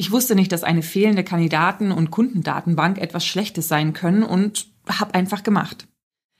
Ich 0.00 0.10
wusste 0.10 0.34
nicht, 0.34 0.50
dass 0.50 0.64
eine 0.64 0.80
fehlende 0.80 1.24
Kandidaten- 1.24 1.92
und 1.92 2.10
Kundendatenbank 2.10 2.96
etwas 2.96 3.22
Schlechtes 3.22 3.68
sein 3.68 3.92
können 3.92 4.22
und 4.22 4.66
habe 4.88 5.14
einfach 5.14 5.42
gemacht. 5.42 5.88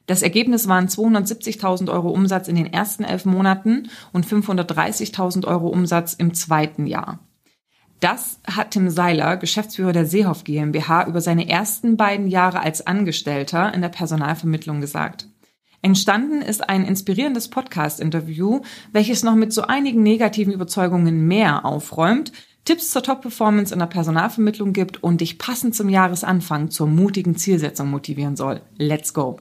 Das 0.06 0.22
Ergebnis 0.22 0.66
waren 0.66 0.88
270.000 0.88 1.92
Euro 1.92 2.08
Umsatz 2.08 2.48
in 2.48 2.56
den 2.56 2.72
ersten 2.72 3.04
elf 3.04 3.26
Monaten 3.26 3.90
und 4.14 4.24
530.000 4.24 5.46
Euro 5.46 5.68
Umsatz 5.68 6.14
im 6.14 6.32
zweiten 6.32 6.86
Jahr. 6.86 7.18
Das 8.00 8.40
hat 8.46 8.70
Tim 8.70 8.88
Seiler, 8.88 9.36
Geschäftsführer 9.36 9.92
der 9.92 10.06
Seehoff 10.06 10.44
GmbH, 10.44 11.06
über 11.06 11.20
seine 11.20 11.46
ersten 11.46 11.98
beiden 11.98 12.28
Jahre 12.28 12.60
als 12.60 12.86
Angestellter 12.86 13.74
in 13.74 13.82
der 13.82 13.90
Personalvermittlung 13.90 14.80
gesagt. 14.80 15.28
Entstanden 15.82 16.40
ist 16.40 16.66
ein 16.66 16.84
inspirierendes 16.84 17.48
Podcast-Interview, 17.48 18.60
welches 18.92 19.22
noch 19.22 19.34
mit 19.34 19.52
so 19.52 19.62
einigen 19.62 20.02
negativen 20.02 20.52
Überzeugungen 20.52 21.26
mehr 21.26 21.66
aufräumt, 21.66 22.32
Tipps 22.64 22.90
zur 22.90 23.02
Top-Performance 23.02 23.72
in 23.72 23.78
der 23.78 23.86
Personalvermittlung 23.86 24.72
gibt 24.72 25.02
und 25.02 25.20
dich 25.20 25.38
passend 25.38 25.74
zum 25.74 25.88
Jahresanfang 25.88 26.70
zur 26.70 26.86
mutigen 26.86 27.36
Zielsetzung 27.36 27.90
motivieren 27.90 28.36
soll. 28.36 28.60
Let's 28.76 29.14
go! 29.14 29.38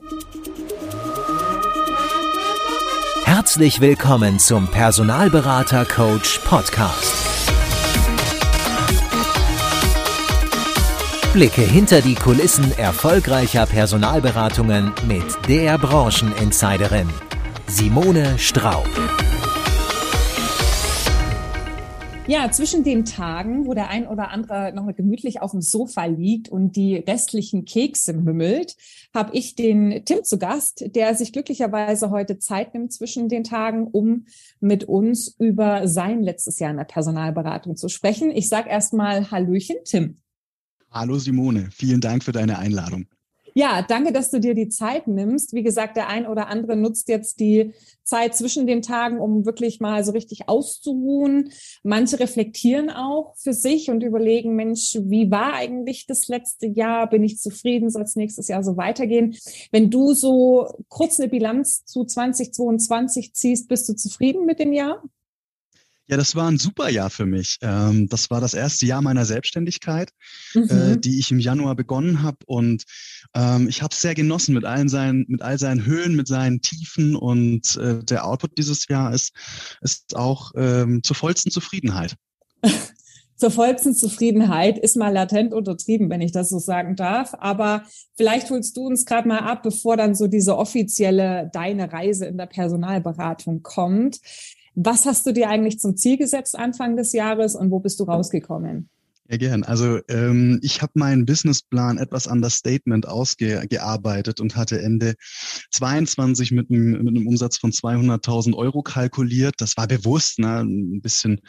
Herzlich 3.26 3.82
willkommen 3.82 4.40
zum 4.40 4.68
Personalberater 4.68 5.86
Coach 5.86 6.40
Podcast. 6.40 7.14
Blicke 11.34 11.62
hinter 11.62 12.02
die 12.02 12.16
Kulissen 12.16 12.76
erfolgreicher 12.78 13.68
Personalberatungen 13.68 14.94
mit 15.08 15.26
der 15.48 15.78
Brancheninsiderin 15.78 17.08
Simone 17.68 18.40
Straub. 18.40 18.90
Ja, 22.30 22.52
zwischen 22.52 22.84
den 22.84 23.06
Tagen, 23.06 23.66
wo 23.66 23.74
der 23.74 23.90
ein 23.90 24.06
oder 24.06 24.30
andere 24.30 24.72
noch 24.76 24.86
gemütlich 24.96 25.42
auf 25.42 25.50
dem 25.50 25.64
Sofa 25.64 26.06
liegt 26.06 26.48
und 26.48 26.76
die 26.76 26.98
restlichen 26.98 27.66
Kekse 27.66 28.14
mümmelt, 28.14 28.76
habe 29.16 29.36
ich 29.36 29.56
den 29.56 30.06
Tim 30.06 30.24
zu 30.24 30.38
Gast, 30.38 30.96
der 30.96 31.16
sich 31.16 31.34
glücklicherweise 31.34 32.12
heute 32.12 32.38
Zeit 32.38 32.76
nimmt 32.76 32.94
zwischen 32.94 33.30
den 33.30 33.44
Tagen, 33.44 33.88
um 33.88 34.28
mit 34.60 34.84
uns 34.84 35.36
über 35.40 35.88
sein 35.88 36.22
letztes 36.22 36.60
Jahr 36.60 36.70
in 36.70 36.78
der 36.78 36.84
Personalberatung 36.84 37.76
zu 37.76 37.90
sprechen. 37.90 38.30
Ich 38.30 38.48
sage 38.48 38.70
erstmal 38.70 39.32
Hallöchen, 39.32 39.78
Tim. 39.84 40.18
Hallo 40.92 41.18
Simone, 41.18 41.70
vielen 41.72 42.00
Dank 42.00 42.24
für 42.24 42.32
deine 42.32 42.60
Einladung. 42.60 43.08
Ja, 43.60 43.82
danke, 43.82 44.14
dass 44.14 44.32
du 44.32 44.40
dir 44.40 44.54
die 44.54 44.70
Zeit 44.70 45.08
nimmst. 45.08 45.54
Wie 45.54 45.64
gesagt, 45.64 45.98
der 45.98 46.08
ein 46.08 46.26
oder 46.26 46.48
andere 46.48 46.78
nutzt 46.78 47.10
jetzt 47.10 47.42
die 47.42 47.74
Zeit 48.06 48.34
zwischen 48.34 48.68
den 48.68 48.82
Tagen, 48.82 49.20
um 49.20 49.46
wirklich 49.46 49.82
mal 49.82 50.02
so 50.06 50.14
richtig 50.14 50.48
auszuruhen. 50.48 51.52
Manche 51.84 52.22
reflektieren 52.22 52.90
auch 52.90 53.36
für 53.36 53.52
sich 53.52 53.90
und 53.90 54.02
überlegen, 54.02 54.56
Mensch, 54.56 54.98
wie 55.02 55.30
war 55.30 55.56
eigentlich 55.56 56.08
das 56.08 56.30
letzte 56.30 56.68
Jahr? 56.68 57.10
Bin 57.10 57.22
ich 57.22 57.38
zufrieden? 57.38 57.90
Soll 57.90 58.04
es 58.04 58.16
nächstes 58.16 58.48
Jahr 58.48 58.64
so 58.64 58.78
weitergehen? 58.78 59.36
Wenn 59.74 59.90
du 59.90 60.14
so 60.14 60.66
kurz 60.88 61.20
eine 61.20 61.28
Bilanz 61.28 61.84
zu 61.84 62.06
2022 62.06 63.34
ziehst, 63.34 63.68
bist 63.68 63.90
du 63.90 63.94
zufrieden 63.94 64.46
mit 64.46 64.60
dem 64.60 64.72
Jahr? 64.72 65.04
Ja, 66.10 66.18
das 66.18 66.36
war 66.36 66.50
ein 66.50 66.58
super 66.58 66.90
Jahr 66.90 67.12
für 67.12 67.28
mich. 67.28 67.60
Ähm, 67.62 68.10
das 68.10 68.32
war 68.32 68.42
das 68.42 68.56
erste 68.56 68.88
Jahr 68.88 69.04
meiner 69.04 69.26
Selbstständigkeit, 69.26 70.10
äh, 70.56 70.60
mhm. 70.60 71.02
die 71.02 71.20
ich 71.20 71.30
im 71.30 71.40
Januar 71.40 71.76
begonnen 71.76 72.24
habe. 72.24 72.38
Und 72.48 72.84
ähm, 73.36 73.68
ich 73.70 73.84
habe 73.84 73.94
es 73.94 74.02
sehr 74.02 74.16
genossen 74.16 74.56
mit 74.56 74.66
allen 74.66 74.90
seinen, 74.90 75.26
mit 75.28 75.44
all 75.44 75.60
seinen 75.60 75.86
Höhen, 75.86 76.16
mit 76.16 76.28
seinen 76.28 76.62
Tiefen. 76.62 77.16
Und 77.16 77.78
äh, 77.78 78.04
der 78.04 78.26
Output 78.26 78.58
dieses 78.58 78.88
Jahr 78.88 79.14
ist, 79.14 79.34
ist 79.82 80.16
auch 80.16 80.52
ähm, 80.56 81.04
zur 81.04 81.16
vollsten 81.16 81.52
Zufriedenheit. 81.52 82.16
zur 83.36 83.52
vollsten 83.52 83.94
Zufriedenheit 83.94 84.80
ist 84.80 84.98
mal 84.98 85.14
latent 85.14 85.54
untertrieben, 85.54 86.10
wenn 86.10 86.22
ich 86.22 86.32
das 86.32 86.50
so 86.50 86.58
sagen 86.58 86.96
darf. 86.96 87.36
Aber 87.38 87.84
vielleicht 88.18 88.50
holst 88.50 88.76
du 88.76 88.88
uns 88.88 89.06
gerade 89.06 89.28
mal 89.28 89.42
ab, 89.42 89.62
bevor 89.62 89.96
dann 89.96 90.16
so 90.16 90.26
diese 90.26 90.58
offizielle 90.58 91.52
deine 91.54 91.94
Reise 91.94 92.26
in 92.26 92.40
der 92.40 92.48
Personalberatung 92.48 93.62
kommt. 93.62 94.20
Was 94.82 95.06
hast 95.06 95.26
du 95.26 95.34
dir 95.34 95.50
eigentlich 95.50 95.78
zum 95.78 95.98
Ziel 95.98 96.16
gesetzt 96.16 96.58
Anfang 96.58 96.96
des 96.96 97.12
Jahres 97.12 97.54
und 97.54 97.70
wo 97.70 97.80
bist 97.80 98.00
du 98.00 98.06
rausgekommen? 98.06 98.90
Ja, 99.30 99.36
gern. 99.36 99.64
Also 99.64 100.00
ähm, 100.08 100.60
ich 100.64 100.82
habe 100.82 100.94
meinen 100.96 101.26
Businessplan 101.26 101.98
etwas 101.98 102.30
an 102.30 102.42
das 102.42 102.56
Statement 102.56 103.06
ausgearbeitet 103.06 104.40
und 104.40 104.56
hatte 104.56 104.82
Ende 104.82 105.16
22 105.72 106.52
mit 106.52 106.72
einem, 106.72 107.04
mit 107.04 107.10
einem 107.10 107.28
Umsatz 107.28 107.58
von 107.58 107.72
200.000 107.72 108.56
Euro 108.56 108.82
kalkuliert. 108.82 109.56
Das 109.58 109.76
war 109.76 109.86
bewusst, 109.86 110.40
ne? 110.40 110.62
ein 110.62 111.02
bisschen 111.02 111.42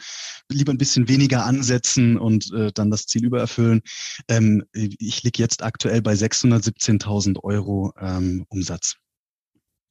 lieber 0.51 0.73
ein 0.73 0.77
bisschen 0.77 1.07
weniger 1.07 1.45
ansetzen 1.45 2.17
und 2.17 2.51
äh, 2.53 2.73
dann 2.73 2.91
das 2.91 3.05
Ziel 3.05 3.23
übererfüllen. 3.23 3.79
Ähm, 4.27 4.65
ich 4.73 5.23
liege 5.23 5.41
jetzt 5.41 5.63
aktuell 5.63 6.01
bei 6.01 6.13
617.000 6.13 7.41
Euro 7.41 7.93
ähm, 7.97 8.45
Umsatz 8.49 9.00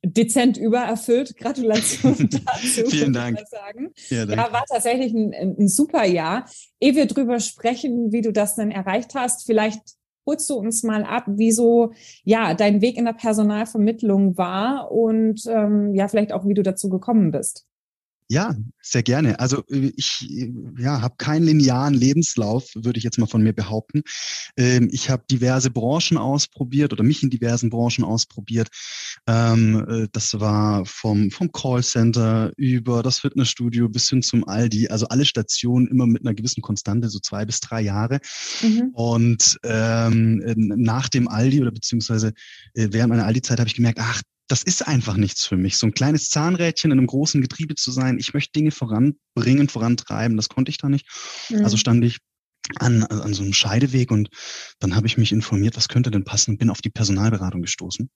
dezent 0.05 0.57
übererfüllt. 0.57 1.37
Gratulation 1.39 2.29
dazu. 2.31 2.87
Vielen 2.87 3.13
Dank. 3.13 3.39
Ja, 4.09 4.25
ja, 4.25 4.53
war 4.53 4.65
tatsächlich 4.69 5.13
ein, 5.13 5.33
ein 5.35 5.69
super 5.69 6.05
Jahr. 6.05 6.47
Ehe 6.81 6.95
wir 6.95 7.07
drüber 7.07 7.41
sprechen, 7.41 8.13
wie 8.13 8.23
du 8.23 8.33
das 8.33 8.57
denn 8.57 8.71
erreicht 8.71 9.15
hast, 9.15 9.47
vielleicht 9.47 9.81
holst 10.27 10.49
du 10.51 10.55
uns 10.55 10.83
mal 10.83 11.05
ab, 11.05 11.25
wieso 11.27 11.93
ja 12.25 12.55
dein 12.55 12.83
Weg 12.83 12.97
in 12.97 13.05
der 13.05 13.15
Personalvermittlung 13.15 14.37
war 14.37 14.93
und 14.93 15.43
ähm, 15.47 15.95
ja 15.95 16.09
vielleicht 16.09 16.33
auch, 16.33 16.47
wie 16.47 16.55
du 16.55 16.63
dazu 16.63 16.89
gekommen 16.89 17.31
bist. 17.31 17.67
Ja, 18.31 18.55
sehr 18.81 19.03
gerne. 19.03 19.41
Also 19.41 19.65
äh, 19.67 19.91
ich 19.97 20.25
äh, 20.31 20.53
ja, 20.79 21.03
habe 21.03 21.17
keinen 21.19 21.47
linearen 21.47 21.95
Lebenslauf, 21.95 22.71
würde 22.77 22.97
ich 22.97 23.03
jetzt 23.03 23.19
mal 23.19 23.27
von 23.27 23.43
mir 23.43 23.53
behaupten. 23.53 24.03
Ähm, 24.57 24.89
ich 24.93 25.11
habe 25.11 25.25
diverse 25.29 25.69
Branchen 25.69 26.17
ausprobiert 26.17 26.93
oder 26.93 27.03
mich 27.03 27.25
in 27.25 27.31
diversen 27.31 27.71
Branchen 27.71 28.05
ausprobiert. 28.05 28.69
Ähm, 29.27 29.85
äh, 29.89 30.09
das 30.13 30.39
war 30.39 30.87
vom, 30.87 31.33
vom 31.33 31.51
Callcenter 31.51 32.53
über 32.57 33.03
das 33.03 33.19
Fitnessstudio 33.19 33.89
bis 33.89 34.09
hin 34.09 34.23
zum 34.23 34.47
Aldi. 34.47 34.87
Also 34.87 35.09
alle 35.09 35.25
Stationen 35.25 35.89
immer 35.89 36.07
mit 36.07 36.25
einer 36.25 36.35
gewissen 36.35 36.63
Konstante, 36.63 37.09
so 37.09 37.19
zwei 37.19 37.45
bis 37.45 37.59
drei 37.59 37.81
Jahre. 37.81 38.21
Mhm. 38.63 38.91
Und 38.93 39.59
ähm, 39.65 40.41
nach 40.57 41.09
dem 41.09 41.27
Aldi 41.27 41.63
oder 41.63 41.73
beziehungsweise 41.73 42.33
während 42.75 43.11
meiner 43.11 43.27
Aldi-Zeit 43.27 43.59
habe 43.59 43.69
ich 43.69 43.75
gemerkt, 43.75 43.99
ach, 44.01 44.23
das 44.51 44.63
ist 44.63 44.87
einfach 44.87 45.17
nichts 45.17 45.47
für 45.47 45.57
mich. 45.57 45.77
So 45.77 45.87
ein 45.87 45.95
kleines 45.95 46.29
Zahnrädchen 46.29 46.91
in 46.91 46.99
einem 46.99 47.07
großen 47.07 47.41
Getriebe 47.41 47.77
zu 47.77 47.93
sein. 47.93 48.19
Ich 48.19 48.35
möchte 48.35 48.53
Dinge 48.53 48.73
voranbringen, 48.73 49.69
vorantreiben. 49.69 50.37
Das 50.37 50.49
konnte 50.49 50.71
ich 50.71 50.79
da 50.79 50.89
nicht. 50.89 51.07
Mhm. 51.51 51.65
Also 51.65 51.77
stand 51.77 52.05
ich 52.05 52.19
an, 52.79 53.05
an 53.05 53.33
so 53.33 53.43
einem 53.43 53.53
Scheideweg 53.53 54.11
und 54.11 54.29
dann 54.81 54.97
habe 54.97 55.07
ich 55.07 55.17
mich 55.17 55.31
informiert, 55.31 55.77
was 55.77 55.89
könnte 55.89 56.11
denn 56.11 56.25
passen, 56.25 56.59
bin 56.59 56.71
auf 56.71 56.83
die 56.83 56.91
Personalberatung 56.91 57.63
gestoßen. 57.63 58.11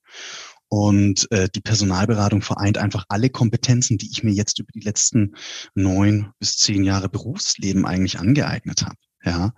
Und 0.68 1.30
äh, 1.30 1.48
die 1.54 1.60
Personalberatung 1.60 2.42
vereint 2.42 2.78
einfach 2.78 3.04
alle 3.08 3.30
Kompetenzen, 3.30 3.96
die 3.96 4.10
ich 4.10 4.24
mir 4.24 4.32
jetzt 4.32 4.58
über 4.58 4.70
die 4.74 4.80
letzten 4.80 5.34
neun 5.74 6.32
bis 6.40 6.56
zehn 6.56 6.82
Jahre 6.82 7.08
Berufsleben 7.08 7.86
eigentlich 7.86 8.18
angeeignet 8.18 8.82
habe. 8.82 8.96
Ja, 9.24 9.54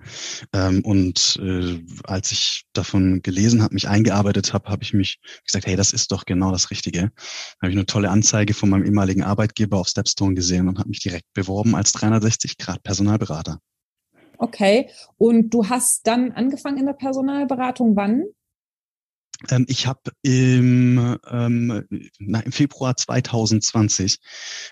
ähm, 0.53 0.85
und 0.85 1.41
äh, 1.43 1.83
als 2.05 2.31
ich 2.31 2.67
davon 2.73 3.21
gelesen 3.23 3.63
habe, 3.63 3.75
mich 3.75 3.89
eingearbeitet 3.89 4.53
habe, 4.53 4.69
habe 4.69 4.85
ich 4.85 4.93
mich 4.93 5.19
gesagt, 5.45 5.67
hey, 5.67 5.75
das 5.75 5.93
ist 5.93 6.13
doch 6.13 6.25
genau 6.25 6.53
das 6.53 6.71
Richtige. 6.71 7.11
Habe 7.61 7.71
ich 7.71 7.77
eine 7.77 7.87
tolle 7.87 8.11
Anzeige 8.11 8.55
von 8.55 8.69
meinem 8.69 8.85
ehemaligen 8.85 9.25
Arbeitgeber 9.25 9.79
auf 9.79 9.89
Stepstone 9.89 10.35
gesehen 10.35 10.69
und 10.69 10.79
habe 10.79 10.89
mich 10.89 11.01
direkt 11.01 11.33
beworben 11.35 11.75
als 11.75 11.91
360 11.93 12.59
Grad 12.59 12.85
Personalberater. 12.85 13.59
Okay, 14.39 14.91
und 15.17 15.51
du 15.51 15.69
hast 15.69 16.07
dann 16.07 16.31
angefangen 16.33 16.79
in 16.79 16.87
der 16.87 16.93
Personalberatung 16.93 17.97
wann? 17.97 18.25
Ähm, 19.51 19.67
ich 19.69 19.87
habe 19.87 20.13
im, 20.23 21.19
ähm, 21.29 21.85
na, 22.19 22.41
im 22.41 22.53
Februar 22.53 22.97
2020 22.97 24.19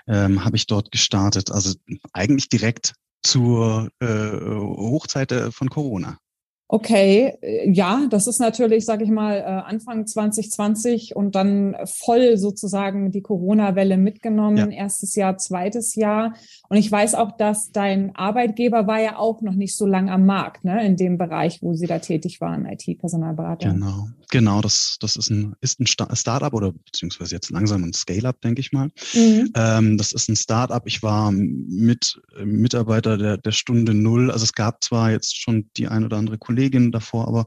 ähm, 0.07 0.45
habe 0.45 0.57
ich 0.57 0.67
dort 0.67 0.91
gestartet, 0.91 1.51
also 1.51 1.75
eigentlich 2.13 2.49
direkt 2.49 2.95
zur 3.25 3.89
äh, 4.01 4.07
Hochzeit 4.07 5.33
äh, 5.33 5.51
von 5.51 5.69
Corona. 5.71 6.19
Okay, 6.67 7.35
äh, 7.43 7.71
ja, 7.71 8.07
das 8.09 8.27
ist 8.27 8.41
natürlich, 8.41 8.85
sage 8.85 9.05
ich 9.05 9.11
mal, 9.11 9.37
äh, 9.37 9.43
Anfang 9.43 10.07
2020 10.07 11.15
und 11.15 11.35
dann 11.35 11.77
voll 11.85 12.39
sozusagen 12.39 13.13
die 13.13 13.21
Corona-Welle 13.21 13.99
mitgenommen, 13.99 14.57
ja. 14.57 14.67
erstes 14.69 15.15
Jahr, 15.15 15.37
zweites 15.37 15.95
Jahr. 15.95 16.35
Und 16.69 16.79
ich 16.79 16.91
weiß 16.91 17.15
auch, 17.17 17.33
dass 17.33 17.71
dein 17.71 18.17
Arbeitgeber 18.17 18.87
war 18.87 19.01
ja 19.01 19.19
auch 19.19 19.43
noch 19.43 19.55
nicht 19.55 19.77
so 19.77 19.87
lang 19.87 20.09
am 20.09 20.25
Markt, 20.25 20.65
ne, 20.65 20.85
in 20.87 20.97
dem 20.97 21.19
Bereich, 21.19 21.63
wo 21.63 21.75
sie 21.75 21.87
da 21.87 21.99
tätig 21.99 22.41
waren, 22.41 22.67
IT-Personalberater. 22.67 23.71
Genau, 23.71 24.09
genau, 24.35 24.61
das, 24.61 24.97
das 24.99 25.15
ist 25.17 25.31
ein, 25.31 25.55
ist 25.61 25.79
ein 25.79 25.87
Startup 25.87 26.53
oder 26.53 26.73
beziehungsweise 26.73 27.35
jetzt 27.35 27.51
langsam 27.51 27.85
ein 27.85 27.93
Scale-up, 27.93 28.41
denke 28.41 28.61
ich 28.61 28.73
mal. 28.73 28.91
Mhm. 29.15 29.51
Ähm, 29.55 29.97
das 29.97 30.13
ist 30.13 30.29
ein 30.29 30.37
Startup. 30.37 30.83
Ich 30.87 31.03
war 31.05 31.31
mit 31.31 32.21
Mitarbeiter 32.43 33.17
der, 33.17 33.37
der 33.39 33.53
Stunde 33.53 33.95
Null. 33.95 34.31
Also 34.31 34.45
es 34.45 34.55
gab 34.55 34.83
zwar 34.83 35.13
jetzt 35.13 35.41
schon 35.41 35.71
die 35.77 35.87
ein 35.87 36.05
oder 36.05 36.17
andere 36.17 36.37
Kollegin, 36.37 36.65
Kollegin 36.65 36.93
davor, 36.93 37.29
aber 37.29 37.47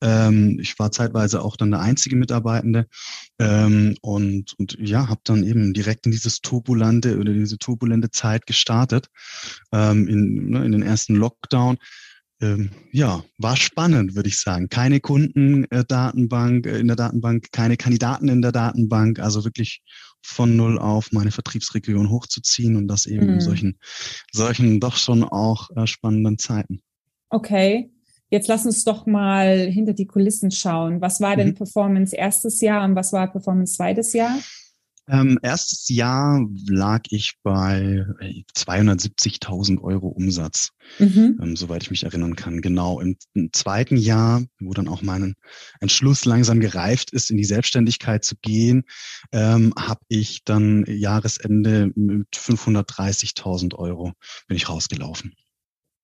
ähm, 0.00 0.58
ich 0.60 0.78
war 0.78 0.90
zeitweise 0.90 1.42
auch 1.42 1.56
dann 1.56 1.70
der 1.70 1.80
einzige 1.80 2.16
Mitarbeitende 2.16 2.86
ähm, 3.38 3.96
und, 4.02 4.54
und 4.58 4.76
ja, 4.80 5.08
habe 5.08 5.20
dann 5.24 5.44
eben 5.44 5.72
direkt 5.72 6.06
in 6.06 6.12
dieses 6.12 6.40
turbulente 6.40 7.18
oder 7.18 7.32
diese 7.32 7.58
turbulente 7.58 8.10
Zeit 8.10 8.46
gestartet, 8.46 9.08
ähm, 9.72 10.08
in, 10.08 10.50
ne, 10.50 10.64
in 10.64 10.72
den 10.72 10.82
ersten 10.82 11.14
Lockdown 11.14 11.78
ähm, 12.40 12.70
ja, 12.92 13.22
war 13.38 13.56
spannend, 13.56 14.14
würde 14.14 14.28
ich 14.28 14.40
sagen. 14.40 14.68
Keine 14.68 15.00
Kundendatenbank 15.00 16.66
äh, 16.66 16.78
in 16.78 16.86
der 16.86 16.96
Datenbank, 16.96 17.52
keine 17.52 17.76
Kandidaten 17.76 18.28
in 18.28 18.42
der 18.42 18.52
Datenbank, 18.52 19.18
also 19.18 19.44
wirklich 19.44 19.82
von 20.22 20.56
null 20.56 20.78
auf 20.78 21.12
meine 21.12 21.30
Vertriebsregion 21.30 22.10
hochzuziehen 22.10 22.76
und 22.76 22.88
das 22.88 23.06
eben 23.06 23.26
mhm. 23.26 23.34
in 23.34 23.40
solchen, 23.40 23.78
solchen 24.32 24.80
doch 24.80 24.96
schon 24.96 25.24
auch 25.24 25.70
äh, 25.76 25.86
spannenden 25.86 26.38
Zeiten. 26.38 26.82
Okay. 27.28 27.90
Jetzt 28.32 28.46
lass 28.46 28.64
uns 28.64 28.84
doch 28.84 29.06
mal 29.06 29.66
hinter 29.66 29.92
die 29.92 30.06
Kulissen 30.06 30.52
schauen. 30.52 31.00
Was 31.00 31.20
war 31.20 31.36
denn 31.36 31.48
mhm. 31.48 31.54
Performance 31.54 32.14
erstes 32.14 32.60
Jahr 32.60 32.84
und 32.84 32.94
was 32.94 33.12
war 33.12 33.30
Performance 33.30 33.74
zweites 33.74 34.12
Jahr? 34.12 34.38
Ähm, 35.10 35.38
erstes 35.42 35.88
Jahr 35.88 36.46
lag 36.68 37.02
ich 37.10 37.34
bei 37.42 38.06
270.000 38.56 39.78
äh, 39.78 39.80
Euro 39.82 40.08
Umsatz, 40.08 40.70
mhm. 40.98 41.38
ähm, 41.42 41.56
soweit 41.56 41.82
ich 41.82 41.90
mich 41.90 42.04
erinnern 42.04 42.36
kann. 42.36 42.60
Genau. 42.60 43.00
Im, 43.00 43.16
Im, 43.34 43.52
zweiten 43.52 43.96
Jahr, 43.96 44.44
wo 44.60 44.72
dann 44.72 44.88
auch 44.88 45.02
mein 45.02 45.34
Entschluss 45.80 46.24
langsam 46.24 46.60
gereift 46.60 47.12
ist, 47.12 47.30
in 47.30 47.36
die 47.36 47.44
Selbstständigkeit 47.44 48.24
zu 48.24 48.36
gehen, 48.40 48.84
ähm, 49.32 49.74
habe 49.76 50.00
ich 50.08 50.44
dann 50.44 50.84
Jahresende 50.86 51.90
mit 51.96 52.28
530.000 52.34 53.74
Euro 53.74 54.12
bin 54.46 54.56
ich 54.56 54.68
rausgelaufen. 54.68 55.34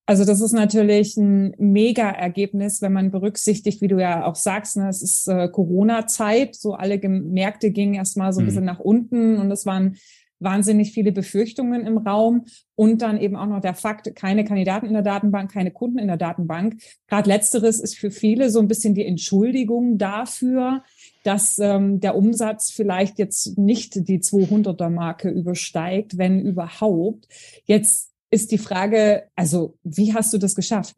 Also 0.06 0.24
das 0.24 0.40
ist 0.40 0.52
natürlich 0.52 1.16
ein 1.16 1.52
Mega-Ergebnis, 1.58 2.80
wenn 2.80 2.92
man 2.92 3.10
berücksichtigt, 3.10 3.80
wie 3.80 3.88
du 3.88 4.00
ja 4.00 4.24
auch 4.24 4.36
sagst, 4.36 4.76
ne, 4.76 4.88
es 4.88 5.02
ist 5.02 5.26
äh, 5.26 5.48
Corona-Zeit, 5.48 6.54
so 6.54 6.74
alle 6.74 6.96
Märkte 7.08 7.72
gingen 7.72 7.94
erstmal 7.94 8.32
so 8.32 8.40
ein 8.40 8.44
mhm. 8.44 8.46
bisschen 8.46 8.64
nach 8.64 8.78
unten 8.78 9.36
und 9.36 9.50
es 9.50 9.66
waren 9.66 9.96
wahnsinnig 10.38 10.92
viele 10.92 11.12
Befürchtungen 11.12 11.86
im 11.86 11.98
Raum 11.98 12.44
und 12.74 13.02
dann 13.02 13.18
eben 13.18 13.36
auch 13.36 13.46
noch 13.46 13.60
der 13.60 13.74
Fakt, 13.74 14.14
keine 14.14 14.44
Kandidaten 14.44 14.86
in 14.86 14.92
der 14.92 15.02
Datenbank, 15.02 15.50
keine 15.50 15.70
Kunden 15.70 15.98
in 15.98 16.08
der 16.08 16.18
Datenbank. 16.18 16.76
Gerade 17.08 17.28
letzteres 17.28 17.80
ist 17.80 17.96
für 17.96 18.10
viele 18.10 18.50
so 18.50 18.60
ein 18.60 18.68
bisschen 18.68 18.94
die 18.94 19.06
Entschuldigung 19.06 19.98
dafür, 19.98 20.82
dass 21.24 21.58
ähm, 21.58 22.00
der 22.00 22.16
Umsatz 22.16 22.70
vielleicht 22.70 23.18
jetzt 23.18 23.58
nicht 23.58 24.08
die 24.08 24.20
200er 24.20 24.90
Marke 24.90 25.30
übersteigt, 25.30 26.18
wenn 26.18 26.40
überhaupt. 26.40 27.26
Jetzt 27.64 28.12
ist 28.30 28.50
die 28.50 28.58
Frage, 28.58 29.28
also 29.34 29.78
wie 29.82 30.14
hast 30.14 30.32
du 30.32 30.38
das 30.38 30.54
geschafft? 30.54 30.96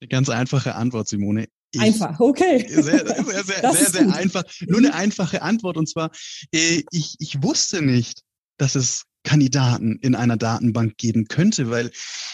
Eine 0.00 0.08
ganz 0.08 0.28
einfache 0.28 0.74
Antwort, 0.74 1.08
Simone. 1.08 1.48
Ich, 1.72 1.80
einfach, 1.80 2.18
okay. 2.20 2.66
Sehr, 2.68 2.82
sehr, 2.82 3.06
sehr, 3.06 3.44
sehr, 3.44 3.44
sehr, 3.72 3.90
sehr 3.90 4.14
einfach. 4.14 4.44
Nur 4.66 4.78
eine 4.78 4.94
einfache 4.94 5.42
Antwort 5.42 5.76
und 5.76 5.88
zwar, 5.88 6.10
äh, 6.52 6.82
ich, 6.90 7.16
ich 7.18 7.42
wusste 7.42 7.82
nicht, 7.82 8.22
dass 8.56 8.74
es 8.74 9.04
Kandidaten 9.24 9.98
in 10.00 10.14
einer 10.14 10.36
Datenbank 10.36 10.96
geben 10.96 11.26
könnte, 11.26 11.68
weil, 11.68 11.90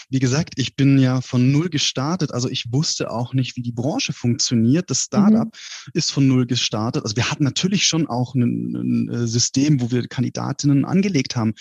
wie 0.09 0.19
gesagt, 0.19 0.53
ich 0.55 0.75
bin 0.75 0.97
ja 0.97 1.19
von 1.19 1.51
null 1.51 1.69
gestartet. 1.69 2.31
Also 2.31 2.47
ich 2.49 2.71
wusste 2.71 3.11
auch 3.11 3.33
nicht, 3.33 3.57
wie 3.57 3.61
die 3.61 3.73
Branche 3.73 4.13
funktioniert. 4.13 4.89
Das 4.89 5.01
Startup 5.01 5.47
mhm. 5.47 5.91
ist 5.93 6.11
von 6.11 6.27
null 6.27 6.45
gestartet. 6.45 7.03
Also 7.03 7.17
wir 7.17 7.29
hatten 7.29 7.43
natürlich 7.43 7.85
schon 7.85 8.07
auch 8.07 8.35
ein, 8.35 8.75
ein 8.75 9.09
äh, 9.09 9.27
System, 9.27 9.81
wo 9.81 9.91
wir 9.91 10.07
Kandidatinnen 10.07 10.85
angelegt 10.85 11.35
haben. 11.35 11.55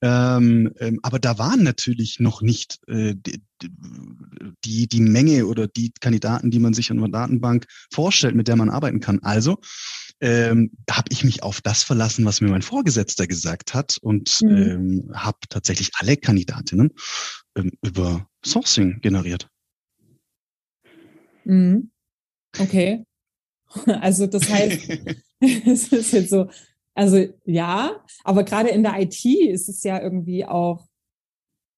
Ähm, 0.00 0.72
ähm, 0.78 1.00
aber 1.02 1.18
da 1.18 1.38
waren 1.38 1.64
natürlich 1.64 2.20
noch 2.20 2.40
nicht 2.40 2.78
äh, 2.86 3.14
die, 4.64 4.88
die 4.88 5.00
Menge 5.00 5.46
oder 5.46 5.66
die 5.66 5.92
Kandidaten, 6.00 6.50
die 6.50 6.60
man 6.60 6.74
sich 6.74 6.90
in 6.90 6.98
einer 6.98 7.08
Datenbank 7.08 7.66
vorstellt, 7.92 8.36
mit 8.36 8.46
der 8.46 8.56
man 8.56 8.70
arbeiten 8.70 9.00
kann. 9.00 9.18
Also 9.22 9.58
ähm, 10.20 10.70
habe 10.90 11.08
ich 11.10 11.24
mich 11.24 11.42
auf 11.42 11.60
das 11.60 11.82
verlassen, 11.82 12.24
was 12.24 12.40
mir 12.40 12.48
mein 12.48 12.62
Vorgesetzter 12.62 13.26
gesagt 13.26 13.74
hat 13.74 13.98
und 14.00 14.40
mhm. 14.42 14.48
ähm, 14.50 15.10
habe 15.14 15.38
tatsächlich 15.48 15.90
alle 15.94 16.16
Kandidatinnen 16.16 16.92
ähm, 17.56 17.72
über 17.82 18.28
Sourcing 18.44 19.00
generiert. 19.00 19.48
Mhm. 21.44 21.90
Okay. 22.58 23.04
Also 24.00 24.26
das 24.26 24.48
heißt, 24.48 24.80
es 25.40 25.92
ist 25.92 26.12
jetzt 26.12 26.30
so, 26.30 26.48
also 26.98 27.28
ja, 27.44 28.00
aber 28.24 28.42
gerade 28.42 28.70
in 28.70 28.82
der 28.82 29.00
IT 29.00 29.24
ist 29.24 29.68
es 29.68 29.84
ja 29.84 30.02
irgendwie 30.02 30.44
auch 30.44 30.88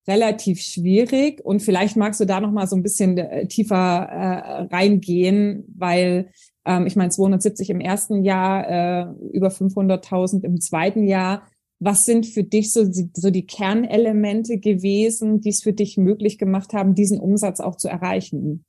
relativ 0.09 0.63
schwierig 0.63 1.45
und 1.45 1.61
vielleicht 1.61 1.95
magst 1.99 2.21
du 2.21 2.25
da 2.25 2.41
noch 2.41 2.51
mal 2.51 2.67
so 2.67 2.75
ein 2.75 2.83
bisschen 2.83 3.19
äh, 3.19 3.47
tiefer 3.47 3.77
äh, 3.77 4.63
reingehen, 4.75 5.65
weil 5.77 6.31
ähm, 6.65 6.87
ich 6.87 6.97
meine 6.97 7.11
270 7.11 7.69
im 7.69 7.81
ersten 7.81 8.25
Jahr, 8.25 8.67
äh, 8.67 9.13
über 9.35 9.49
500.000 9.49 10.43
im 10.43 10.59
zweiten 10.59 11.05
Jahr. 11.05 11.47
Was 11.81 12.07
sind 12.07 12.25
für 12.25 12.43
dich 12.43 12.73
so, 12.73 12.91
so 12.91 13.31
die 13.31 13.47
Kernelemente 13.47 14.59
gewesen, 14.59 15.43
die 15.43 15.51
es 15.51 15.63
für 15.63 15.75
dich 15.75 15.99
möglich 15.99 16.39
gemacht 16.39 16.73
haben, 16.73 16.95
diesen 16.95 17.21
Umsatz 17.21 17.61
auch 17.61 17.77
zu 17.77 17.89
erreichen? 17.89 18.65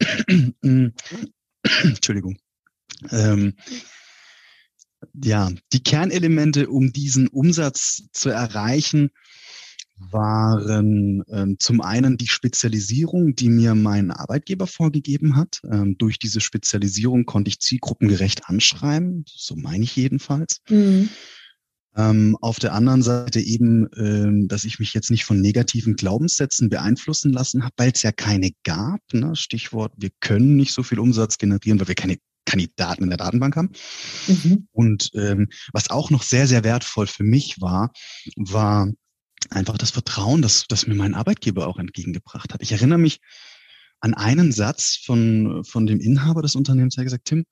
Entschuldigung. 1.84 2.38
Ähm, 3.12 3.54
ja, 5.12 5.50
die 5.72 5.82
Kernelemente, 5.82 6.68
um 6.68 6.92
diesen 6.92 7.28
Umsatz 7.28 8.04
zu 8.12 8.30
erreichen, 8.30 9.10
waren 9.96 11.22
ähm, 11.28 11.56
zum 11.58 11.80
einen 11.80 12.16
die 12.16 12.26
Spezialisierung, 12.26 13.36
die 13.36 13.48
mir 13.48 13.74
mein 13.74 14.10
Arbeitgeber 14.10 14.66
vorgegeben 14.66 15.36
hat. 15.36 15.60
Ähm, 15.70 15.96
durch 15.98 16.18
diese 16.18 16.40
Spezialisierung 16.40 17.26
konnte 17.26 17.48
ich 17.48 17.60
zielgruppengerecht 17.60 18.48
anschreiben, 18.48 19.24
so 19.28 19.54
meine 19.56 19.84
ich 19.84 19.94
jedenfalls. 19.94 20.60
Mhm. 20.68 21.08
Ähm, 21.96 22.36
auf 22.40 22.58
der 22.58 22.72
anderen 22.72 23.02
Seite 23.02 23.40
eben, 23.40 23.88
ähm, 23.96 24.48
dass 24.48 24.64
ich 24.64 24.80
mich 24.80 24.94
jetzt 24.94 25.12
nicht 25.12 25.24
von 25.24 25.40
negativen 25.40 25.94
Glaubenssätzen 25.94 26.68
beeinflussen 26.68 27.32
lassen 27.32 27.62
habe, 27.62 27.74
weil 27.76 27.92
es 27.94 28.02
ja 28.02 28.10
keine 28.10 28.50
gab. 28.64 29.00
Ne? 29.12 29.36
Stichwort, 29.36 29.92
wir 29.96 30.10
können 30.18 30.56
nicht 30.56 30.72
so 30.72 30.82
viel 30.82 30.98
Umsatz 30.98 31.38
generieren, 31.38 31.78
weil 31.78 31.86
wir 31.86 31.94
keine 31.94 32.18
Kandidaten 32.44 33.04
in 33.04 33.10
der 33.10 33.18
Datenbank 33.18 33.56
haben. 33.56 33.70
Mhm. 34.26 34.68
Und 34.72 35.10
ähm, 35.14 35.48
was 35.72 35.90
auch 35.90 36.10
noch 36.10 36.22
sehr, 36.22 36.46
sehr 36.46 36.64
wertvoll 36.64 37.06
für 37.06 37.24
mich 37.24 37.60
war, 37.60 37.92
war 38.36 38.90
einfach 39.50 39.78
das 39.78 39.90
Vertrauen, 39.90 40.42
das, 40.42 40.66
das 40.68 40.86
mir 40.86 40.94
mein 40.94 41.14
Arbeitgeber 41.14 41.66
auch 41.66 41.78
entgegengebracht 41.78 42.52
hat. 42.52 42.62
Ich 42.62 42.72
erinnere 42.72 42.98
mich 42.98 43.20
an 44.00 44.14
einen 44.14 44.52
Satz 44.52 45.00
von, 45.04 45.64
von 45.64 45.86
dem 45.86 46.00
Inhaber 46.00 46.42
des 46.42 46.56
Unternehmens, 46.56 46.94
der 46.94 47.02
hat 47.02 47.06
gesagt, 47.06 47.26
Tim, 47.26 47.44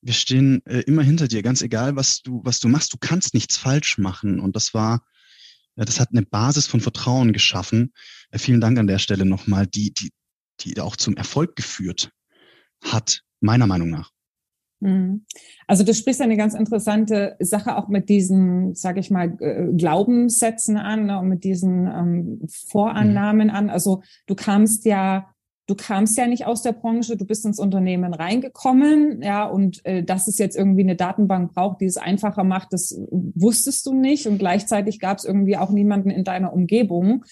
wir 0.00 0.14
stehen 0.14 0.64
äh, 0.66 0.80
immer 0.80 1.02
hinter 1.02 1.28
dir, 1.28 1.42
ganz 1.42 1.62
egal, 1.62 1.96
was 1.96 2.22
du, 2.22 2.40
was 2.44 2.58
du 2.58 2.68
machst, 2.68 2.92
du 2.92 2.98
kannst 2.98 3.34
nichts 3.34 3.56
falsch 3.56 3.98
machen. 3.98 4.40
Und 4.40 4.56
das 4.56 4.74
war, 4.74 5.04
ja, 5.76 5.84
das 5.84 6.00
hat 6.00 6.08
eine 6.10 6.22
Basis 6.22 6.66
von 6.66 6.80
Vertrauen 6.80 7.32
geschaffen. 7.32 7.92
Äh, 8.30 8.38
vielen 8.38 8.60
Dank 8.60 8.78
an 8.78 8.88
der 8.88 8.98
Stelle 8.98 9.24
nochmal, 9.24 9.66
die, 9.66 9.92
die, 9.92 10.10
die 10.60 10.80
auch 10.80 10.96
zum 10.96 11.16
Erfolg 11.16 11.56
geführt 11.56 12.10
hat, 12.82 13.22
meiner 13.40 13.66
Meinung 13.66 13.90
nach. 13.90 14.10
Mhm. 14.82 15.24
Also 15.68 15.84
du 15.84 15.94
sprichst 15.94 16.20
eine 16.20 16.36
ganz 16.36 16.54
interessante 16.54 17.36
Sache 17.38 17.76
auch 17.76 17.88
mit 17.88 18.08
diesen, 18.08 18.74
sage 18.74 18.98
ich 18.98 19.10
mal, 19.10 19.36
äh, 19.40 19.72
Glaubenssätzen 19.72 20.76
an 20.76 21.06
ne, 21.06 21.18
und 21.20 21.28
mit 21.28 21.44
diesen 21.44 21.86
ähm, 21.86 22.40
Vorannahmen 22.68 23.48
mhm. 23.48 23.54
an. 23.54 23.70
Also 23.70 24.02
du 24.26 24.34
kamst 24.34 24.84
ja, 24.84 25.28
du 25.68 25.76
kamst 25.76 26.18
ja 26.18 26.26
nicht 26.26 26.46
aus 26.46 26.62
der 26.62 26.72
Branche, 26.72 27.16
du 27.16 27.24
bist 27.24 27.46
ins 27.46 27.60
Unternehmen 27.60 28.12
reingekommen, 28.12 29.22
ja, 29.22 29.44
und 29.44 29.86
äh, 29.86 30.02
dass 30.02 30.26
es 30.26 30.38
jetzt 30.38 30.56
irgendwie 30.56 30.82
eine 30.82 30.96
Datenbank 30.96 31.54
braucht, 31.54 31.80
die 31.80 31.86
es 31.86 31.96
einfacher 31.96 32.42
macht, 32.42 32.72
das 32.72 33.00
wusstest 33.10 33.86
du 33.86 33.94
nicht. 33.94 34.26
Und 34.26 34.38
gleichzeitig 34.38 34.98
gab 34.98 35.18
es 35.18 35.24
irgendwie 35.24 35.56
auch 35.56 35.70
niemanden 35.70 36.10
in 36.10 36.24
deiner 36.24 36.52
Umgebung, 36.52 37.24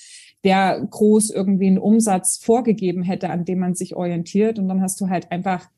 der 0.45 0.87
groß 0.89 1.31
irgendwie 1.31 1.67
einen 1.67 1.79
Umsatz 1.79 2.39
vorgegeben 2.41 3.03
hätte, 3.03 3.29
an 3.29 3.45
dem 3.45 3.59
man 3.59 3.75
sich 3.75 3.97
orientiert. 3.97 4.61
Und 4.61 4.69
dann 4.69 4.81
hast 4.81 5.01
du 5.01 5.09
halt 5.09 5.33
einfach 5.33 5.69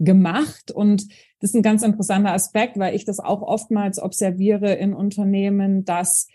gemacht. 0.00 0.72
Und 0.72 1.06
das 1.40 1.50
ist 1.50 1.54
ein 1.54 1.62
ganz 1.62 1.82
interessanter 1.82 2.32
Aspekt, 2.32 2.78
weil 2.78 2.94
ich 2.94 3.04
das 3.04 3.20
auch 3.20 3.42
oftmals 3.42 4.02
observiere 4.02 4.74
in 4.74 4.94
Unternehmen, 4.94 5.84
dass 5.84 6.26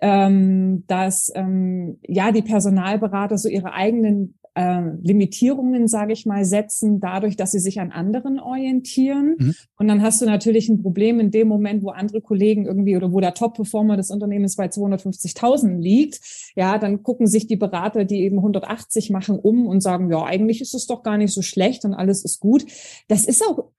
ähm, 0.00 0.84
dass 0.86 1.30
ähm, 1.34 1.98
ja 2.06 2.32
die 2.32 2.42
Personalberater 2.42 3.36
so 3.36 3.48
ihre 3.48 3.74
eigenen 3.74 4.38
äh, 4.54 4.82
Limitierungen, 5.02 5.88
sage 5.88 6.12
ich 6.12 6.26
mal, 6.26 6.44
setzen, 6.44 7.00
dadurch, 7.00 7.36
dass 7.36 7.52
sie 7.52 7.58
sich 7.58 7.80
an 7.80 7.90
anderen 7.90 8.38
orientieren. 8.38 9.36
Mhm. 9.38 9.54
Und 9.78 9.88
dann 9.88 10.02
hast 10.02 10.20
du 10.20 10.26
natürlich 10.26 10.68
ein 10.68 10.82
Problem 10.82 11.20
in 11.20 11.30
dem 11.30 11.48
Moment, 11.48 11.82
wo 11.82 11.90
andere 11.90 12.20
Kollegen 12.20 12.66
irgendwie 12.66 12.96
oder 12.96 13.12
wo 13.12 13.20
der 13.20 13.34
Top-Performer 13.34 13.96
des 13.96 14.10
Unternehmens 14.10 14.56
bei 14.56 14.66
250.000 14.66 15.80
liegt. 15.80 16.20
Ja, 16.54 16.78
dann 16.78 17.02
gucken 17.02 17.26
sich 17.26 17.46
die 17.46 17.56
Berater, 17.56 18.04
die 18.04 18.20
eben 18.22 18.38
180 18.38 19.10
machen, 19.10 19.38
um 19.38 19.66
und 19.66 19.80
sagen, 19.80 20.10
ja, 20.10 20.24
eigentlich 20.24 20.60
ist 20.60 20.74
es 20.74 20.86
doch 20.86 21.02
gar 21.02 21.16
nicht 21.16 21.32
so 21.32 21.42
schlecht 21.42 21.84
und 21.84 21.94
alles 21.94 22.24
ist 22.24 22.40
gut. 22.40 22.64
Das 23.08 23.24
ist 23.24 23.42
auch 23.42 23.70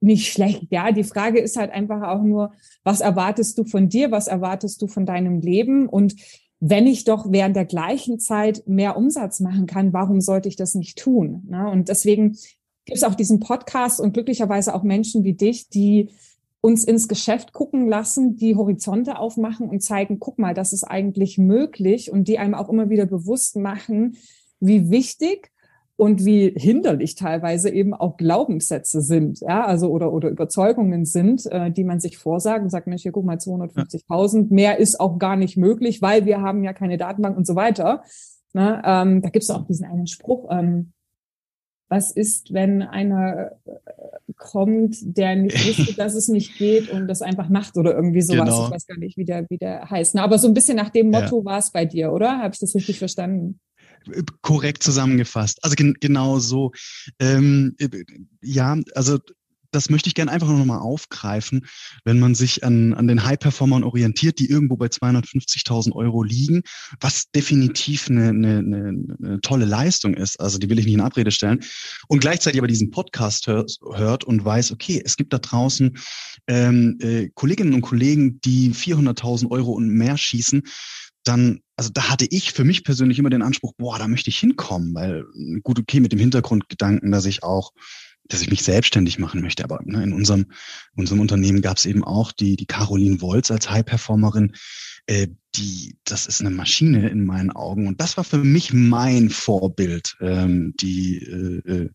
nicht 0.00 0.32
schlecht. 0.32 0.66
Ja, 0.70 0.90
die 0.90 1.04
Frage 1.04 1.38
ist 1.38 1.56
halt 1.56 1.70
einfach 1.70 2.02
auch 2.02 2.22
nur, 2.22 2.52
was 2.82 3.00
erwartest 3.00 3.58
du 3.58 3.64
von 3.64 3.88
dir? 3.88 4.10
Was 4.10 4.26
erwartest 4.26 4.80
du 4.80 4.86
von 4.86 5.06
deinem 5.06 5.40
Leben? 5.40 5.88
Und 5.88 6.14
wenn 6.60 6.86
ich 6.86 7.04
doch 7.04 7.30
während 7.30 7.56
der 7.56 7.66
gleichen 7.66 8.18
Zeit 8.18 8.62
mehr 8.66 8.96
Umsatz 8.96 9.40
machen 9.40 9.66
kann, 9.66 9.92
warum 9.92 10.20
sollte 10.20 10.48
ich 10.48 10.56
das 10.56 10.74
nicht 10.74 10.98
tun? 10.98 11.44
Ne? 11.48 11.68
Und 11.70 11.88
deswegen 11.88 12.36
gibt 12.84 12.96
es 12.96 13.04
auch 13.04 13.14
diesen 13.14 13.40
Podcast 13.40 14.00
und 14.00 14.14
glücklicherweise 14.14 14.74
auch 14.74 14.82
Menschen 14.82 15.24
wie 15.24 15.34
dich, 15.34 15.68
die 15.68 16.10
uns 16.60 16.84
ins 16.84 17.08
Geschäft 17.08 17.52
gucken 17.52 17.86
lassen, 17.86 18.36
die 18.36 18.56
Horizonte 18.56 19.18
aufmachen 19.18 19.68
und 19.68 19.82
zeigen, 19.82 20.18
guck 20.18 20.38
mal, 20.38 20.54
das 20.54 20.72
ist 20.72 20.84
eigentlich 20.84 21.38
möglich 21.38 22.10
und 22.10 22.26
die 22.26 22.38
einem 22.38 22.54
auch 22.54 22.68
immer 22.68 22.88
wieder 22.88 23.06
bewusst 23.06 23.56
machen, 23.56 24.16
wie 24.58 24.90
wichtig 24.90 25.52
und 25.96 26.24
wie 26.26 26.50
hinderlich 26.50 27.14
teilweise 27.14 27.70
eben 27.70 27.94
auch 27.94 28.18
Glaubenssätze 28.18 29.00
sind, 29.00 29.40
ja, 29.40 29.64
also 29.64 29.90
oder 29.90 30.12
oder 30.12 30.28
Überzeugungen 30.28 31.06
sind, 31.06 31.46
äh, 31.46 31.70
die 31.70 31.84
man 31.84 32.00
sich 32.00 32.18
vorsagt 32.18 32.62
und 32.62 32.70
sagt, 32.70 32.86
Mensch, 32.86 33.02
hier 33.02 33.12
guck 33.12 33.24
mal 33.24 33.38
250.000, 33.38 34.52
mehr 34.52 34.78
ist 34.78 35.00
auch 35.00 35.18
gar 35.18 35.36
nicht 35.36 35.56
möglich, 35.56 36.02
weil 36.02 36.26
wir 36.26 36.42
haben 36.42 36.62
ja 36.64 36.74
keine 36.74 36.98
Datenbank 36.98 37.36
und 37.36 37.46
so 37.46 37.54
weiter. 37.54 38.02
Ne? 38.52 38.82
Ähm, 38.84 39.22
da 39.22 39.30
gibt 39.30 39.44
es 39.44 39.50
auch 39.50 39.66
diesen 39.66 39.86
einen 39.86 40.06
Spruch, 40.06 40.48
ähm, 40.50 40.92
was 41.88 42.10
ist, 42.10 42.52
wenn 42.52 42.82
einer 42.82 43.52
äh, 43.64 44.32
kommt, 44.36 44.96
der 45.00 45.36
nicht 45.36 45.66
wusste, 45.66 45.94
dass 45.96 46.14
es 46.14 46.28
nicht 46.28 46.58
geht 46.58 46.90
und 46.90 47.06
das 47.06 47.22
einfach 47.22 47.48
macht 47.48 47.78
oder 47.78 47.94
irgendwie 47.94 48.22
sowas. 48.22 48.50
Genau. 48.50 48.64
Ich 48.66 48.70
weiß 48.72 48.86
gar 48.86 48.98
nicht, 48.98 49.16
wie 49.16 49.24
der, 49.24 49.46
wie 49.48 49.58
der 49.58 49.88
heißt. 49.88 50.14
Na, 50.14 50.24
aber 50.24 50.38
so 50.38 50.48
ein 50.48 50.54
bisschen 50.54 50.76
nach 50.76 50.90
dem 50.90 51.10
Motto 51.10 51.38
ja. 51.38 51.44
war 51.44 51.58
es 51.58 51.70
bei 51.70 51.86
dir, 51.86 52.12
oder? 52.12 52.38
Habe 52.38 52.52
ich 52.52 52.60
das 52.60 52.74
richtig 52.74 52.98
verstanden? 52.98 53.60
Korrekt 54.42 54.82
zusammengefasst. 54.82 55.62
Also 55.62 55.74
gen 55.74 55.94
genau 56.00 56.38
so. 56.38 56.72
Ähm, 57.18 57.74
äh, 57.78 57.88
ja, 58.40 58.76
also 58.94 59.18
das 59.76 59.90
möchte 59.90 60.08
ich 60.08 60.14
gerne 60.14 60.30
einfach 60.30 60.48
noch 60.48 60.64
mal 60.64 60.78
aufgreifen, 60.78 61.66
wenn 62.04 62.18
man 62.18 62.34
sich 62.34 62.64
an, 62.64 62.94
an 62.94 63.08
den 63.08 63.24
High-Performern 63.24 63.84
orientiert, 63.84 64.38
die 64.38 64.48
irgendwo 64.48 64.76
bei 64.76 64.86
250.000 64.86 65.92
Euro 65.92 66.22
liegen, 66.22 66.62
was 67.00 67.30
definitiv 67.30 68.08
eine, 68.08 68.30
eine, 68.30 68.58
eine, 68.58 69.16
eine 69.22 69.40
tolle 69.42 69.66
Leistung 69.66 70.14
ist. 70.14 70.40
Also 70.40 70.58
die 70.58 70.70
will 70.70 70.78
ich 70.78 70.86
nicht 70.86 70.94
in 70.94 71.00
Abrede 71.00 71.30
stellen. 71.30 71.60
Und 72.08 72.20
gleichzeitig 72.20 72.58
aber 72.58 72.68
diesen 72.68 72.90
Podcast 72.90 73.46
hört, 73.46 73.76
hört 73.92 74.24
und 74.24 74.44
weiß, 74.44 74.72
okay, 74.72 75.02
es 75.04 75.16
gibt 75.16 75.32
da 75.32 75.38
draußen 75.38 75.98
ähm, 76.46 76.96
äh, 77.00 77.28
Kolleginnen 77.34 77.74
und 77.74 77.82
Kollegen, 77.82 78.40
die 78.40 78.72
400.000 78.72 79.50
Euro 79.50 79.72
und 79.72 79.88
mehr 79.88 80.16
schießen 80.16 80.62
dann, 81.28 81.60
also 81.76 81.90
da 81.92 82.10
hatte 82.10 82.26
ich 82.30 82.52
für 82.52 82.64
mich 82.64 82.84
persönlich 82.84 83.18
immer 83.18 83.30
den 83.30 83.42
Anspruch, 83.42 83.72
boah, 83.76 83.98
da 83.98 84.08
möchte 84.08 84.30
ich 84.30 84.38
hinkommen, 84.38 84.94
weil 84.94 85.24
gut, 85.62 85.78
okay, 85.78 86.00
mit 86.00 86.12
dem 86.12 86.18
Hintergrundgedanken, 86.18 87.10
dass 87.10 87.26
ich 87.26 87.42
auch 87.42 87.72
dass 88.28 88.42
ich 88.42 88.50
mich 88.50 88.62
selbstständig 88.62 89.18
machen 89.18 89.40
möchte. 89.40 89.64
Aber 89.64 89.80
ne, 89.84 90.02
in 90.02 90.12
unserem, 90.12 90.46
unserem 90.94 91.20
Unternehmen 91.20 91.62
gab 91.62 91.76
es 91.76 91.86
eben 91.86 92.04
auch 92.04 92.32
die, 92.32 92.56
die 92.56 92.66
Caroline 92.66 93.20
Wolz 93.20 93.50
als 93.50 93.70
High-Performerin, 93.70 94.54
äh, 95.06 95.28
die, 95.54 95.96
das 96.04 96.26
ist 96.26 96.40
eine 96.40 96.50
Maschine 96.50 97.08
in 97.08 97.24
meinen 97.24 97.50
Augen. 97.50 97.86
Und 97.86 98.00
das 98.00 98.16
war 98.16 98.24
für 98.24 98.38
mich 98.38 98.72
mein 98.72 99.30
Vorbild, 99.30 100.16
ähm, 100.20 100.74
die, 100.80 101.18
äh, 101.18 101.90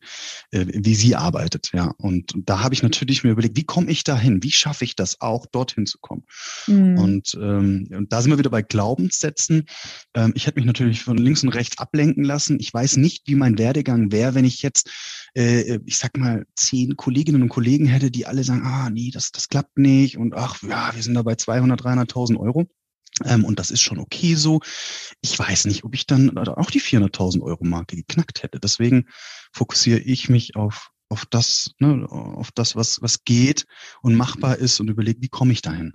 äh, 0.52 0.66
wie 0.68 0.96
sie 0.96 1.16
arbeitet. 1.16 1.72
Ja, 1.74 1.94
und, 1.98 2.34
da 2.36 2.62
habe 2.62 2.74
ich 2.74 2.84
natürlich 2.84 3.24
mir 3.24 3.32
überlegt, 3.32 3.58
wie 3.58 3.64
komme 3.64 3.90
ich 3.90 4.04
dahin? 4.04 4.44
Wie 4.44 4.52
schaffe 4.52 4.84
ich 4.84 4.96
das 4.96 5.22
auch, 5.22 5.46
dorthin 5.46 5.86
zu 5.86 5.98
kommen? 6.00 6.24
Mhm. 6.68 6.98
Und, 6.98 7.38
ähm, 7.42 7.88
und 7.92 8.12
da 8.12 8.22
sind 8.22 8.32
wir 8.32 8.38
wieder 8.38 8.50
bei 8.50 8.62
Glaubenssätzen. 8.62 9.66
Ähm, 10.14 10.34
ich 10.36 10.48
hätte 10.48 10.60
mich 10.60 10.66
natürlich 10.66 11.04
von 11.04 11.18
links 11.18 11.44
und 11.44 11.50
rechts 11.50 11.78
ablenken 11.78 12.24
lassen. 12.24 12.58
Ich 12.60 12.74
weiß 12.74 12.98
nicht, 12.98 13.28
wie 13.28 13.36
mein 13.36 13.58
Werdegang 13.58 14.12
wäre, 14.12 14.36
wenn 14.36 14.46
ich 14.46 14.62
jetzt, 14.62 14.90
äh, 15.36 15.80
ich 15.86 15.98
sag 15.98 16.18
mal, 16.18 16.46
zehn 16.56 16.98
Kolleginnen 16.98 17.42
und 17.42 17.50
Kollegen 17.50 17.86
hätte, 17.86 18.12
die 18.12 18.26
alle 18.26 18.44
sagen, 18.44 18.64
ah, 18.66 18.90
nee, 18.90 19.12
das, 19.12 19.32
das 19.32 19.48
klappt 19.48 19.78
nicht 19.78 20.18
und 20.18 20.34
ach, 20.36 20.62
ja, 20.64 20.92
wir 20.94 21.02
sind 21.02 21.14
da 21.14 21.22
bei 21.22 21.36
200, 21.36 21.82
300.000 21.82 22.38
Euro. 22.38 22.68
Ähm, 23.26 23.46
und 23.46 23.60
das 23.60 23.72
ist 23.72 23.82
schon 23.82 24.00
okay 24.00 24.36
so. 24.36 24.62
Ich 25.22 25.38
weiß 25.38 25.66
nicht, 25.66 25.84
ob 25.84 25.94
ich 25.96 26.08
dann 26.08 26.38
auch 26.38 26.72
die 26.72 26.82
400.000 26.82 27.42
Euro 27.42 27.64
Marke 27.64 27.96
geknackt 27.96 28.44
hätte. 28.44 28.60
Deswegen 28.60 29.08
fokussiere 29.54 30.00
ich 30.00 30.30
mich 30.30 30.56
auf, 30.56 30.90
auf 31.10 31.26
das, 31.26 31.72
ne, 31.80 32.08
auf 32.10 32.52
das, 32.52 32.76
was, 32.76 33.02
was 33.02 33.24
geht 33.24 33.66
und 34.02 34.16
machbar 34.16 34.58
ist 34.58 34.80
und 34.80 34.90
überlege, 34.90 35.22
wie 35.22 35.30
komme 35.30 35.54
ich 35.54 35.62
dahin. 35.62 35.94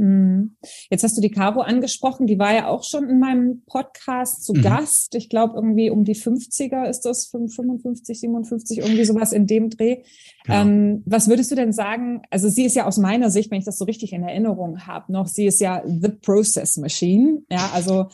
Mhm. 0.00 0.56
Jetzt 0.88 1.04
hast 1.04 1.18
du 1.18 1.20
die 1.20 1.30
Caro 1.30 1.60
angesprochen, 1.60 2.26
die 2.26 2.38
war 2.38 2.54
ja 2.54 2.68
auch 2.68 2.84
schon 2.84 3.06
in 3.06 3.20
meinem 3.20 3.62
Podcast 3.66 4.44
zu 4.44 4.54
mhm. 4.54 4.62
Gast. 4.62 5.14
Ich 5.14 5.28
glaube, 5.28 5.56
irgendwie 5.56 5.90
um 5.90 6.04
die 6.04 6.16
50er 6.16 6.88
ist 6.88 7.02
das, 7.02 7.26
55, 7.26 8.18
57, 8.18 8.78
irgendwie 8.78 9.04
sowas 9.04 9.32
in 9.32 9.46
dem 9.46 9.68
Dreh. 9.68 10.02
Genau. 10.44 10.60
Ähm, 10.62 11.02
was 11.04 11.28
würdest 11.28 11.50
du 11.50 11.54
denn 11.54 11.74
sagen? 11.74 12.22
Also 12.30 12.48
sie 12.48 12.64
ist 12.64 12.76
ja 12.76 12.86
aus 12.86 12.96
meiner 12.96 13.30
Sicht, 13.30 13.50
wenn 13.50 13.58
ich 13.58 13.66
das 13.66 13.76
so 13.76 13.84
richtig 13.84 14.14
in 14.14 14.22
Erinnerung 14.22 14.86
habe, 14.86 15.12
noch, 15.12 15.26
sie 15.26 15.44
ist 15.44 15.60
ja 15.60 15.82
the 15.86 16.08
process 16.08 16.78
machine. 16.78 17.42
Ja, 17.50 17.70
also 17.74 18.06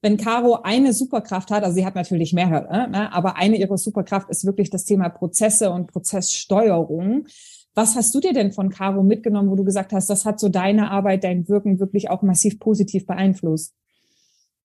wenn 0.00 0.16
Caro 0.16 0.60
eine 0.62 0.92
Superkraft 0.92 1.50
hat, 1.50 1.64
also 1.64 1.74
sie 1.74 1.84
hat 1.84 1.96
natürlich 1.96 2.32
mehrere, 2.32 2.88
ne, 2.88 3.12
aber 3.12 3.36
eine 3.36 3.56
ihrer 3.56 3.78
Superkraft 3.78 4.30
ist 4.30 4.44
wirklich 4.44 4.70
das 4.70 4.84
Thema 4.84 5.08
Prozesse 5.08 5.70
und 5.70 5.88
Prozesssteuerung. 5.88 7.26
Was 7.74 7.96
hast 7.96 8.14
du 8.14 8.20
dir 8.20 8.34
denn 8.34 8.52
von 8.52 8.68
Caro 8.68 9.02
mitgenommen, 9.02 9.50
wo 9.50 9.56
du 9.56 9.64
gesagt 9.64 9.92
hast, 9.92 10.10
das 10.10 10.26
hat 10.26 10.38
so 10.38 10.50
deine 10.50 10.90
Arbeit, 10.90 11.24
dein 11.24 11.48
Wirken 11.48 11.80
wirklich 11.80 12.10
auch 12.10 12.20
massiv 12.22 12.60
positiv 12.60 13.06
beeinflusst? 13.06 13.74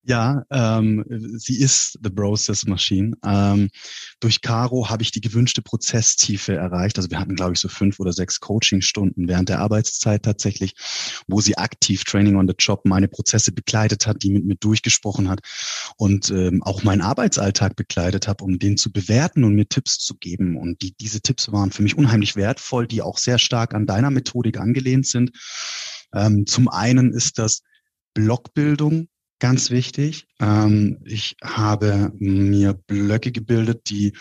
Ja, 0.08 0.46
ähm, 0.52 1.04
sie 1.38 1.60
ist 1.60 2.00
the 2.02 2.10
Process 2.10 2.66
Machine. 2.66 3.18
Ähm, 3.26 3.70
durch 4.22 4.40
Caro 4.40 4.90
habe 4.90 5.04
ich 5.04 5.12
die 5.12 5.20
gewünschte 5.20 5.62
Prozesstiefe 5.62 6.56
erreicht. 6.56 6.98
Also 6.98 7.12
wir 7.12 7.20
hatten, 7.20 7.36
glaube 7.36 7.54
ich, 7.54 7.60
so 7.60 7.68
fünf 7.68 8.00
oder 8.00 8.14
sechs 8.14 8.40
Coachingstunden 8.40 9.28
während 9.28 9.50
der 9.50 9.60
Arbeitszeit 9.60 10.24
tatsächlich, 10.24 10.76
wo 11.28 11.42
sie 11.42 11.58
aktiv 11.58 12.06
Training 12.06 12.38
on 12.38 12.48
the 12.48 12.56
Job 12.58 12.86
meine 12.86 13.10
Prozesse 13.10 13.52
begleitet 13.52 14.08
hat, 14.08 14.24
die 14.24 14.30
mit 14.30 14.46
mir 14.46 14.56
durchgesprochen 14.56 15.28
hat 15.28 15.42
und 15.98 16.30
ähm, 16.30 16.64
auch 16.64 16.84
meinen 16.84 17.02
Arbeitsalltag 17.02 17.76
begleitet 17.76 18.30
habe, 18.30 18.46
um 18.46 18.60
den 18.60 18.78
zu 18.78 18.94
bewerten 18.94 19.44
und 19.44 19.56
mir 19.56 19.68
Tipps 19.68 19.98
zu 19.98 20.16
geben. 20.16 20.56
Und 20.56 20.82
die, 20.84 20.96
diese 20.96 21.20
Tipps 21.20 21.52
waren 21.52 21.72
für 21.72 21.84
mich 21.84 21.98
unheimlich 21.98 22.38
wertvoll, 22.38 22.88
die 22.88 23.02
auch 23.02 23.18
sehr 23.18 23.40
stark 23.40 23.74
an 23.74 23.86
deiner 23.86 24.10
Methodik 24.10 24.58
angelehnt 24.58 25.06
sind. 25.06 25.32
Ähm, 26.14 26.46
zum 26.46 26.70
einen 26.70 27.12
ist 27.12 27.40
das 27.40 27.62
Blockbildung, 28.14 29.10
ganz 29.40 29.70
wichtig. 29.70 30.28
Ähm, 30.40 31.00
ich 31.06 31.36
habe 31.44 32.12
mir 32.18 32.74
Blöcke 32.74 33.32
gebildet, 33.32 33.90
die 33.90 34.14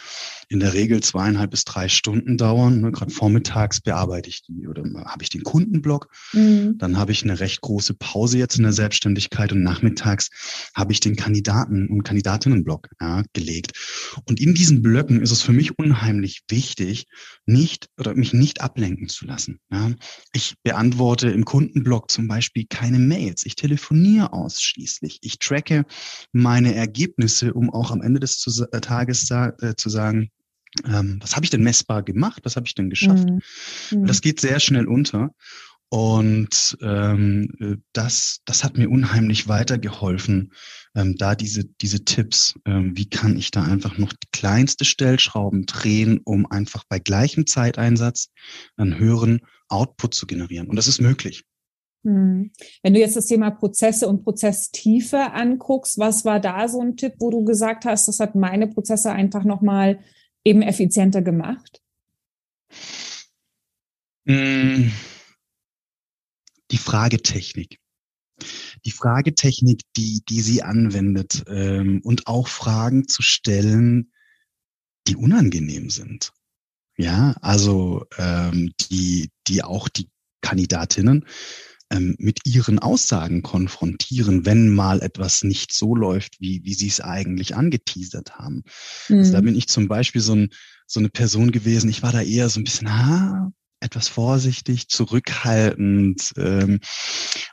in 0.49 0.61
der 0.61 0.75
Regel 0.75 1.03
zweieinhalb 1.03 1.51
bis 1.51 1.65
drei 1.65 1.89
Stunden 1.89 2.39
dauern. 2.39 2.81
Ne, 2.81 2.93
Gerade 2.93 3.11
vormittags 3.11 3.81
bearbeite 3.81 4.29
ich 4.29 4.43
die 4.43 4.67
oder 4.67 4.83
habe 5.07 5.23
ich 5.23 5.29
den 5.29 5.43
Kundenblock. 5.43 6.09
Mhm. 6.33 6.79
Dann 6.79 6.97
habe 6.97 7.13
ich 7.13 7.23
eine 7.23 7.41
recht 7.41 7.61
große 7.61 7.95
Pause 7.95 8.39
jetzt 8.39 8.57
in 8.57 8.63
der 8.63 8.73
Selbstständigkeit 8.73 9.53
und 9.53 9.63
nachmittags 9.63 10.31
habe 10.75 10.93
ich 10.93 11.01
den 11.01 11.17
Kandidaten- 11.17 11.89
und 11.89 12.03
Kandidatinnenblock 12.05 12.89
ja, 13.01 13.23
gelegt. 13.33 13.73
Und 14.27 14.41
in 14.41 14.55
diesen 14.55 14.83
Blöcken 14.83 15.21
ist 15.21 15.33
es 15.33 15.43
für 15.43 15.53
mich 15.53 15.79
unheimlich 15.79 16.43
wichtig, 16.49 17.07
nicht 17.45 17.89
oder 17.99 18.15
mich 18.15 18.33
nicht 18.33 18.61
ablenken 18.61 19.09
zu 19.09 19.27
lassen. 19.27 19.59
Ja. 19.71 19.91
Ich 20.33 20.55
beantworte 20.63 21.29
im 21.29 21.45
Kundenblock 21.45 22.11
zum 22.11 22.29
Beispiel 22.29 22.67
keine 22.69 22.99
Mails. 22.99 23.45
Ich 23.45 23.57
telefoniere 23.57 24.33
ausschließlich. 24.33 25.06
Ich 25.23 25.39
tracke 25.39 25.85
meine 26.33 26.75
Ergebnisse, 26.75 27.55
um 27.55 27.71
auch 27.71 27.91
am 27.91 28.03
Ende 28.03 28.21
des 28.21 28.47
äh, 28.73 28.81
Tages 28.81 29.31
äh, 29.31 29.75
zu 29.77 29.89
sagen, 29.89 30.31
ähm, 30.85 31.19
was 31.21 31.35
habe 31.37 31.45
ich 31.45 31.51
denn 31.51 31.63
messbar 31.63 32.03
gemacht, 32.03 32.43
was 32.45 32.57
habe 32.57 32.67
ich 32.67 32.75
denn 32.75 32.91
geschafft. 32.91 33.29
Mhm. 33.29 33.41
mhm. 33.91 34.07
Das 34.07 34.21
geht 34.21 34.41
sehr 34.41 34.61
schnell 34.61 34.87
unter. 34.87 35.31
Und 35.89 36.77
ähm, 36.83 37.49
äh, 37.61 37.77
das, 37.93 38.41
das 38.45 38.65
hat 38.65 38.77
mir 38.77 38.91
unheimlich 38.91 39.47
weitergeholfen, 39.47 40.53
ähm, 40.97 41.17
da 41.17 41.37
diese, 41.37 41.65
diese 41.81 42.05
Tipps, 42.05 42.55
ähm, 42.65 42.97
wie 42.97 43.09
kann 43.09 43.37
ich 43.37 43.53
da 43.53 43.63
einfach 43.63 43.97
noch 43.97 44.13
die 44.13 44.27
kleinste 44.33 44.85
Stellschrauben 44.85 45.65
drehen, 45.65 46.21
um 46.25 46.51
einfach 46.51 46.83
bei 46.89 46.99
gleichem 46.99 47.47
Zeiteinsatz 47.47 48.31
einen 48.77 48.99
höheren 48.99 49.41
Output 49.69 50.15
zu 50.15 50.27
generieren. 50.27 50.67
Und 50.67 50.77
das 50.77 50.89
ist 50.89 51.01
möglich. 51.01 51.45
Hm. 52.07 52.53
Wenn 52.85 52.95
du 52.95 53.01
jetzt 53.01 53.17
das 53.17 53.27
Thema 53.27 53.51
Prozesse 53.51 54.07
und 54.07 54.23
Prozesstiefe 54.23 55.33
anguckst, 55.33 55.99
was 55.99 56.25
war 56.25 56.39
da 56.39 56.69
so 56.69 56.81
ein 56.81 56.97
Tipp, 56.97 57.15
wo 57.19 57.31
du 57.31 57.45
gesagt 57.45 57.85
hast, 57.85 58.07
das 58.07 58.21
hat 58.21 58.37
meine 58.37 58.69
Prozesse 58.69 59.11
einfach 59.11 59.43
nochmal 59.43 59.99
eben 60.45 60.63
effizienter 60.63 61.21
gemacht? 61.21 61.83
Hm. 64.29 64.93
Die 66.71 66.79
Fragetechnik. 66.79 67.81
Die 68.85 68.93
Fragetechnik, 68.93 69.83
die, 69.97 70.23
die 70.29 70.43
sie 70.43 70.63
anwendet 70.63 71.43
ähm, 71.49 72.03
und 72.05 72.29
auch 72.29 72.47
Fragen 72.47 73.09
zu 73.09 73.23
stellen, 73.23 74.13
die 75.09 75.17
unangenehm 75.17 75.91
sind. 75.91 76.33
Ja, 76.97 77.35
also 77.41 78.05
ähm, 78.17 78.73
die, 78.81 79.31
die 79.49 79.65
auch 79.65 79.89
die 79.89 80.09
Kandidatinnen 80.41 81.25
ähm, 81.91 82.17
mit 82.19 82.41
ihren 82.45 82.79
Aussagen 82.79 83.43
konfrontieren, 83.43 84.45
wenn 84.45 84.75
mal 84.75 85.01
etwas 85.03 85.45
nicht 85.45 85.73
so 85.73 85.95
läuft, 85.95 86.41
wie, 86.41 86.63
wie 86.65 86.75
sie 86.75 86.89
es 86.89 87.01
eigentlich 87.01 87.55
angeteasert 87.55 88.39
haben. 88.39 88.65
Mhm. 89.09 89.19
Also 89.19 89.33
da 89.33 89.41
mhm. 89.41 89.47
bin 89.47 89.57
ich 89.57 89.69
zum 89.69 89.89
Beispiel 89.89 90.21
so, 90.21 90.35
ein, 90.35 90.51
so 90.87 91.01
eine 91.01 91.09
Person 91.09 91.53
gewesen, 91.53 91.89
ich 91.89 92.03
war 92.03 92.13
da 92.13 92.23
eher 92.23 92.49
so 92.49 92.61
ein 92.61 92.65
bisschen, 92.65 92.89
ah, 92.89 93.53
etwas 93.81 94.09
vorsichtig, 94.09 94.89
zurückhaltend. 94.89 96.33
Ähm, 96.37 96.81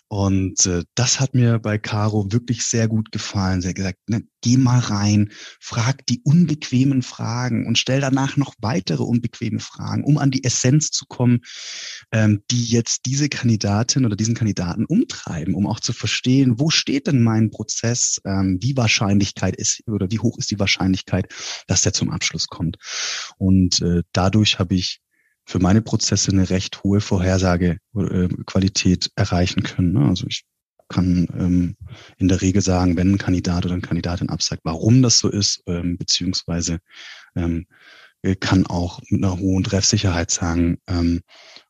Und 0.07 0.67
äh, 0.67 0.83
das 0.93 1.19
hat 1.19 1.33
mir 1.33 1.57
bei 1.57 1.79
Caro 1.79 2.31
wirklich 2.31 2.63
sehr 2.65 2.87
gut 2.87 3.11
gefallen. 3.11 3.61
Sie 3.61 3.69
hat 3.69 3.75
gesagt, 3.75 3.97
ne, 4.07 4.21
geh 4.41 4.57
mal 4.57 4.77
rein, 4.77 5.31
frag 5.59 6.05
die 6.05 6.21
unbequemen 6.23 7.01
Fragen 7.01 7.65
und 7.65 7.79
stell 7.79 7.99
danach 7.99 8.37
noch 8.37 8.53
weitere 8.59 9.01
unbequeme 9.01 9.59
Fragen, 9.59 10.03
um 10.03 10.19
an 10.19 10.29
die 10.29 10.43
Essenz 10.43 10.91
zu 10.91 11.05
kommen, 11.07 11.41
ähm, 12.11 12.43
die 12.51 12.63
jetzt 12.63 13.07
diese 13.07 13.27
Kandidatin 13.27 14.05
oder 14.05 14.15
diesen 14.15 14.35
Kandidaten 14.35 14.85
umtreiben, 14.85 15.55
um 15.55 15.65
auch 15.65 15.79
zu 15.79 15.93
verstehen, 15.93 16.59
wo 16.59 16.69
steht 16.69 17.07
denn 17.07 17.23
mein 17.23 17.49
Prozess, 17.49 18.21
ähm, 18.23 18.59
wie 18.61 18.77
Wahrscheinlichkeit 18.77 19.55
ist 19.55 19.81
oder 19.87 20.11
wie 20.11 20.19
hoch 20.19 20.37
ist 20.37 20.51
die 20.51 20.59
Wahrscheinlichkeit, 20.59 21.33
dass 21.65 21.81
der 21.81 21.93
zum 21.93 22.11
Abschluss 22.11 22.45
kommt. 22.45 22.77
Und 23.39 23.81
äh, 23.81 24.03
dadurch 24.11 24.59
habe 24.59 24.75
ich 24.75 24.99
für 25.45 25.59
meine 25.59 25.81
Prozesse 25.81 26.31
eine 26.31 26.49
recht 26.49 26.83
hohe 26.83 27.01
Vorhersagequalität 27.01 29.11
erreichen 29.15 29.63
können. 29.63 29.93
Ne? 29.93 30.07
Also 30.07 30.27
ich 30.27 30.43
kann 30.89 31.27
ähm, 31.37 31.75
in 32.17 32.27
der 32.27 32.41
Regel 32.41 32.61
sagen, 32.61 32.97
wenn 32.97 33.13
ein 33.13 33.17
Kandidat 33.17 33.65
oder 33.65 33.73
eine 33.73 33.81
Kandidatin 33.81 34.29
absagt, 34.29 34.61
warum 34.63 35.01
das 35.01 35.17
so 35.17 35.29
ist, 35.29 35.63
ähm, 35.67 35.97
beziehungsweise 35.97 36.79
ähm, 37.35 37.65
kann 38.39 38.65
auch 38.65 39.01
mit 39.09 39.23
einer 39.23 39.37
hohen 39.37 39.65
Treffsicherheit 39.65 40.31
sagen, 40.31 40.77
ähm, 40.87 41.21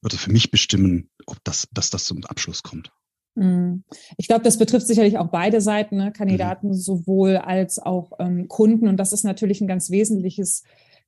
oder 0.04 0.18
für 0.18 0.32
mich 0.32 0.52
bestimmen, 0.52 1.10
ob 1.26 1.38
das, 1.44 1.68
dass 1.72 1.90
das 1.90 2.06
zum 2.06 2.24
Abschluss 2.26 2.62
kommt. 2.62 2.92
Hm. 3.36 3.84
Ich 4.18 4.28
glaube, 4.28 4.44
das 4.44 4.60
betrifft 4.60 4.86
sicherlich 4.86 5.18
auch 5.18 5.30
beide 5.30 5.62
Seiten, 5.62 5.98
ne? 5.98 6.12
Kandidaten 6.12 6.68
mhm. 6.68 6.74
sowohl 6.76 7.38
als 7.38 7.80
auch 7.80 8.12
ähm, 8.20 8.48
Kunden. 8.48 8.88
Und 8.88 8.98
das 8.98 9.14
ist 9.14 9.24
natürlich 9.24 9.62
ein 9.62 9.68
ganz 9.68 9.90
wesentliches 9.90 10.64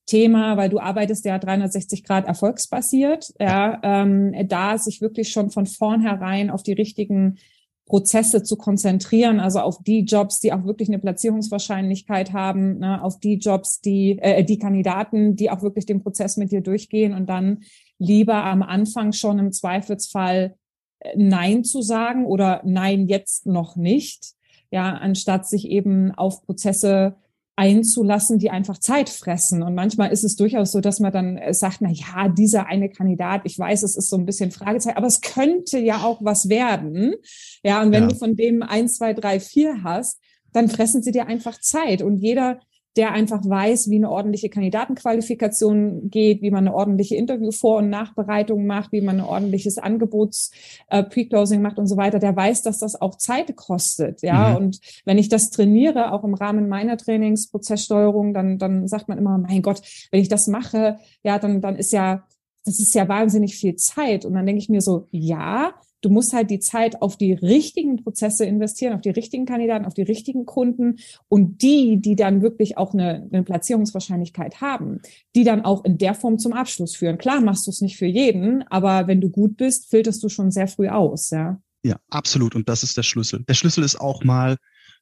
Thema, 0.05 0.57
weil 0.57 0.69
du 0.69 0.79
arbeitest 0.79 1.25
ja 1.25 1.39
360 1.39 2.03
Grad 2.03 2.27
erfolgsbasiert, 2.27 3.33
ja, 3.39 3.79
ähm, 3.83 4.33
da 4.47 4.77
sich 4.77 5.01
wirklich 5.01 5.31
schon 5.31 5.49
von 5.49 5.65
vornherein 5.65 6.49
auf 6.49 6.63
die 6.63 6.73
richtigen 6.73 7.37
Prozesse 7.85 8.41
zu 8.41 8.55
konzentrieren, 8.57 9.39
also 9.39 9.59
auf 9.59 9.83
die 9.83 10.01
Jobs, 10.01 10.39
die 10.39 10.51
auch 10.53 10.65
wirklich 10.65 10.89
eine 10.89 10.97
Platzierungswahrscheinlichkeit 10.97 12.33
haben, 12.33 12.79
ne, 12.79 13.03
auf 13.03 13.19
die 13.19 13.35
Jobs, 13.35 13.79
die 13.79 14.17
äh, 14.19 14.43
die 14.43 14.57
Kandidaten, 14.57 15.35
die 15.35 15.51
auch 15.51 15.61
wirklich 15.61 15.85
den 15.85 16.01
Prozess 16.01 16.35
mit 16.37 16.51
dir 16.51 16.61
durchgehen 16.61 17.13
und 17.13 17.27
dann 17.27 17.63
lieber 17.99 18.43
am 18.43 18.63
Anfang 18.63 19.11
schon 19.11 19.37
im 19.37 19.51
Zweifelsfall 19.51 20.55
äh, 20.99 21.13
Nein 21.15 21.63
zu 21.63 21.83
sagen 21.83 22.25
oder 22.25 22.61
Nein 22.65 23.07
jetzt 23.07 23.45
noch 23.45 23.75
nicht, 23.75 24.33
ja, 24.71 24.93
anstatt 24.95 25.47
sich 25.47 25.69
eben 25.69 26.11
auf 26.11 26.43
Prozesse 26.43 27.15
einzulassen, 27.55 28.37
die 28.37 28.49
einfach 28.49 28.79
Zeit 28.79 29.09
fressen. 29.09 29.63
Und 29.63 29.75
manchmal 29.75 30.11
ist 30.11 30.23
es 30.23 30.35
durchaus 30.35 30.71
so, 30.71 30.81
dass 30.81 30.99
man 30.99 31.13
dann 31.13 31.37
äh, 31.37 31.53
sagt, 31.53 31.77
na 31.79 31.89
ja, 31.89 32.27
dieser 32.27 32.67
eine 32.67 32.89
Kandidat, 32.89 33.41
ich 33.45 33.57
weiß, 33.57 33.83
es 33.83 33.95
ist 33.95 34.09
so 34.09 34.17
ein 34.17 34.25
bisschen 34.25 34.51
Fragezeichen, 34.51 34.97
aber 34.97 35.07
es 35.07 35.21
könnte 35.21 35.79
ja 35.79 36.03
auch 36.03 36.19
was 36.21 36.49
werden. 36.49 37.15
Ja, 37.63 37.81
und 37.81 37.91
wenn 37.91 38.03
ja. 38.03 38.09
du 38.09 38.15
von 38.15 38.35
dem 38.35 38.61
eins, 38.61 38.97
zwei, 38.97 39.13
drei, 39.13 39.39
vier 39.39 39.83
hast, 39.83 40.19
dann 40.51 40.69
fressen 40.69 41.01
sie 41.01 41.11
dir 41.11 41.27
einfach 41.27 41.59
Zeit. 41.59 42.01
Und 42.01 42.17
jeder 42.17 42.59
der 42.95 43.11
einfach 43.11 43.41
weiß, 43.43 43.89
wie 43.89 43.97
eine 43.97 44.09
ordentliche 44.09 44.49
Kandidatenqualifikation 44.49 46.09
geht, 46.09 46.41
wie 46.41 46.51
man 46.51 46.67
eine 46.67 46.75
ordentliche 46.75 47.15
Interview-Vor- 47.15 47.79
und 47.79 47.89
Nachbereitung 47.89 48.65
macht, 48.65 48.91
wie 48.91 49.01
man 49.01 49.19
ein 49.19 49.25
ordentliches 49.25 49.77
Angebots-Pre-Closing 49.77 51.59
äh, 51.59 51.63
macht 51.63 51.77
und 51.77 51.87
so 51.87 51.97
weiter, 51.97 52.19
der 52.19 52.35
weiß, 52.35 52.63
dass 52.63 52.79
das 52.79 52.99
auch 52.99 53.15
Zeit 53.15 53.55
kostet. 53.55 54.21
Ja, 54.21 54.51
mhm. 54.51 54.55
und 54.57 54.79
wenn 55.03 55.17
ich 55.17 55.27
das 55.27 55.49
trainiere, 55.49 56.13
auch 56.13 56.23
im 56.23 56.33
Rahmen 56.33 56.69
meiner 56.69 56.97
Trainingsprozesssteuerung, 56.97 58.33
dann, 58.33 58.57
dann 58.57 58.87
sagt 58.87 59.09
man 59.09 59.17
immer, 59.17 59.37
mein 59.37 59.61
Gott, 59.61 59.81
wenn 60.11 60.21
ich 60.21 60.29
das 60.29 60.47
mache, 60.47 60.97
ja, 61.23 61.37
dann, 61.37 61.61
dann 61.61 61.75
ist 61.75 61.91
ja, 61.91 62.23
das 62.63 62.79
ist 62.79 62.95
ja 62.95 63.07
wahnsinnig 63.07 63.55
viel 63.55 63.75
Zeit. 63.75 64.25
Und 64.25 64.33
dann 64.33 64.45
denke 64.45 64.59
ich 64.59 64.69
mir 64.69 64.81
so, 64.81 65.07
ja, 65.11 65.73
Du 66.05 66.11
musst 66.11 66.33
halt 66.33 66.51
die 66.51 66.59
Zeit 66.59 67.01
auf 67.01 67.17
die 67.17 67.33
richtigen 67.33 68.03
Prozesse 68.03 68.45
investieren, 68.45 68.93
auf 68.93 69.01
die 69.01 69.09
richtigen 69.09 69.47
Kandidaten, 69.47 69.85
auf 69.85 69.95
die 69.95 70.03
richtigen 70.03 70.45
Kunden 70.45 70.99
und 71.29 71.63
die, 71.63 71.99
die 71.99 72.15
dann 72.15 72.43
wirklich 72.43 72.77
auch 72.77 72.93
eine, 72.93 73.27
eine 73.31 73.41
Platzierungswahrscheinlichkeit 73.41 74.61
haben, 74.61 75.01
die 75.35 75.43
dann 75.43 75.65
auch 75.65 75.83
in 75.83 75.97
der 75.97 76.13
Form 76.13 76.37
zum 76.37 76.53
Abschluss 76.53 76.95
führen. 76.95 77.17
Klar 77.17 77.41
machst 77.41 77.65
du 77.65 77.71
es 77.71 77.81
nicht 77.81 77.97
für 77.97 78.05
jeden, 78.05 78.61
aber 78.67 79.07
wenn 79.07 79.19
du 79.19 79.31
gut 79.31 79.57
bist, 79.57 79.89
filterst 79.89 80.21
du 80.21 80.29
schon 80.29 80.51
sehr 80.51 80.67
früh 80.67 80.89
aus, 80.89 81.31
ja. 81.31 81.59
Ja, 81.83 81.97
absolut. 82.09 82.53
Und 82.53 82.69
das 82.69 82.83
ist 82.83 82.97
der 82.97 83.03
Schlüssel. 83.03 83.43
Der 83.47 83.55
Schlüssel 83.55 83.83
ist 83.83 83.99
auch 83.99 84.23
mal, 84.23 84.57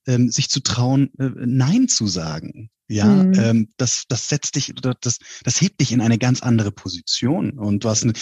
ähm, 0.08 0.30
sich 0.30 0.50
zu 0.50 0.62
trauen, 0.62 1.12
äh, 1.20 1.32
Nein 1.36 1.90
zu 1.90 2.08
sagen. 2.08 2.70
Ja, 2.90 3.06
mhm. 3.06 3.34
ähm, 3.36 3.70
das, 3.78 4.04
das 4.08 4.28
setzt 4.28 4.56
dich, 4.56 4.74
das, 4.76 5.18
das 5.44 5.62
hebt 5.62 5.80
dich 5.80 5.92
in 5.92 6.02
eine 6.02 6.18
ganz 6.18 6.42
andere 6.42 6.72
Position. 6.72 7.58
Und 7.58 7.84
du 7.84 7.90
hast 7.90 8.04
eine, 8.04 8.14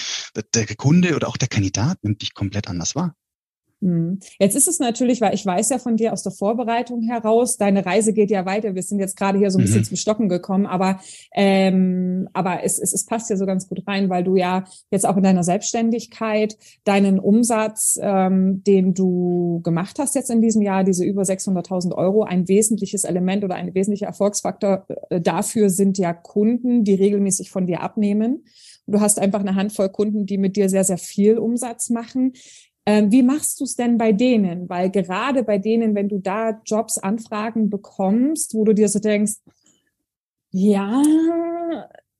der 0.53 0.67
Kunde 0.75 1.15
oder 1.15 1.27
auch 1.27 1.37
der 1.37 1.47
Kandidat 1.47 1.97
nimmt 2.03 2.21
dich 2.21 2.33
komplett 2.33 2.67
anders 2.67 2.95
wahr. 2.95 3.15
Hm. 3.81 4.19
Jetzt 4.39 4.55
ist 4.55 4.67
es 4.67 4.79
natürlich, 4.79 5.21
weil 5.21 5.33
ich 5.33 5.43
weiß 5.43 5.69
ja 5.69 5.79
von 5.79 5.97
dir 5.97 6.13
aus 6.13 6.21
der 6.21 6.31
Vorbereitung 6.31 7.01
heraus, 7.01 7.57
deine 7.57 7.83
Reise 7.83 8.13
geht 8.13 8.29
ja 8.29 8.45
weiter. 8.45 8.75
Wir 8.75 8.83
sind 8.83 8.99
jetzt 8.99 9.17
gerade 9.17 9.39
hier 9.39 9.49
so 9.49 9.57
ein 9.57 9.63
bisschen 9.63 9.79
mhm. 9.79 9.85
zum 9.85 9.97
Stocken 9.97 10.29
gekommen, 10.29 10.67
aber 10.67 10.99
ähm, 11.33 12.29
aber 12.33 12.63
es, 12.63 12.77
es, 12.77 12.93
es 12.93 13.05
passt 13.05 13.31
ja 13.31 13.37
so 13.37 13.47
ganz 13.47 13.67
gut 13.67 13.87
rein, 13.87 14.09
weil 14.09 14.23
du 14.23 14.35
ja 14.35 14.65
jetzt 14.91 15.05
auch 15.05 15.17
in 15.17 15.23
deiner 15.23 15.43
Selbstständigkeit 15.43 16.57
deinen 16.83 17.19
Umsatz, 17.19 17.99
ähm, 18.01 18.63
den 18.63 18.93
du 18.93 19.61
gemacht 19.63 19.97
hast 19.97 20.13
jetzt 20.13 20.29
in 20.29 20.41
diesem 20.41 20.61
Jahr, 20.61 20.83
diese 20.83 21.03
über 21.03 21.23
600.000 21.23 21.93
Euro, 21.95 22.23
ein 22.23 22.47
wesentliches 22.47 23.03
Element 23.03 23.43
oder 23.43 23.55
ein 23.55 23.73
wesentlicher 23.73 24.05
Erfolgsfaktor 24.05 24.85
äh, 25.09 25.19
dafür 25.19 25.71
sind 25.71 25.97
ja 25.97 26.13
Kunden, 26.13 26.83
die 26.83 26.93
regelmäßig 26.93 27.49
von 27.49 27.65
dir 27.65 27.81
abnehmen. 27.81 28.43
Du 28.87 28.99
hast 28.99 29.19
einfach 29.19 29.39
eine 29.39 29.55
Handvoll 29.55 29.89
Kunden, 29.89 30.25
die 30.25 30.37
mit 30.37 30.55
dir 30.55 30.69
sehr, 30.69 30.83
sehr 30.83 30.97
viel 30.97 31.37
Umsatz 31.37 31.89
machen. 31.89 32.33
Ähm, 32.85 33.11
wie 33.11 33.23
machst 33.23 33.59
du 33.59 33.63
es 33.63 33.75
denn 33.75 33.97
bei 33.97 34.11
denen? 34.11 34.67
Weil 34.69 34.89
gerade 34.89 35.43
bei 35.43 35.57
denen, 35.59 35.93
wenn 35.93 36.09
du 36.09 36.17
da 36.17 36.61
Jobs, 36.65 36.97
Anfragen 36.97 37.69
bekommst, 37.69 38.55
wo 38.55 38.63
du 38.63 38.73
dir 38.73 38.89
so 38.89 38.99
denkst, 38.99 39.35
ja, 40.51 41.01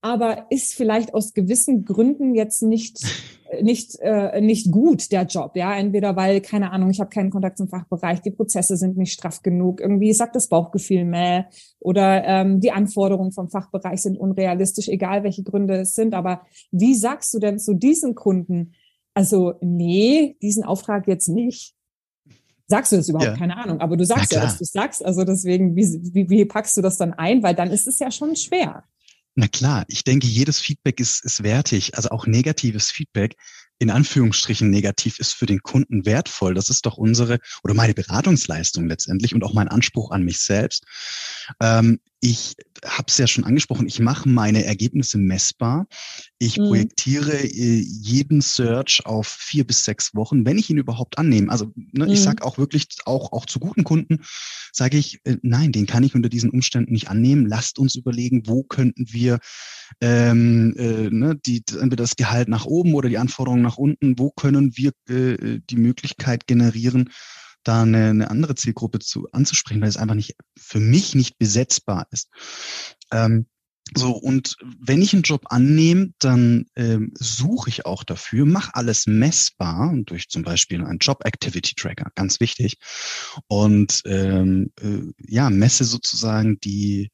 aber 0.02 0.48
ist 0.50 0.74
vielleicht 0.74 1.14
aus 1.14 1.34
gewissen 1.34 1.86
Gründen 1.86 2.36
jetzt 2.36 2.64
nicht 2.64 3.00
nicht 3.62 4.00
äh, 4.00 4.40
nicht 4.40 4.72
gut 4.72 5.12
der 5.12 5.24
Job, 5.24 5.58
ja, 5.58 5.76
entweder 5.76 6.16
weil 6.16 6.40
keine 6.40 6.72
Ahnung, 6.72 6.90
ich 6.90 7.02
habe 7.02 7.10
keinen 7.10 7.32
Kontakt 7.32 7.58
zum 7.58 7.68
Fachbereich, 7.68 8.22
die 8.22 8.32
Prozesse 8.32 8.78
sind 8.78 8.98
nicht 8.98 9.12
straff 9.12 9.42
genug, 9.42 9.82
irgendwie 9.82 10.14
sagt 10.14 10.38
das 10.38 10.48
Bauchgefühl 10.48 11.04
mehr 11.04 11.48
oder 11.80 12.24
ähm, 12.24 12.62
die 12.62 12.72
Anforderungen 12.72 13.34
vom 13.34 13.50
Fachbereich 13.50 14.02
sind 14.02 14.18
unrealistisch, 14.18 14.88
egal 14.88 15.24
welche 15.24 15.44
Gründe 15.44 15.82
es 15.82 15.94
sind. 15.94 16.14
Aber 16.14 16.44
wie 16.72 16.96
sagst 16.96 17.34
du 17.34 17.40
denn 17.40 17.60
zu 17.60 17.74
diesen 17.74 18.16
Kunden, 18.16 18.72
also, 19.14 19.54
nee, 19.62 20.38
diesen 20.42 20.64
Auftrag 20.64 21.08
jetzt 21.08 21.28
nicht. 21.28 21.74
Sagst 22.68 22.94
du 22.94 22.96
das 22.96 23.10
überhaupt? 23.10 23.32
Ja. 23.32 23.38
Keine 23.38 23.58
Ahnung. 23.58 23.82
Aber 23.82 23.98
du 23.98 24.06
sagst 24.06 24.32
ja, 24.32 24.40
dass 24.40 24.58
du 24.58 24.64
sagst. 24.64 25.04
Also 25.04 25.26
deswegen, 25.26 25.76
wie, 25.76 25.86
wie, 26.14 26.30
wie 26.30 26.46
packst 26.46 26.78
du 26.78 26.82
das 26.82 26.98
dann 26.98 27.14
ein? 27.14 27.44
Weil 27.44 27.54
dann 27.54 27.70
ist 27.70 27.86
es 27.86 28.00
ja 28.00 28.12
schon 28.12 28.36
schwer. 28.38 28.86
Na 29.36 29.48
klar, 29.48 29.86
ich 29.88 30.04
denke, 30.04 30.28
jedes 30.28 30.60
Feedback 30.60 31.00
ist, 31.02 31.24
ist 31.26 31.44
wertig. 31.44 31.96
Also 31.96 32.10
auch 32.10 32.28
negatives 32.28 32.90
Feedback, 32.90 33.36
in 33.80 33.90
Anführungsstrichen 33.90 34.70
negativ, 34.70 35.20
ist 35.20 35.34
für 35.34 35.46
den 35.46 35.60
Kunden 35.60 36.06
wertvoll. 36.06 36.54
Das 36.54 36.70
ist 36.70 36.86
doch 36.86 36.98
unsere 36.98 37.40
oder 37.64 37.74
meine 37.74 37.94
Beratungsleistung 37.94 38.88
letztendlich 38.88 39.36
und 39.36 39.44
auch 39.44 39.54
mein 39.54 39.68
Anspruch 39.68 40.12
an 40.12 40.24
mich 40.24 40.40
selbst. 40.40 40.86
Ähm, 41.62 42.00
ich 42.24 42.56
habe 42.86 43.06
es 43.08 43.18
ja 43.18 43.26
schon 43.26 43.44
angesprochen, 43.44 43.88
ich 43.88 44.00
mache 44.00 44.30
meine 44.30 44.64
Ergebnisse 44.64 45.18
messbar. 45.18 45.88
Ich 46.38 46.58
mhm. 46.58 46.68
projektiere 46.68 47.36
äh, 47.36 47.80
jeden 47.80 48.42
Search 48.42 49.06
auf 49.06 49.28
vier 49.28 49.66
bis 49.66 49.84
sechs 49.84 50.14
Wochen, 50.14 50.46
wenn 50.46 50.60
ich 50.60 50.70
ihn 50.70 50.78
überhaupt 50.78 51.18
annehme. 51.18 51.52
Also 51.52 51.72
ne, 51.76 52.06
mhm. 52.06 52.12
ich 52.12 52.22
sage 52.22 52.44
auch 52.44 52.60
wirklich, 52.60 52.88
auch, 53.06 53.34
auch 53.34 53.48
zu 53.48 53.60
guten 53.60 53.84
Kunden, 53.84 54.20
sage 54.72 54.98
ich, 54.98 55.20
äh, 55.26 55.38
nein, 55.42 55.72
den 55.72 55.88
kann 55.88 56.04
ich 56.04 56.14
unter 56.14 56.30
diesen 56.30 56.52
Umständen 56.52 56.92
nicht 56.92 57.10
annehmen. 57.10 57.48
Lasst 57.48 57.80
uns 57.80 57.96
überlegen, 57.96 58.44
wo 58.46 58.64
könnten 58.64 59.06
wir 59.12 59.40
ähm, 60.00 60.76
äh, 60.78 61.10
ne, 61.10 61.36
die, 61.44 61.64
entweder 61.72 62.04
das 62.04 62.16
Gehalt 62.16 62.50
nach 62.50 62.66
oben 62.66 62.94
oder 62.94 63.10
die 63.10 63.18
Anforderungen 63.18 63.64
nach 63.64 63.78
unten, 63.78 64.20
wo 64.20 64.30
können 64.30 64.78
wir 64.78 64.92
äh, 65.10 65.60
die 65.68 65.78
Möglichkeit 65.78 66.46
generieren, 66.46 67.10
da 67.64 67.84
eine, 67.84 68.10
eine 68.10 68.30
andere 68.30 68.56
Zielgruppe 68.56 69.00
zu 69.00 69.28
anzusprechen, 69.32 69.82
weil 69.82 69.90
es 69.90 69.98
einfach 69.98 70.16
nicht 70.16 70.36
für 70.58 70.80
mich 70.80 71.16
nicht 71.16 71.38
besetzbar 71.38 72.08
ist. 72.12 72.30
Ähm, 73.12 73.48
so, 73.94 74.12
und 74.12 74.56
wenn 74.80 75.02
ich 75.02 75.14
einen 75.14 75.24
Job 75.24 75.48
annehme, 75.50 76.14
dann 76.20 76.66
ähm, 76.76 77.12
suche 77.16 77.70
ich 77.70 77.86
auch 77.86 78.04
dafür, 78.06 78.46
mache 78.46 78.74
alles 78.76 79.06
messbar 79.06 79.94
durch 80.06 80.30
zum 80.30 80.44
Beispiel 80.44 80.84
einen 80.84 81.00
Job 81.00 81.26
Activity 81.26 81.76
Tracker, 81.76 82.10
ganz 82.16 82.40
wichtig. 82.40 82.78
Und 83.48 84.02
ähm, 84.06 84.72
äh, 84.82 85.02
ja, 85.28 85.50
messe 85.50 85.84
sozusagen 85.84 86.60
die 86.62 87.12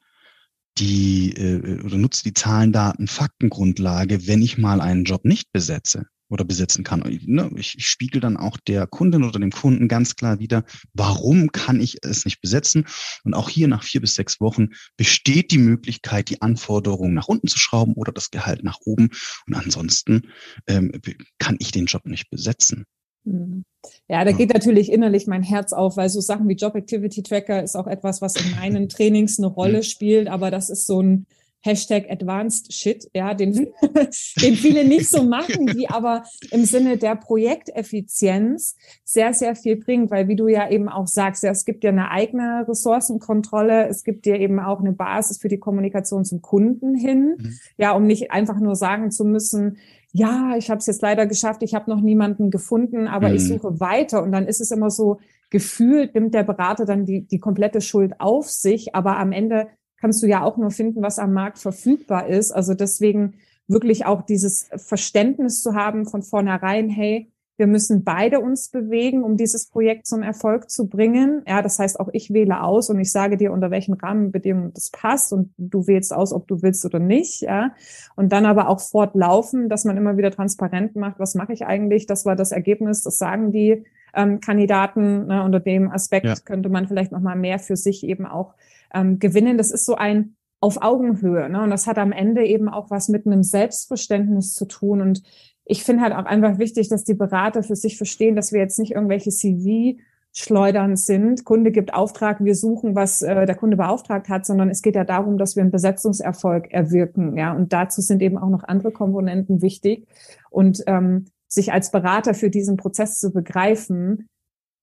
die 0.78 1.32
äh, 1.32 1.82
oder 1.82 1.98
nutze 1.98 2.24
die 2.24 2.34
Zahlen, 2.34 2.72
Daten, 2.72 3.08
Faktengrundlage, 3.08 4.28
wenn 4.28 4.44
ich 4.44 4.60
mal 4.60 4.80
einen 4.80 5.06
Job 5.06 5.26
nicht 5.26 5.52
besetze 5.52 6.06
oder 6.30 6.46
besetzen 6.46 6.84
kann. 6.84 7.04
Ne, 7.26 7.50
ich, 7.56 7.76
ich 7.78 7.86
spiegel 7.86 8.22
dann 8.22 8.38
auch 8.38 8.58
der 8.58 8.88
Kundin 8.88 9.24
oder 9.24 9.40
dem 9.40 9.52
Kunden 9.52 9.88
ganz 9.88 10.16
klar 10.16 10.40
wieder, 10.40 10.64
warum 10.94 11.52
kann 11.52 11.80
ich 11.80 11.98
es 12.04 12.26
nicht 12.26 12.42
besetzen? 12.42 12.86
Und 13.24 13.34
auch 13.34 13.50
hier 13.50 13.68
nach 13.68 13.84
vier 13.84 14.02
bis 14.02 14.16
sechs 14.16 14.40
Wochen 14.40 14.70
besteht 14.98 15.52
die 15.52 15.58
Möglichkeit, 15.58 16.30
die 16.30 16.42
Anforderungen 16.42 17.14
nach 17.14 17.28
unten 17.28 17.48
zu 17.48 17.60
schrauben 17.60 17.94
oder 17.94 18.12
das 18.12 18.32
Gehalt 18.32 18.64
nach 18.64 18.80
oben. 18.86 19.10
Und 19.48 19.56
ansonsten 19.56 20.30
ähm, 20.68 20.92
kann 21.40 21.58
ich 21.60 21.72
den 21.72 21.86
Job 21.86 22.06
nicht 22.06 22.30
besetzen. 22.30 22.86
Hm. 23.26 23.64
Ja, 24.10 24.26
da 24.26 24.32
geht 24.32 24.54
natürlich 24.54 24.92
innerlich 24.92 25.28
mein 25.28 25.44
Herz 25.44 25.72
auf, 25.74 25.98
weil 25.98 26.10
so 26.10 26.20
Sachen 26.20 26.48
wie 26.50 26.56
Job 26.56 26.76
Activity 26.76 27.24
Tracker 27.24 27.64
ist 27.64 27.76
auch 27.76 27.88
etwas, 27.88 28.22
was 28.22 28.36
in 28.36 28.52
meinen 28.52 28.90
Trainings 28.90 29.38
eine 29.38 29.48
Rolle 29.48 29.84
spielt, 29.84 30.28
aber 30.28 30.52
das 30.52 30.70
ist 30.70 30.86
so 30.86 31.02
ein 31.02 31.26
Hashtag 31.68 32.10
Advanced 32.10 32.74
Shit, 32.74 33.08
ja, 33.14 33.34
den, 33.34 33.54
den 34.42 34.56
viele 34.56 34.84
nicht 34.84 35.10
so 35.10 35.24
machen, 35.24 35.68
die 35.68 35.90
aber 35.90 36.24
im 36.52 36.66
Sinne 36.66 36.98
der 36.98 37.16
Projekteffizienz 37.16 38.76
sehr, 39.04 39.34
sehr 39.34 39.56
viel 39.56 39.76
bringt, 39.76 40.10
weil 40.10 40.28
wie 40.28 40.36
du 40.36 40.48
ja 40.48 40.70
eben 40.70 40.90
auch 40.90 41.08
sagst, 41.08 41.44
ja, 41.44 41.52
es 41.52 41.66
gibt 41.66 41.84
ja 41.84 41.92
eine 41.92 42.10
eigene 42.10 42.66
Ressourcenkontrolle, 42.68 43.88
es 43.88 44.04
gibt 44.04 44.26
dir 44.26 44.40
eben 44.40 44.60
auch 44.60 44.80
eine 44.80 44.94
Basis 44.94 45.38
für 45.38 45.50
die 45.50 45.60
Kommunikation 45.60 46.26
zum 46.26 46.42
Kunden 46.42 46.96
hin, 46.96 47.36
mhm. 47.38 47.54
ja, 47.78 47.92
um 47.92 48.08
nicht 48.08 48.32
einfach 48.32 48.60
nur 48.60 48.76
sagen 48.76 49.12
zu 49.12 49.26
müssen, 49.26 49.78
ja, 50.14 50.56
ich 50.58 50.70
habe 50.70 50.80
es 50.80 50.88
jetzt 50.88 51.02
leider 51.02 51.28
geschafft, 51.28 51.62
ich 51.62 51.76
habe 51.76 51.92
noch 51.92 52.02
niemanden 52.02 52.50
gefunden, 52.50 53.08
aber 53.08 53.30
mhm. 53.30 53.36
ich 53.36 53.48
suche 53.48 53.80
weiter. 53.80 54.24
Und 54.24 54.32
dann 54.32 54.48
ist 54.48 54.62
es 54.62 54.72
immer 54.72 54.90
so, 54.90 55.20
gefühlt 55.50 56.16
nimmt 56.16 56.34
der 56.34 56.44
Berater 56.44 56.86
dann 56.86 57.06
die, 57.06 57.28
die 57.28 57.40
komplette 57.40 57.82
Schuld 57.82 58.20
auf 58.20 58.50
sich, 58.50 58.96
aber 58.96 59.18
am 59.18 59.32
Ende 59.32 59.68
kannst 60.00 60.22
du 60.24 60.28
ja 60.28 60.44
auch 60.44 60.58
nur 60.58 60.72
finden, 60.72 61.02
was 61.02 61.20
am 61.20 61.34
Markt 61.34 61.60
verfügbar 61.60 62.28
ist. 62.28 62.52
Also 62.52 62.74
deswegen 62.74 63.36
wirklich 63.68 64.06
auch 64.06 64.22
dieses 64.22 64.70
Verständnis 64.76 65.62
zu 65.62 65.76
haben 65.76 66.06
von 66.06 66.22
vornherein, 66.22 66.90
hey, 66.90 67.32
wir 67.58 67.66
müssen 67.66 68.04
beide 68.04 68.40
uns 68.40 68.70
bewegen, 68.70 69.24
um 69.24 69.36
dieses 69.36 69.68
Projekt 69.68 70.06
zum 70.06 70.22
Erfolg 70.22 70.70
zu 70.70 70.88
bringen. 70.88 71.42
Ja, 71.48 71.64
das 71.64 71.80
heißt, 71.80 72.00
auch 72.00 72.10
ich 72.14 72.32
wähle 72.32 72.62
aus 72.62 72.92
und 72.92 73.00
ich 73.00 73.12
sage 73.12 73.36
dir, 73.36 73.52
unter 73.52 73.72
welchen 73.72 73.96
Rahmenbedingungen 73.96 74.74
das 74.74 74.92
passt 74.92 75.34
und 75.34 75.54
du 75.58 75.88
wählst 75.88 76.14
aus, 76.14 76.34
ob 76.34 76.48
du 76.48 76.62
willst 76.62 76.86
oder 76.86 77.00
nicht. 77.00 77.42
Ja, 77.42 77.72
und 78.16 78.32
dann 78.32 78.46
aber 78.46 78.70
auch 78.70 78.80
fortlaufen, 78.80 79.70
dass 79.70 79.86
man 79.86 79.98
immer 79.98 80.18
wieder 80.18 80.30
transparent 80.30 80.96
macht, 80.96 81.20
was 81.20 81.34
mache 81.34 81.54
ich 81.54 81.66
eigentlich? 81.66 82.06
Das 82.06 82.26
war 82.26 82.36
das 82.36 82.52
Ergebnis, 82.52 83.02
das 83.02 83.18
sagen 83.18 83.52
die 83.52 83.86
ähm, 84.14 84.40
Kandidaten. 84.40 85.26
Ne, 85.26 85.44
unter 85.44 85.60
dem 85.60 85.90
Aspekt 85.90 86.28
ja. 86.28 86.36
könnte 86.36 86.70
man 86.70 86.88
vielleicht 86.88 87.12
noch 87.12 87.22
mal 87.22 87.36
mehr 87.36 87.58
für 87.58 87.76
sich 87.76 88.04
eben 88.04 88.28
auch 88.28 88.54
ähm, 88.94 89.20
gewinnen. 89.20 89.58
Das 89.58 89.72
ist 89.72 89.86
so 89.86 89.96
ein 89.96 90.36
auf 90.60 90.82
Augenhöhe. 90.82 91.50
Ne? 91.50 91.62
Und 91.62 91.70
das 91.70 91.88
hat 91.88 91.98
am 91.98 92.12
Ende 92.12 92.46
eben 92.46 92.68
auch 92.68 92.90
was 92.90 93.10
mit 93.10 93.26
einem 93.26 93.44
Selbstverständnis 93.44 94.54
zu 94.54 94.66
tun. 94.66 95.02
Und 95.02 95.22
ich 95.66 95.84
finde 95.84 96.04
halt 96.04 96.14
auch 96.14 96.26
einfach 96.26 96.58
wichtig, 96.58 96.90
dass 96.90 97.04
die 97.04 97.14
Berater 97.14 97.64
für 97.64 97.76
sich 97.76 97.98
verstehen, 97.98 98.36
dass 98.36 98.52
wir 98.52 98.60
jetzt 98.60 98.80
nicht 98.80 98.94
irgendwelche 98.94 99.30
CV 99.30 100.00
schleudern 100.34 100.96
sind. 100.96 101.46
Kunde 101.46 101.72
gibt 101.72 101.94
Auftrag, 101.94 102.44
wir 102.44 102.56
suchen, 102.56 102.96
was 102.96 103.22
äh, 103.22 103.46
der 103.46 103.56
Kunde 103.56 103.78
beauftragt 103.78 104.30
hat, 104.30 104.46
sondern 104.46 104.70
es 104.70 104.82
geht 104.82 104.96
ja 104.96 105.04
darum, 105.04 105.38
dass 105.38 105.56
wir 105.56 105.62
einen 105.62 105.72
Besetzungserfolg 105.72 106.72
erwirken. 106.72 107.38
Ja, 107.38 107.54
und 107.54 107.74
dazu 107.74 108.02
sind 108.02 108.22
eben 108.22 108.38
auch 108.38 108.50
noch 108.50 108.64
andere 108.64 108.92
Komponenten 108.92 109.62
wichtig. 109.62 110.08
Und 110.50 110.84
ähm, 110.88 111.26
sich 111.48 111.74
als 111.74 111.92
Berater 111.92 112.34
für 112.34 112.50
diesen 112.50 112.78
Prozess 112.78 113.20
zu 113.20 113.32
begreifen, 113.32 114.28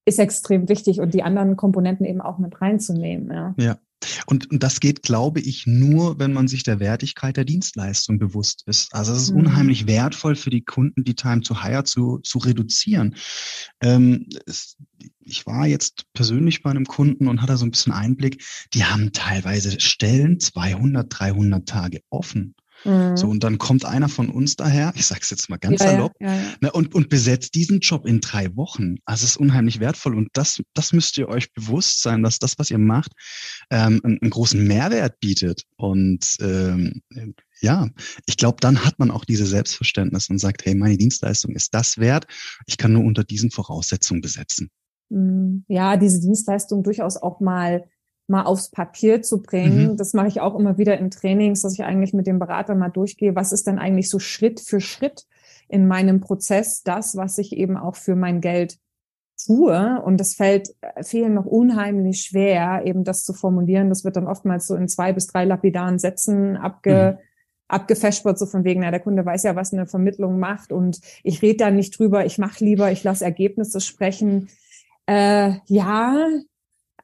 ist 0.05 0.19
extrem 0.19 0.69
wichtig 0.69 0.99
und 0.99 1.13
die 1.13 1.23
anderen 1.23 1.55
Komponenten 1.55 2.05
eben 2.05 2.21
auch 2.21 2.37
mit 2.37 2.61
reinzunehmen. 2.61 3.31
Ja. 3.31 3.55
ja. 3.57 3.77
Und, 4.25 4.51
und 4.51 4.63
das 4.63 4.79
geht, 4.79 5.03
glaube 5.03 5.39
ich, 5.39 5.65
nur, 5.67 6.19
wenn 6.19 6.33
man 6.33 6.47
sich 6.47 6.63
der 6.63 6.79
Wertigkeit 6.79 7.37
der 7.37 7.45
Dienstleistung 7.45 8.19
bewusst 8.19 8.63
ist. 8.65 8.93
Also 8.93 9.13
es 9.13 9.23
ist 9.23 9.31
mhm. 9.31 9.39
unheimlich 9.39 9.87
wertvoll 9.87 10.35
für 10.35 10.49
die 10.49 10.63
Kunden, 10.63 11.03
die 11.03 11.15
Time 11.15 11.41
to 11.41 11.63
Hire 11.63 11.83
zu, 11.83 12.19
zu 12.19 12.37
reduzieren. 12.39 13.15
Ähm, 13.81 14.27
es, 14.45 14.77
ich 15.19 15.45
war 15.45 15.67
jetzt 15.67 16.05
persönlich 16.13 16.61
bei 16.61 16.69
einem 16.69 16.85
Kunden 16.85 17.27
und 17.27 17.41
hatte 17.41 17.57
so 17.57 17.65
ein 17.65 17.71
bisschen 17.71 17.93
Einblick. 17.93 18.43
Die 18.73 18.85
haben 18.85 19.11
teilweise 19.11 19.79
Stellen 19.79 20.39
200, 20.39 21.07
300 21.09 21.67
Tage 21.67 22.01
offen. 22.09 22.55
Mhm. 22.85 23.17
So, 23.17 23.27
und 23.27 23.43
dann 23.43 23.57
kommt 23.57 23.83
einer 23.83 24.09
von 24.09 24.29
uns 24.29 24.55
daher, 24.55 24.93
ich 24.95 25.07
sage 25.07 25.21
es 25.23 25.29
jetzt 25.31 25.49
mal 25.49 25.57
ganz 25.57 25.81
ja, 25.81 25.91
salopp, 25.91 26.13
ja, 26.19 26.33
ne, 26.61 26.71
und, 26.71 26.93
und 26.93 27.09
besetzt 27.09 27.55
diesen 27.55 27.79
Job 27.79 28.05
in 28.05 28.21
drei 28.21 28.55
Wochen. 28.55 28.97
Also 29.05 29.25
es 29.25 29.31
ist 29.31 29.37
unheimlich 29.37 29.79
wertvoll 29.79 30.15
und 30.15 30.29
das, 30.33 30.61
das 30.73 30.93
müsst 30.93 31.17
ihr 31.17 31.27
euch 31.27 31.51
bewusst 31.53 32.01
sein, 32.01 32.21
dass 32.21 32.39
das, 32.39 32.59
was 32.59 32.69
ihr 32.69 32.77
macht, 32.77 33.11
ähm, 33.71 33.99
einen, 34.03 34.19
einen 34.21 34.31
großen 34.31 34.65
Mehrwert 34.65 35.19
bietet. 35.19 35.63
Und 35.77 36.37
ähm, 36.39 37.01
ja, 37.59 37.89
ich 38.27 38.37
glaube, 38.37 38.57
dann 38.61 38.85
hat 38.85 38.99
man 38.99 39.09
auch 39.09 39.25
diese 39.25 39.45
Selbstverständnis 39.45 40.29
und 40.29 40.37
sagt, 40.37 40.65
hey, 40.65 40.75
meine 40.75 40.97
Dienstleistung 40.97 41.55
ist 41.55 41.73
das 41.73 41.97
wert. 41.97 42.27
Ich 42.67 42.77
kann 42.77 42.93
nur 42.93 43.03
unter 43.03 43.23
diesen 43.23 43.49
Voraussetzungen 43.49 44.21
besetzen. 44.21 44.69
Mhm. 45.09 45.65
Ja, 45.67 45.97
diese 45.97 46.19
Dienstleistung 46.19 46.83
durchaus 46.83 47.17
auch 47.17 47.39
mal 47.39 47.85
mal 48.27 48.43
aufs 48.43 48.69
Papier 48.69 49.21
zu 49.21 49.41
bringen. 49.41 49.91
Mhm. 49.91 49.97
Das 49.97 50.13
mache 50.13 50.27
ich 50.27 50.41
auch 50.41 50.57
immer 50.57 50.77
wieder 50.77 50.97
in 50.97 51.11
Trainings, 51.11 51.61
dass 51.61 51.73
ich 51.73 51.83
eigentlich 51.83 52.13
mit 52.13 52.27
dem 52.27 52.39
Berater 52.39 52.75
mal 52.75 52.89
durchgehe, 52.89 53.35
was 53.35 53.51
ist 53.51 53.67
denn 53.67 53.79
eigentlich 53.79 54.09
so 54.09 54.19
Schritt 54.19 54.59
für 54.59 54.81
Schritt 54.81 55.25
in 55.67 55.87
meinem 55.87 56.21
Prozess 56.21 56.83
das, 56.83 57.15
was 57.15 57.37
ich 57.37 57.55
eben 57.55 57.77
auch 57.77 57.95
für 57.95 58.15
mein 58.15 58.41
Geld 58.41 58.77
tue. 59.43 60.01
Und 60.01 60.19
das 60.19 60.35
fällt 60.35 60.73
äh, 60.81 61.03
vielen 61.03 61.33
noch 61.33 61.45
unheimlich 61.45 62.21
schwer, 62.21 62.83
eben 62.85 63.03
das 63.03 63.23
zu 63.23 63.33
formulieren. 63.33 63.89
Das 63.89 64.03
wird 64.03 64.15
dann 64.15 64.27
oftmals 64.27 64.67
so 64.67 64.75
in 64.75 64.87
zwei 64.87 65.13
bis 65.13 65.27
drei 65.27 65.45
lapidaren 65.45 65.99
Sätzen 65.99 66.57
abge, 66.57 67.17
mhm. 67.17 67.23
abgefespert, 67.67 68.39
so 68.39 68.45
von 68.45 68.63
wegen, 68.63 68.81
na, 68.81 68.91
der 68.91 68.99
Kunde 68.99 69.25
weiß 69.25 69.43
ja, 69.43 69.55
was 69.55 69.73
eine 69.73 69.87
Vermittlung 69.87 70.39
macht 70.39 70.71
und 70.71 70.99
ich 71.23 71.41
rede 71.41 71.57
da 71.57 71.71
nicht 71.71 71.97
drüber, 71.97 72.25
ich 72.25 72.37
mache 72.37 72.63
lieber, 72.63 72.91
ich 72.91 73.03
lasse 73.03 73.25
Ergebnisse 73.25 73.81
sprechen. 73.81 74.49
Äh, 75.07 75.55
ja, 75.67 76.27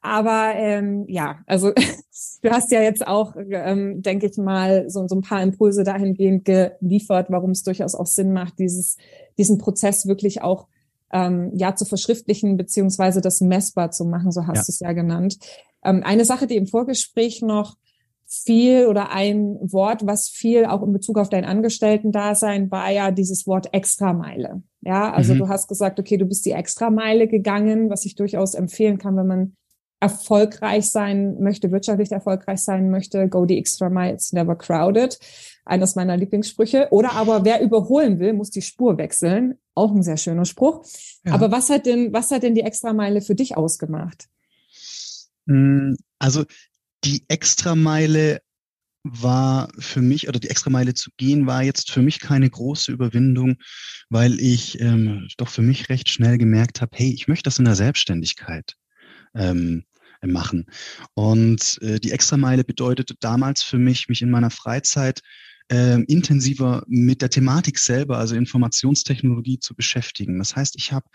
aber 0.01 0.53
ähm, 0.55 1.05
ja, 1.07 1.39
also 1.45 1.71
du 2.41 2.49
hast 2.49 2.71
ja 2.71 2.81
jetzt 2.81 3.05
auch, 3.05 3.35
ähm, 3.35 4.01
denke 4.01 4.25
ich 4.27 4.37
mal, 4.37 4.89
so, 4.89 5.07
so 5.07 5.15
ein 5.15 5.21
paar 5.21 5.41
Impulse 5.41 5.83
dahingehend 5.83 6.45
geliefert, 6.45 7.27
warum 7.29 7.51
es 7.51 7.63
durchaus 7.63 7.95
auch 7.95 8.07
Sinn 8.07 8.33
macht, 8.33 8.59
dieses, 8.59 8.97
diesen 9.37 9.59
Prozess 9.59 10.07
wirklich 10.07 10.41
auch 10.41 10.67
ähm, 11.13 11.51
ja 11.55 11.75
zu 11.75 11.85
verschriftlichen 11.85 12.57
beziehungsweise 12.57 13.21
das 13.21 13.41
messbar 13.41 13.91
zu 13.91 14.05
machen, 14.05 14.31
so 14.31 14.47
hast 14.47 14.57
ja. 14.57 14.63
du 14.63 14.71
es 14.71 14.79
ja 14.79 14.93
genannt. 14.93 15.37
Ähm, 15.83 16.01
eine 16.03 16.25
Sache, 16.25 16.47
die 16.47 16.57
im 16.57 16.67
Vorgespräch 16.67 17.41
noch 17.41 17.77
viel 18.25 18.87
oder 18.87 19.11
ein 19.11 19.57
Wort, 19.61 20.07
was 20.07 20.29
viel 20.29 20.65
auch 20.65 20.81
in 20.83 20.93
Bezug 20.93 21.17
auf 21.17 21.27
dein 21.27 21.43
Angestellten-Dasein 21.43 22.71
war 22.71 22.89
ja 22.89 23.11
dieses 23.11 23.45
Wort 23.45 23.73
Extrameile. 23.73 24.63
Ja, 24.79 25.11
also 25.11 25.33
mhm. 25.33 25.39
du 25.39 25.49
hast 25.49 25.67
gesagt, 25.67 25.99
okay, 25.99 26.15
du 26.15 26.25
bist 26.25 26.45
die 26.45 26.53
Extrameile 26.53 27.27
gegangen, 27.27 27.89
was 27.89 28.05
ich 28.05 28.15
durchaus 28.15 28.53
empfehlen 28.53 28.97
kann, 28.97 29.17
wenn 29.17 29.27
man 29.27 29.55
erfolgreich 30.01 30.89
sein 30.89 31.39
möchte, 31.39 31.71
wirtschaftlich 31.71 32.11
erfolgreich 32.11 32.61
sein 32.61 32.89
möchte, 32.89 33.29
go 33.29 33.45
the 33.47 33.57
extra 33.57 33.89
mile, 33.89 34.13
it's 34.13 34.33
never 34.33 34.55
crowded. 34.55 35.17
Eines 35.63 35.95
meiner 35.95 36.17
Lieblingssprüche. 36.17 36.87
Oder 36.89 37.13
aber 37.13 37.45
wer 37.45 37.61
überholen 37.61 38.19
will, 38.19 38.33
muss 38.33 38.49
die 38.49 38.63
Spur 38.63 38.97
wechseln. 38.97 39.59
Auch 39.75 39.91
ein 39.91 40.01
sehr 40.01 40.17
schöner 40.17 40.45
Spruch. 40.45 40.83
Ja. 41.23 41.33
Aber 41.33 41.51
was 41.51 41.69
hat 41.69 41.85
denn, 41.85 42.11
was 42.11 42.31
hat 42.31 42.41
denn 42.41 42.55
die 42.55 42.61
Extrameile 42.61 43.21
für 43.21 43.35
dich 43.35 43.55
ausgemacht? 43.55 44.27
Hm, 45.47 45.95
also 46.17 46.45
die 47.03 47.23
Extrameile 47.27 48.41
war 49.03 49.69
für 49.77 50.01
mich, 50.01 50.27
oder 50.27 50.39
die 50.39 50.49
Extrameile 50.49 50.95
zu 50.95 51.11
gehen, 51.17 51.45
war 51.45 51.63
jetzt 51.63 51.91
für 51.91 52.01
mich 52.01 52.19
keine 52.19 52.49
große 52.49 52.91
Überwindung, 52.91 53.57
weil 54.09 54.39
ich 54.39 54.79
ähm, 54.81 55.27
doch 55.37 55.47
für 55.47 55.61
mich 55.61 55.89
recht 55.89 56.09
schnell 56.09 56.39
gemerkt 56.39 56.81
habe, 56.81 56.91
hey, 56.95 57.11
ich 57.11 57.27
möchte 57.27 57.43
das 57.43 57.59
in 57.59 57.65
der 57.65 57.75
Selbstständigkeit. 57.75 58.75
Ähm, 59.33 59.85
machen. 60.27 60.65
Und 61.13 61.79
äh, 61.81 61.99
die 61.99 62.11
Extrameile 62.11 62.63
bedeutete 62.63 63.15
damals 63.19 63.63
für 63.63 63.77
mich, 63.77 64.09
mich 64.09 64.21
in 64.21 64.29
meiner 64.29 64.49
Freizeit 64.49 65.21
äh, 65.69 66.01
intensiver 66.03 66.83
mit 66.87 67.21
der 67.21 67.29
Thematik 67.29 67.79
selber, 67.79 68.17
also 68.17 68.35
Informationstechnologie 68.35 69.59
zu 69.59 69.75
beschäftigen. 69.75 70.39
Das 70.39 70.55
heißt, 70.55 70.75
ich 70.77 70.91
habe 70.91 71.05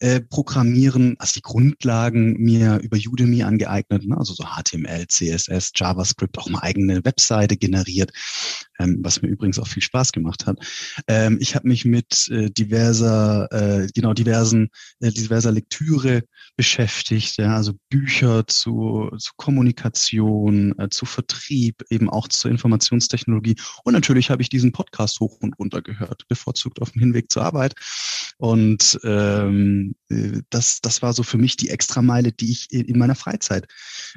äh, 0.00 0.20
Programmieren, 0.20 1.16
also 1.18 1.34
die 1.34 1.42
Grundlagen 1.42 2.34
mir 2.34 2.78
über 2.82 2.96
Udemy 2.96 3.42
angeeignet, 3.42 4.06
ne? 4.06 4.16
also 4.16 4.34
so 4.34 4.44
HTML, 4.44 5.06
CSS, 5.06 5.72
JavaScript, 5.74 6.38
auch 6.38 6.48
mal 6.48 6.60
eigene 6.60 7.04
Webseite 7.04 7.56
generiert, 7.56 8.12
ähm, 8.78 8.98
was 9.02 9.22
mir 9.22 9.28
übrigens 9.28 9.58
auch 9.58 9.68
viel 9.68 9.82
Spaß 9.82 10.12
gemacht 10.12 10.46
hat. 10.46 10.58
Ähm, 11.06 11.38
ich 11.40 11.54
habe 11.54 11.68
mich 11.68 11.84
mit 11.84 12.28
äh, 12.30 12.50
diverser, 12.50 13.48
äh, 13.52 13.88
genau 13.94 14.12
diversen, 14.12 14.70
äh, 15.00 15.10
diverser 15.10 15.52
Lektüre 15.52 16.22
beschäftigt, 16.56 17.38
ja, 17.38 17.56
also 17.56 17.74
Bücher 17.88 18.46
zu, 18.46 19.10
zu 19.18 19.32
Kommunikation, 19.36 20.78
äh, 20.78 20.88
zu 20.90 21.06
Vertrieb, 21.06 21.82
eben 21.90 22.10
auch 22.10 22.28
zur 22.28 22.50
Informationstechnologie 22.50 23.56
und 23.84 23.89
natürlich 23.90 24.30
habe 24.30 24.42
ich 24.42 24.48
diesen 24.48 24.72
Podcast 24.72 25.20
hoch 25.20 25.38
und 25.40 25.58
runter 25.58 25.82
gehört, 25.82 26.26
bevorzugt 26.28 26.80
auf 26.80 26.90
dem 26.92 27.00
Hinweg 27.00 27.30
zur 27.30 27.44
Arbeit. 27.44 27.74
Und 28.38 28.98
ähm, 29.04 29.94
äh, 30.08 30.40
das, 30.50 30.80
das 30.80 31.02
war 31.02 31.12
so 31.12 31.22
für 31.22 31.38
mich 31.38 31.56
die 31.56 31.70
Extrameile, 31.70 32.32
die 32.32 32.50
ich 32.50 32.72
in 32.72 32.98
meiner 32.98 33.14
Freizeit 33.14 33.66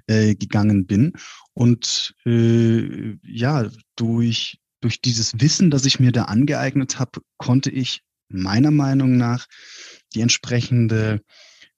äh, 0.08 0.36
gegangen 0.36 0.86
bin. 0.86 1.14
Und 1.54 2.16
äh, 2.26 3.18
ja, 3.24 3.70
durch, 3.96 4.60
durch 4.82 5.02
dieses 5.02 5.40
Wissen, 5.40 5.72
das 5.72 5.86
ich 5.86 6.00
mir 6.00 6.12
da 6.12 6.24
angeeignet 6.26 7.00
habe, 7.00 7.22
konnte 7.38 7.70
ich 7.70 8.02
meiner 8.30 8.72
Meinung 8.72 9.18
nach 9.18 9.46
die 10.14 10.22
entsprechende 10.22 11.22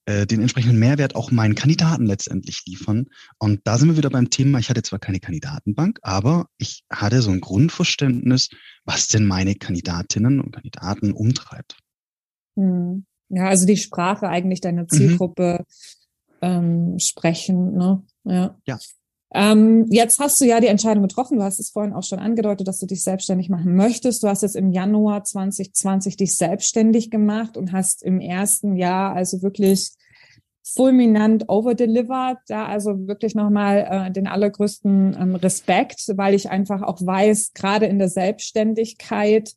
äh, 0.06 0.26
den 0.26 0.40
entsprechenden 0.40 0.78
Mehrwert 0.78 1.14
auch 1.14 1.30
meinen 1.30 1.54
Kandidaten 1.54 2.06
letztendlich 2.06 2.62
liefern. 2.66 3.06
Und 3.38 3.60
da 3.64 3.76
sind 3.76 3.88
wir 3.88 3.96
wieder 3.96 4.10
beim 4.10 4.30
Thema, 4.30 4.58
ich 4.58 4.70
hatte 4.70 4.82
zwar 4.82 4.98
keine 4.98 5.20
Kandidatenbank, 5.20 5.98
aber 6.02 6.46
ich 6.58 6.84
hatte 6.90 7.22
so 7.22 7.30
ein 7.30 7.40
Grundverständnis, 7.40 8.48
was 8.84 9.08
denn 9.08 9.26
meine 9.26 9.54
Kandidatinnen 9.56 10.40
und 10.40 10.52
Kandidaten 10.52 11.12
umtreibt. 11.12 11.76
Hm. 12.56 13.04
Ja, 13.28 13.48
also 13.48 13.66
die 13.66 13.76
Sprache 13.76 14.28
eigentlich 14.28 14.60
deiner 14.60 14.82
mhm. 14.82 14.88
Zielgruppe 14.88 15.64
mhm. 16.40 16.48
ähm, 16.48 16.98
sprechen. 16.98 17.74
Ne? 17.74 18.02
Ja. 18.24 18.56
ja. 18.66 18.78
Ähm, 19.34 19.86
jetzt 19.90 20.20
hast 20.20 20.40
du 20.40 20.44
ja 20.44 20.60
die 20.60 20.68
Entscheidung 20.68 21.02
getroffen. 21.02 21.38
Du 21.38 21.44
hast 21.44 21.58
es 21.58 21.70
vorhin 21.70 21.92
auch 21.92 22.04
schon 22.04 22.18
angedeutet, 22.18 22.68
dass 22.68 22.78
du 22.78 22.86
dich 22.86 23.02
selbstständig 23.02 23.48
machen 23.48 23.74
möchtest. 23.74 24.22
Du 24.22 24.28
hast 24.28 24.42
jetzt 24.42 24.56
im 24.56 24.70
Januar 24.70 25.24
2020 25.24 26.16
dich 26.16 26.36
selbstständig 26.36 27.10
gemacht 27.10 27.56
und 27.56 27.72
hast 27.72 28.02
im 28.02 28.20
ersten 28.20 28.76
Jahr 28.76 29.14
also 29.14 29.42
wirklich 29.42 29.90
fulminant 30.62 31.48
overdelivered. 31.48 32.38
Da 32.46 32.66
also 32.66 33.06
wirklich 33.06 33.34
nochmal 33.34 33.86
äh, 33.90 34.10
den 34.10 34.26
allergrößten 34.26 35.16
ähm, 35.18 35.34
Respekt, 35.36 36.04
weil 36.16 36.34
ich 36.34 36.50
einfach 36.50 36.82
auch 36.82 37.04
weiß, 37.04 37.52
gerade 37.52 37.86
in 37.86 37.98
der 37.98 38.08
Selbstständigkeit 38.08 39.54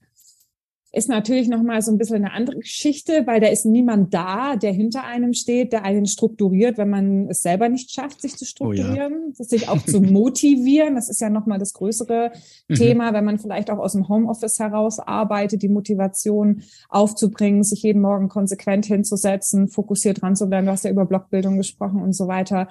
ist 0.92 1.08
natürlich 1.08 1.48
noch 1.48 1.62
mal 1.62 1.82
so 1.82 1.92
ein 1.92 1.98
bisschen 1.98 2.18
eine 2.18 2.34
andere 2.34 2.58
Geschichte, 2.58 3.24
weil 3.28 3.40
da 3.40 3.48
ist 3.48 3.66
niemand 3.66 4.14
da, 4.14 4.56
der 4.56 4.72
hinter 4.72 5.04
einem 5.04 5.34
steht, 5.34 5.72
der 5.72 5.84
einen 5.84 6.08
strukturiert, 6.08 6.78
wenn 6.80 6.90
man 6.90 7.30
es 7.30 7.42
selber 7.42 7.70
nicht 7.70 7.92
schafft, 7.92 8.22
sich 8.22 8.36
zu 8.36 8.46
strukturieren, 8.46 9.14
oh 9.14 9.34
ja. 9.38 9.46
sich 9.46 9.70
auch 9.70 9.82
zu 9.84 10.02
motivieren. 10.02 10.96
Das 10.96 11.10
ist 11.10 11.22
ja 11.22 11.30
noch 11.30 11.46
mal 11.46 11.60
das 11.60 11.74
größere 11.74 12.32
mhm. 12.68 12.76
Thema, 12.76 13.14
wenn 13.14 13.26
man 13.26 13.38
vielleicht 13.38 13.70
auch 13.70 13.78
aus 13.78 13.92
dem 13.92 14.10
Homeoffice 14.10 14.58
heraus 14.58 15.00
arbeitet, 15.00 15.62
die 15.62 15.70
Motivation 15.70 16.64
aufzubringen, 16.90 17.64
sich 17.64 17.84
jeden 17.84 18.02
Morgen 18.02 18.28
konsequent 18.28 18.88
hinzusetzen, 18.88 19.68
fokussiert 19.68 20.22
dran 20.22 20.36
zu 20.36 20.48
bleiben. 20.48 20.66
Du 20.66 20.72
hast 20.72 20.86
ja 20.86 20.92
über 20.92 21.06
Blockbildung 21.06 21.58
gesprochen 21.58 22.02
und 22.02 22.14
so 22.14 22.28
weiter. 22.28 22.68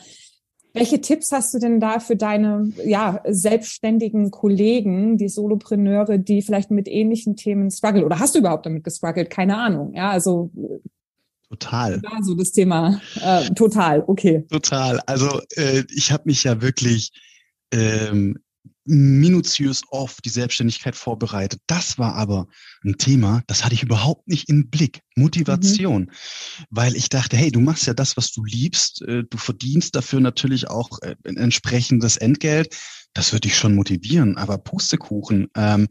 Welche 0.78 1.00
Tipps 1.00 1.32
hast 1.32 1.52
du 1.54 1.58
denn 1.58 1.80
da 1.80 2.00
für 2.00 2.16
deine 2.16 2.72
ja, 2.84 3.20
selbstständigen 3.26 4.30
Kollegen, 4.30 5.18
die 5.18 5.28
Solopreneure, 5.28 6.18
die 6.18 6.42
vielleicht 6.42 6.70
mit 6.70 6.88
ähnlichen 6.88 7.36
Themen 7.36 7.70
strugglen? 7.70 8.04
Oder 8.04 8.18
hast 8.18 8.34
du 8.34 8.38
überhaupt 8.38 8.66
damit 8.66 8.84
gestruggelt? 8.84 9.30
Keine 9.30 9.56
Ahnung. 9.56 9.92
Ja, 9.94 10.10
also 10.10 10.50
Total. 11.48 12.02
War 12.02 12.22
so 12.22 12.34
das 12.34 12.52
Thema. 12.52 13.00
Äh, 13.22 13.48
total, 13.54 14.04
okay. 14.06 14.44
Total. 14.50 15.00
Also 15.06 15.40
äh, 15.56 15.84
ich 15.94 16.12
habe 16.12 16.24
mich 16.26 16.44
ja 16.44 16.60
wirklich 16.60 17.10
ähm, 17.72 18.38
minutiös 18.84 19.82
auf 19.90 20.20
die 20.22 20.28
Selbstständigkeit 20.28 20.96
vorbereitet. 20.96 21.60
Das 21.66 21.98
war 21.98 22.14
aber 22.14 22.48
ein 22.84 22.96
Thema, 22.98 23.42
das 23.46 23.64
hatte 23.64 23.74
ich 23.74 23.82
überhaupt 23.82 24.28
nicht 24.28 24.48
im 24.48 24.70
Blick. 24.70 25.00
Motivation. 25.16 26.02
Mhm. 26.02 26.10
Weil 26.70 26.94
ich 26.94 27.08
dachte, 27.08 27.36
hey, 27.36 27.50
du 27.50 27.60
machst 27.60 27.86
ja 27.86 27.94
das, 27.94 28.16
was 28.16 28.30
du 28.30 28.44
liebst. 28.44 29.02
Äh, 29.02 29.24
du 29.28 29.36
verdienst 29.36 29.96
dafür 29.96 30.20
natürlich 30.20 30.68
auch 30.68 31.02
äh, 31.02 31.16
ein 31.24 31.36
entsprechendes 31.36 32.16
Entgelt 32.16 32.74
das 33.14 33.32
würde 33.32 33.48
ich 33.48 33.56
schon 33.56 33.74
motivieren. 33.74 34.36
Aber 34.36 34.58
Pustekuchen, 34.58 35.48
ähm, 35.56 35.88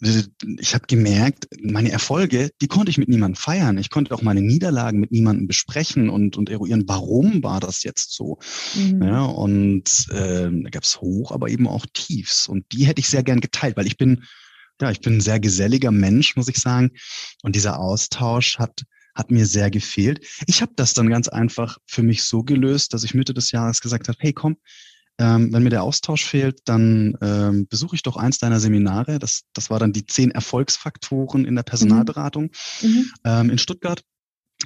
ich 0.00 0.74
habe 0.74 0.86
gemerkt, 0.86 1.46
meine 1.62 1.92
Erfolge, 1.92 2.50
die 2.60 2.66
konnte 2.66 2.90
ich 2.90 2.98
mit 2.98 3.08
niemandem 3.08 3.36
feiern. 3.36 3.78
Ich 3.78 3.90
konnte 3.90 4.14
auch 4.14 4.22
meine 4.22 4.40
Niederlagen 4.40 4.98
mit 4.98 5.12
niemandem 5.12 5.46
besprechen 5.46 6.08
und, 6.08 6.36
und 6.36 6.48
eruieren, 6.48 6.84
warum 6.86 7.42
war 7.42 7.60
das 7.60 7.82
jetzt 7.82 8.14
so. 8.14 8.38
Mhm. 8.74 9.02
Ja, 9.02 9.24
und 9.24 10.06
äh, 10.10 10.50
da 10.50 10.70
gab 10.70 10.84
es 10.84 11.00
Hoch, 11.00 11.32
aber 11.32 11.48
eben 11.48 11.68
auch 11.68 11.86
Tiefs. 11.92 12.48
Und 12.48 12.64
die 12.72 12.86
hätte 12.86 13.00
ich 13.00 13.08
sehr 13.08 13.22
gern 13.22 13.40
geteilt, 13.40 13.76
weil 13.76 13.86
ich 13.86 13.96
bin, 13.96 14.24
ja, 14.80 14.90
ich 14.90 15.00
bin 15.00 15.16
ein 15.16 15.20
sehr 15.20 15.40
geselliger 15.40 15.90
Mensch, 15.90 16.36
muss 16.36 16.48
ich 16.48 16.58
sagen. 16.58 16.90
Und 17.42 17.54
dieser 17.56 17.78
Austausch 17.78 18.58
hat 18.58 18.82
hat 19.14 19.30
mir 19.30 19.46
sehr 19.46 19.70
gefehlt. 19.70 20.26
Ich 20.46 20.62
habe 20.62 20.72
das 20.74 20.94
dann 20.94 21.10
ganz 21.10 21.28
einfach 21.28 21.78
für 21.86 22.02
mich 22.02 22.24
so 22.24 22.42
gelöst, 22.42 22.94
dass 22.94 23.04
ich 23.04 23.12
Mitte 23.12 23.34
des 23.34 23.50
Jahres 23.50 23.80
gesagt 23.80 24.08
habe, 24.08 24.16
hey 24.20 24.32
komm, 24.32 24.56
ähm, 25.18 25.52
wenn 25.52 25.62
mir 25.62 25.70
der 25.70 25.82
Austausch 25.82 26.24
fehlt, 26.24 26.60
dann 26.64 27.16
ähm, 27.20 27.66
besuche 27.68 27.94
ich 27.94 28.02
doch 28.02 28.16
eins 28.16 28.38
deiner 28.38 28.60
Seminare. 28.60 29.18
Das, 29.18 29.42
das 29.52 29.70
war 29.70 29.78
dann 29.78 29.92
die 29.92 30.06
zehn 30.06 30.30
Erfolgsfaktoren 30.30 31.44
in 31.44 31.54
der 31.54 31.62
Personalberatung 31.62 32.50
mhm. 32.80 33.10
ähm, 33.24 33.50
in 33.50 33.58
Stuttgart. 33.58 34.02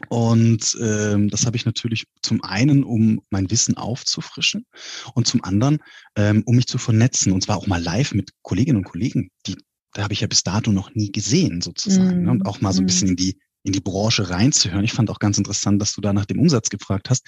Und 0.09 0.77
ähm, 0.81 1.31
das 1.31 1.47
habe 1.47 1.57
ich 1.57 1.64
natürlich 1.64 2.05
zum 2.23 2.45
einen, 2.45 2.85
um 2.85 3.23
mein 3.31 3.51
Wissen 3.51 3.77
aufzufrischen 3.77 4.66
und 5.14 5.27
zum 5.27 5.42
anderen, 5.42 5.79
ähm, 6.16 6.42
um 6.45 6.57
mich 6.57 6.66
zu 6.66 6.77
vernetzen 6.77 7.33
und 7.33 7.42
zwar 7.42 7.57
auch 7.57 7.66
mal 7.66 7.83
live 7.83 8.12
mit 8.12 8.31
Kolleginnen 8.42 8.79
und 8.79 8.85
Kollegen, 8.85 9.31
die 9.47 9.57
da 9.96 10.02
habe 10.02 10.12
ich 10.12 10.20
ja 10.20 10.26
bis 10.26 10.42
dato 10.42 10.72
noch 10.72 10.94
nie 10.94 11.11
gesehen 11.11 11.62
sozusagen 11.62 12.24
ne? 12.24 12.30
und 12.30 12.46
auch 12.46 12.61
mal 12.61 12.74
so 12.74 12.80
ein 12.80 12.85
mhm. 12.85 12.87
bisschen 12.87 13.09
in 13.09 13.16
die 13.16 13.38
in 13.62 13.72
die 13.72 13.80
Branche 13.80 14.30
reinzuhören. 14.30 14.85
Ich 14.85 14.92
fand 14.92 15.11
auch 15.11 15.18
ganz 15.18 15.38
interessant, 15.38 15.82
dass 15.82 15.94
du 15.94 16.00
da 16.00 16.12
nach 16.12 16.26
dem 16.26 16.38
Umsatz 16.38 16.70
gefragt 16.70 17.11
hast. 17.11 17.26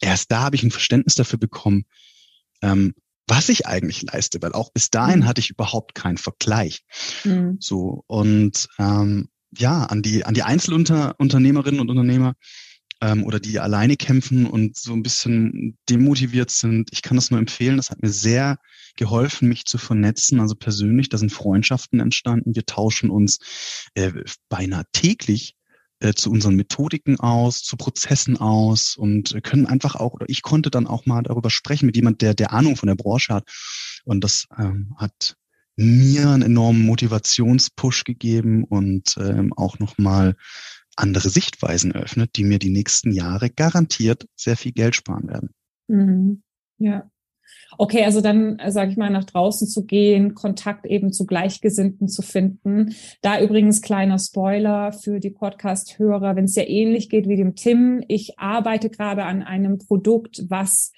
Erst 0.00 0.30
da 0.30 0.40
habe 0.40 0.56
ich 0.56 0.62
ein 0.62 0.70
Verständnis 0.70 1.14
dafür 1.14 1.38
bekommen, 1.38 1.84
ähm, 2.60 2.92
was 3.26 3.48
ich 3.48 3.66
eigentlich 3.66 4.02
leiste, 4.02 4.42
weil 4.42 4.52
auch 4.52 4.70
bis 4.70 4.90
dahin 4.90 5.20
mhm. 5.20 5.26
hatte 5.26 5.40
ich 5.40 5.48
überhaupt 5.48 5.94
keinen 5.94 6.18
Vergleich. 6.18 6.82
Mhm. 7.24 7.56
So 7.60 8.02
und 8.08 8.68
ähm, 8.78 9.28
ja, 9.56 9.84
an 9.84 10.02
die 10.02 10.24
an 10.24 10.34
die 10.34 10.42
Einzelunternehmerinnen 10.42 11.80
und 11.80 11.88
Unternehmer 11.88 12.34
ähm, 13.00 13.24
oder 13.24 13.38
die 13.38 13.60
alleine 13.60 13.96
kämpfen 13.96 14.44
und 14.44 14.76
so 14.76 14.92
ein 14.92 15.04
bisschen 15.04 15.78
demotiviert 15.88 16.50
sind. 16.50 16.90
Ich 16.92 17.02
kann 17.02 17.16
das 17.16 17.30
nur 17.30 17.38
empfehlen. 17.38 17.76
Das 17.76 17.90
hat 17.90 18.02
mir 18.02 18.10
sehr 18.10 18.58
geholfen, 18.98 19.48
mich 19.48 19.64
zu 19.64 19.78
vernetzen. 19.78 20.40
Also 20.40 20.54
persönlich, 20.54 21.08
da 21.08 21.16
sind 21.16 21.32
Freundschaften 21.32 22.00
entstanden. 22.00 22.54
Wir 22.54 22.66
tauschen 22.66 23.08
uns 23.08 23.38
äh, 23.94 24.12
beinahe 24.50 24.84
täglich 24.92 25.54
äh, 26.00 26.12
zu 26.12 26.30
unseren 26.30 26.54
Methodiken 26.56 27.18
aus, 27.18 27.62
zu 27.62 27.76
Prozessen 27.76 28.36
aus 28.36 28.96
und 28.96 29.42
können 29.42 29.66
einfach 29.66 29.96
auch, 29.96 30.12
oder 30.12 30.26
ich 30.28 30.42
konnte 30.42 30.70
dann 30.70 30.86
auch 30.86 31.06
mal 31.06 31.22
darüber 31.22 31.48
sprechen 31.48 31.86
mit 31.86 31.96
jemand, 31.96 32.20
der, 32.20 32.34
der 32.34 32.52
Ahnung 32.52 32.76
von 32.76 32.88
der 32.88 32.96
Branche 32.96 33.32
hat. 33.32 33.48
Und 34.04 34.22
das 34.22 34.46
ähm, 34.58 34.94
hat 34.98 35.36
mir 35.76 36.28
einen 36.28 36.42
enormen 36.42 36.84
Motivationspush 36.84 38.04
gegeben 38.04 38.64
und 38.64 39.16
ähm, 39.18 39.52
auch 39.54 39.78
nochmal 39.78 40.36
andere 40.96 41.30
Sichtweisen 41.30 41.92
eröffnet, 41.92 42.32
die 42.36 42.44
mir 42.44 42.58
die 42.58 42.70
nächsten 42.70 43.12
Jahre 43.12 43.48
garantiert 43.48 44.26
sehr 44.34 44.56
viel 44.56 44.72
Geld 44.72 44.96
sparen 44.96 45.28
werden. 45.28 45.50
Mhm. 45.86 46.42
Ja, 46.78 47.08
Okay, 47.76 48.04
also 48.04 48.20
dann 48.20 48.58
äh, 48.58 48.72
sage 48.72 48.90
ich 48.90 48.96
mal 48.96 49.10
nach 49.10 49.24
draußen 49.24 49.68
zu 49.68 49.84
gehen, 49.84 50.34
Kontakt 50.34 50.86
eben 50.86 51.12
zu 51.12 51.26
Gleichgesinnten 51.26 52.08
zu 52.08 52.22
finden. 52.22 52.94
Da 53.22 53.40
übrigens 53.40 53.82
kleiner 53.82 54.18
Spoiler 54.18 54.92
für 54.92 55.20
die 55.20 55.30
Podcast-Hörer, 55.30 56.36
wenn 56.36 56.44
es 56.44 56.56
ja 56.56 56.64
ähnlich 56.64 57.08
geht 57.08 57.28
wie 57.28 57.36
dem 57.36 57.54
Tim. 57.54 58.02
Ich 58.08 58.38
arbeite 58.38 58.90
gerade 58.90 59.24
an 59.24 59.42
einem 59.42 59.78
Produkt, 59.78 60.44
was 60.48 60.92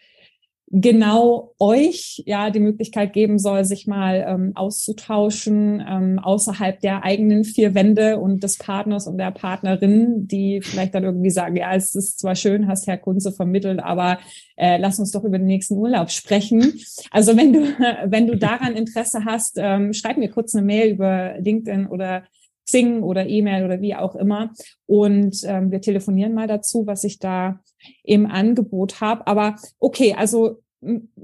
genau 0.71 1.53
euch 1.59 2.23
ja 2.27 2.51
die 2.51 2.61
Möglichkeit 2.61 3.13
geben 3.13 3.41
soll, 3.41 3.65
sich 3.65 3.89
mal 3.89 4.25
ähm, 4.27 4.53
auszutauschen 4.55 5.85
ähm, 5.87 6.21
außerhalb 6.21 6.79
der 6.81 7.03
eigenen 7.05 7.43
vier 7.43 7.75
Wände 7.75 8.19
und 8.19 8.45
des 8.45 8.57
Partners 8.57 9.09
und 9.09 9.19
der 9.19 9.33
Partnerin, 9.33 10.29
die 10.29 10.61
vielleicht 10.63 10.95
dann 10.95 11.03
irgendwie 11.03 11.31
sagen, 11.31 11.57
ja, 11.57 11.75
es 11.75 11.97
ist 11.97 12.21
zwar 12.21 12.37
schön, 12.37 12.69
hast 12.69 12.87
Herr 12.87 12.99
Kunze 12.99 13.33
vermittelt, 13.33 13.81
aber 13.81 14.19
äh, 14.57 14.79
lass 14.79 15.01
uns 15.01 15.11
doch 15.11 15.25
über 15.25 15.39
den 15.39 15.49
nächsten 15.49 15.75
Urlaub 15.75 16.11
sprechen. 16.11 16.81
Also 17.11 17.37
wenn 17.37 17.53
du 17.53 17.61
wenn 18.05 18.29
du 18.29 18.37
daran 18.37 18.77
Interesse 18.77 19.25
hast, 19.25 19.57
ähm, 19.59 19.93
schreib 19.93 20.19
mir 20.19 20.29
kurz 20.29 20.55
eine 20.55 20.65
Mail 20.65 20.93
über 20.93 21.35
LinkedIn 21.41 21.89
oder 21.89 22.23
Xing 22.71 23.03
oder 23.03 23.27
E-Mail 23.27 23.65
oder 23.65 23.81
wie 23.81 23.95
auch 23.95 24.15
immer. 24.15 24.53
Und 24.87 25.43
ähm, 25.45 25.71
wir 25.71 25.81
telefonieren 25.81 26.35
mal 26.35 26.47
dazu, 26.47 26.87
was 26.87 27.05
ich 27.05 27.19
da 27.19 27.61
im 28.05 28.27
Angebot 28.27 29.01
habe. 29.01 29.27
Aber 29.27 29.57
okay, 29.79 30.15
also 30.17 30.59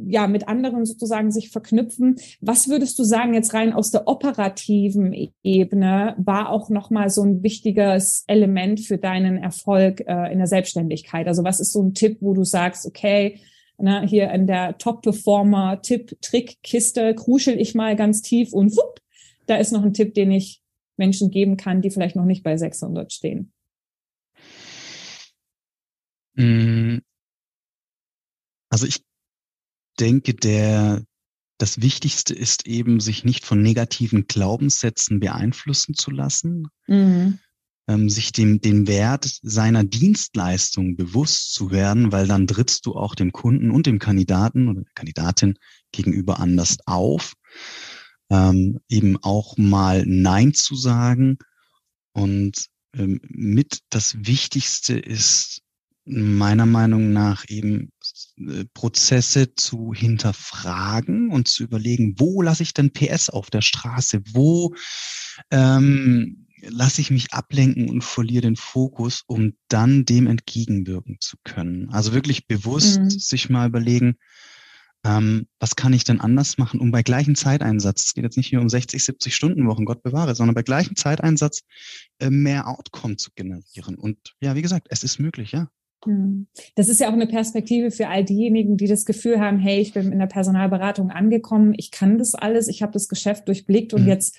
ja, 0.07 0.27
mit 0.27 0.49
anderen 0.49 0.85
sozusagen 0.85 1.31
sich 1.31 1.49
verknüpfen. 1.49 2.17
Was 2.41 2.69
würdest 2.69 2.99
du 2.99 3.05
sagen 3.05 3.33
jetzt 3.33 3.55
rein 3.55 3.73
aus 3.73 3.91
der 3.91 4.07
operativen 4.07 5.15
Ebene 5.43 6.15
war 6.19 6.51
auch 6.51 6.69
nochmal 6.69 7.09
so 7.09 7.23
ein 7.23 7.43
wichtiges 7.43 8.25
Element 8.27 8.81
für 8.81 8.99
deinen 8.99 9.39
Erfolg 9.39 10.03
äh, 10.07 10.31
in 10.31 10.37
der 10.39 10.47
Selbstständigkeit? 10.47 11.27
Also 11.27 11.43
was 11.43 11.61
ist 11.61 11.73
so 11.73 11.83
ein 11.83 11.95
Tipp, 11.95 12.19
wo 12.21 12.35
du 12.35 12.45
sagst, 12.45 12.85
okay, 12.85 13.41
na, 13.79 14.03
ne, 14.03 14.07
hier 14.07 14.31
in 14.31 14.47
der 14.47 14.77
Top-Performer-Tipp-Trick-Kiste 14.79 17.15
kruschel 17.15 17.61
ich 17.61 17.75
mal 17.75 17.97
ganz 17.97 18.23
tief 18.23 18.53
und 18.53 18.77
wupp, 18.77 19.01
da 19.47 19.57
ist 19.57 19.73
noch 19.73 19.85
ein 19.85 19.95
Tipp, 19.95 20.15
den 20.15 20.31
ich 20.33 20.63
Menschen 20.97 21.31
geben 21.31 21.57
kann, 21.57 21.83
die 21.83 21.91
vielleicht 21.91 22.17
noch 22.17 22.25
nicht 22.25 22.43
bei 22.43 22.57
600 22.57 23.13
stehen? 23.13 23.53
Mm. 26.35 26.99
Also 28.69 28.87
ich 28.87 29.05
denke, 29.99 30.35
der, 30.35 31.03
das 31.59 31.81
Wichtigste 31.81 32.35
ist 32.35 32.67
eben, 32.67 33.01
sich 33.01 33.25
nicht 33.25 33.45
von 33.45 33.63
negativen 33.63 34.27
Glaubenssätzen 34.27 35.21
beeinflussen 35.21 35.95
zu 35.95 36.11
lassen, 36.11 36.67
mhm. 36.87 37.39
ähm, 37.89 38.11
sich 38.11 38.33
dem, 38.33 38.61
dem 38.61 38.87
Wert 38.87 39.39
seiner 39.43 39.85
Dienstleistung 39.85 40.97
bewusst 40.97 41.55
zu 41.55 41.71
werden, 41.71 42.13
weil 42.13 42.27
dann 42.27 42.47
trittst 42.47 42.85
du 42.87 42.95
auch 42.95 43.15
dem 43.15 43.33
Kunden 43.33 43.71
und 43.71 43.87
dem 43.87 43.99
Kandidaten 43.99 44.69
oder 44.69 44.83
Kandidatin 44.95 45.59
gegenüber 45.93 46.41
anders 46.41 46.77
auf 46.85 47.35
ähm, 48.31 48.81
eben 48.89 49.17
auch 49.23 49.57
mal 49.57 50.05
Nein 50.07 50.55
zu 50.55 50.75
sagen. 50.75 51.39
Und 52.13 52.67
ähm, 52.95 53.21
mit 53.29 53.81
das 53.91 54.17
Wichtigste 54.27 54.99
ist 54.99 55.63
meiner 56.07 56.67
Meinung 56.67 57.13
nach 57.13 57.45
eben 57.49 57.91
äh, 58.39 58.65
Prozesse 58.73 59.55
zu 59.55 59.93
hinterfragen 59.93 61.31
und 61.31 61.49
zu 61.49 61.65
überlegen, 61.65 62.15
wo 62.19 62.43
lasse 62.43 62.63
ich 62.63 62.73
denn 62.73 62.93
PS 62.93 63.29
auf 63.29 63.51
der 63.51 63.61
Straße? 63.61 64.23
Wo 64.33 64.75
ähm, 65.51 66.47
lasse 66.63 67.01
ich 67.01 67.11
mich 67.11 67.33
ablenken 67.33 67.91
und 67.91 68.03
verliere 68.03 68.43
den 68.43 68.57
Fokus, 68.57 69.23
um 69.27 69.55
dann 69.69 70.05
dem 70.05 70.27
entgegenwirken 70.27 71.19
zu 71.21 71.37
können. 71.45 71.91
Also 71.91 72.13
wirklich 72.13 72.47
bewusst 72.47 73.01
mhm. 73.01 73.11
sich 73.11 73.51
mal 73.51 73.69
überlegen, 73.69 74.17
ähm, 75.07 75.47
was 75.61 75.77
kann 75.77 75.93
ich 75.93 76.05
denn 76.05 76.21
anders 76.21 76.59
machen, 76.59 76.81
um 76.81 76.91
bei 76.91 77.03
gleichem 77.03 77.37
Zeiteinsatz, 77.37 78.07
es 78.07 78.15
geht 78.15 78.25
jetzt 78.25 78.37
nicht 78.37 78.49
hier 78.49 78.61
um 78.61 78.69
60, 78.69 79.05
70 79.05 79.35
Stunden 79.35 79.67
Wochen, 79.69 79.85
Gott 79.85 80.03
bewahre, 80.03 80.35
sondern 80.35 80.55
bei 80.55 80.63
gleichem 80.63 80.97
Zeiteinsatz 80.97 81.63
äh, 82.19 82.31
mehr 82.31 82.67
Outcome 82.69 83.17
zu 83.17 83.31
generieren. 83.35 83.97
Und 83.97 84.19
ja, 84.41 84.57
wie 84.57 84.63
gesagt, 84.63 84.89
es 84.91 85.05
ist 85.05 85.21
möglich, 85.21 85.53
ja. 85.53 85.69
Hm. 86.05 86.49
Das 86.75 86.89
ist 86.89 87.01
ja 87.01 87.09
auch 87.09 87.15
eine 87.15 87.27
Perspektive 87.27 87.91
für 87.91 88.09
all 88.09 88.25
diejenigen, 88.25 88.77
die 88.77 88.89
das 88.89 89.05
Gefühl 89.05 89.41
haben, 89.41 89.59
hey, 89.59 89.81
ich 89.81 89.93
bin 89.93 90.13
in 90.13 90.19
der 90.19 90.27
Personalberatung 90.27 91.11
angekommen, 91.11 91.75
ich 91.77 91.91
kann 91.91 92.19
das 92.19 92.35
alles, 92.35 92.69
ich 92.69 92.83
habe 92.83 92.93
das 92.93 93.09
Geschäft 93.09 93.49
durchblickt 93.49 93.95
und 93.95 94.03
mhm. 94.03 94.09
jetzt 94.09 94.37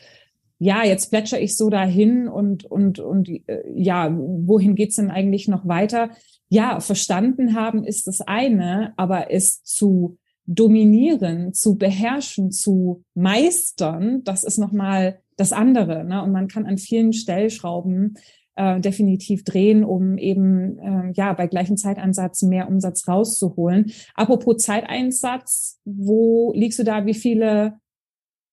ja, 0.60 0.84
jetzt 0.84 1.12
plätscher 1.12 1.40
ich 1.40 1.56
so 1.56 1.70
dahin 1.70 2.28
und 2.28 2.66
und 2.66 2.98
und 2.98 3.30
äh, 3.30 3.62
ja, 3.76 4.12
wohin 4.12 4.74
geht's 4.74 4.96
denn 4.96 5.12
eigentlich 5.12 5.48
noch 5.48 5.68
weiter? 5.68 6.10
Ja, 6.50 6.80
verstanden 6.80 7.54
haben 7.54 7.84
ist 7.84 8.08
das 8.08 8.22
eine, 8.22 8.94
aber 8.98 9.32
es 9.32 9.64
zu 9.64 10.18
dominieren, 10.48 11.54
zu 11.54 11.78
beherrschen, 11.78 12.52
zu 12.52 13.04
meistern, 13.14 14.24
das 14.24 14.44
ist 14.44 14.58
nochmal 14.58 15.20
das 15.36 15.54
andere. 15.54 16.04
Ne? 16.06 16.24
Und 16.24 16.32
man 16.32 16.48
kann 16.48 16.66
an 16.66 16.78
vielen 16.78 17.14
Stellschrauben 17.14 18.18
äh, 18.56 18.80
definitiv 18.80 19.44
drehen, 19.44 19.84
um 19.84 20.18
eben 20.18 20.80
äh, 20.80 21.12
ja 21.14 21.34
bei 21.34 21.48
gleichem 21.48 21.76
Zeitansatz 21.78 22.42
mehr 22.42 22.70
Umsatz 22.70 23.08
rauszuholen. 23.08 23.92
Apropos 24.16 24.64
Zeiteinsatz, 24.64 25.80
wo 25.86 26.54
liegst 26.56 26.80
du 26.80 26.84
da? 26.84 27.06
Wie 27.06 27.14
viele 27.14 27.80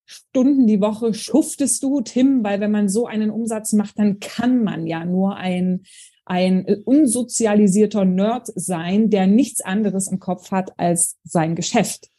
Stunden 0.05 0.67
die 0.67 0.81
Woche 0.81 1.13
schuftest 1.13 1.81
du, 1.81 2.01
Tim? 2.01 2.43
Weil 2.43 2.59
wenn 2.59 2.71
man 2.71 2.89
so 2.89 3.07
einen 3.07 3.31
Umsatz 3.31 3.73
macht, 3.73 3.97
dann 3.97 4.19
kann 4.19 4.63
man 4.63 4.85
ja 4.85 5.05
nur 5.05 5.37
ein 5.37 5.83
ein 6.25 6.65
unsozialisierter 6.85 8.03
Nerd 8.03 8.51
sein, 8.55 9.09
der 9.09 9.27
nichts 9.27 9.61
anderes 9.61 10.07
im 10.07 10.19
Kopf 10.19 10.51
hat 10.51 10.77
als 10.79 11.17
sein 11.23 11.55
Geschäft. 11.55 12.09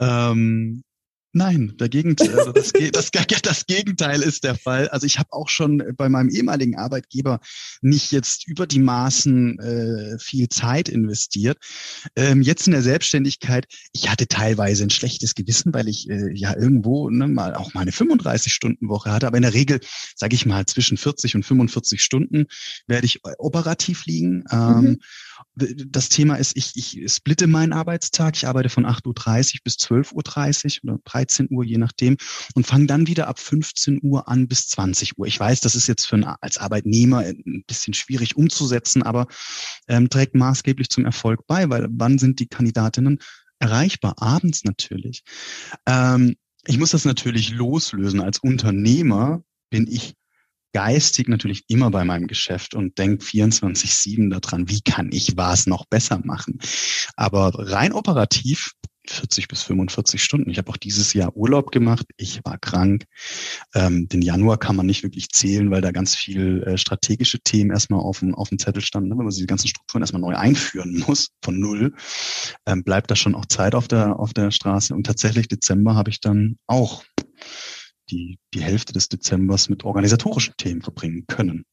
Ähm, 0.00 0.82
Nein, 1.32 1.74
der 1.78 1.88
Gegenteil, 1.88 2.36
also 2.36 2.50
das, 2.52 2.72
das, 2.72 3.10
das, 3.42 3.66
Gegenteil 3.66 4.20
ist 4.20 4.42
der 4.42 4.56
Fall. 4.56 4.88
Also 4.88 5.06
ich 5.06 5.18
habe 5.20 5.32
auch 5.32 5.48
schon 5.48 5.82
bei 5.96 6.08
meinem 6.08 6.28
ehemaligen 6.28 6.76
Arbeitgeber 6.76 7.38
nicht 7.82 8.10
jetzt 8.10 8.48
über 8.48 8.66
die 8.66 8.80
Maßen 8.80 9.58
äh, 9.60 10.18
viel 10.18 10.48
Zeit 10.48 10.88
investiert. 10.88 11.58
Ähm, 12.16 12.42
jetzt 12.42 12.66
in 12.66 12.72
der 12.72 12.82
Selbstständigkeit, 12.82 13.66
ich 13.92 14.10
hatte 14.10 14.26
teilweise 14.26 14.82
ein 14.82 14.90
schlechtes 14.90 15.36
Gewissen, 15.36 15.72
weil 15.72 15.86
ich 15.86 16.10
äh, 16.10 16.32
ja 16.34 16.56
irgendwo 16.56 17.08
ne, 17.10 17.28
mal 17.28 17.54
auch 17.54 17.74
mal 17.74 17.82
eine 17.82 17.92
35-Stunden-Woche 17.92 19.12
hatte. 19.12 19.28
Aber 19.28 19.36
in 19.36 19.42
der 19.42 19.54
Regel, 19.54 19.78
sage 20.16 20.34
ich 20.34 20.46
mal, 20.46 20.66
zwischen 20.66 20.96
40 20.96 21.36
und 21.36 21.44
45 21.44 22.02
Stunden 22.02 22.46
werde 22.88 23.06
ich 23.06 23.20
operativ 23.38 24.04
liegen. 24.06 24.44
Ähm, 24.50 24.80
mhm 24.80 24.98
das 25.54 26.08
Thema 26.08 26.36
ist, 26.36 26.56
ich, 26.56 26.76
ich 26.76 27.12
splitte 27.12 27.46
meinen 27.46 27.72
Arbeitstag. 27.72 28.36
Ich 28.36 28.46
arbeite 28.46 28.68
von 28.68 28.86
8.30 28.86 29.54
Uhr 29.54 29.60
bis 29.64 29.74
12.30 29.76 30.84
Uhr 30.84 30.92
oder 30.92 31.02
13 31.04 31.48
Uhr, 31.50 31.64
je 31.64 31.78
nachdem, 31.78 32.16
und 32.54 32.66
fange 32.66 32.86
dann 32.86 33.06
wieder 33.06 33.28
ab 33.28 33.38
15 33.38 34.00
Uhr 34.02 34.28
an 34.28 34.48
bis 34.48 34.68
20 34.68 35.18
Uhr. 35.18 35.26
Ich 35.26 35.38
weiß, 35.38 35.60
das 35.60 35.74
ist 35.74 35.88
jetzt 35.88 36.06
für 36.06 36.16
einen, 36.16 36.24
als 36.40 36.58
Arbeitnehmer 36.58 37.18
ein 37.18 37.64
bisschen 37.66 37.94
schwierig 37.94 38.36
umzusetzen, 38.36 39.02
aber 39.02 39.26
ähm, 39.88 40.08
trägt 40.08 40.34
maßgeblich 40.34 40.88
zum 40.88 41.04
Erfolg 41.04 41.46
bei, 41.46 41.68
weil 41.68 41.88
wann 41.90 42.18
sind 42.18 42.40
die 42.40 42.46
Kandidatinnen 42.46 43.18
erreichbar? 43.58 44.14
Abends 44.18 44.64
natürlich. 44.64 45.22
Ähm, 45.86 46.36
ich 46.66 46.78
muss 46.78 46.90
das 46.90 47.04
natürlich 47.04 47.50
loslösen. 47.50 48.20
Als 48.20 48.38
Unternehmer 48.38 49.42
bin 49.70 49.86
ich 49.86 50.14
geistig 50.72 51.28
natürlich 51.28 51.64
immer 51.68 51.90
bei 51.90 52.04
meinem 52.04 52.26
Geschäft 52.26 52.74
und 52.74 52.98
denke 52.98 53.24
24-7 53.24 54.30
daran, 54.30 54.68
wie 54.68 54.80
kann 54.82 55.10
ich 55.12 55.36
was 55.36 55.66
noch 55.66 55.86
besser 55.86 56.20
machen. 56.24 56.58
Aber 57.16 57.52
rein 57.54 57.92
operativ 57.92 58.72
40 59.08 59.48
bis 59.48 59.62
45 59.62 60.22
Stunden. 60.22 60.50
Ich 60.50 60.58
habe 60.58 60.70
auch 60.70 60.76
dieses 60.76 61.12
Jahr 61.12 61.36
Urlaub 61.36 61.72
gemacht. 61.72 62.06
Ich 62.16 62.40
war 62.44 62.58
krank. 62.58 63.04
Ähm, 63.74 64.08
den 64.08 64.22
Januar 64.22 64.58
kann 64.58 64.76
man 64.76 64.86
nicht 64.86 65.02
wirklich 65.02 65.30
zählen, 65.30 65.70
weil 65.70 65.80
da 65.80 65.90
ganz 65.90 66.14
viel 66.14 66.62
äh, 66.64 66.78
strategische 66.78 67.40
Themen 67.40 67.70
erstmal 67.70 68.00
auf 68.00 68.20
dem, 68.20 68.34
auf 68.34 68.50
dem 68.50 68.58
Zettel 68.58 68.82
standen. 68.82 69.08
Ne? 69.08 69.18
Wenn 69.18 69.24
man 69.24 69.34
die 69.34 69.46
ganzen 69.46 69.68
Strukturen 69.68 70.02
erstmal 70.02 70.22
neu 70.22 70.36
einführen 70.36 70.98
muss, 71.06 71.30
von 71.42 71.58
null, 71.58 71.94
ähm, 72.66 72.84
bleibt 72.84 73.10
da 73.10 73.16
schon 73.16 73.34
auch 73.34 73.46
Zeit 73.46 73.74
auf 73.74 73.88
der, 73.88 74.18
auf 74.18 74.32
der 74.32 74.50
Straße. 74.50 74.94
Und 74.94 75.04
tatsächlich 75.04 75.48
Dezember 75.48 75.94
habe 75.94 76.10
ich 76.10 76.20
dann 76.20 76.58
auch 76.66 77.02
die, 78.10 78.38
die 78.54 78.62
Hälfte 78.62 78.92
des 78.92 79.08
Dezembers 79.08 79.68
mit 79.68 79.84
organisatorischen 79.84 80.54
Themen 80.56 80.82
verbringen 80.82 81.24
können. 81.26 81.64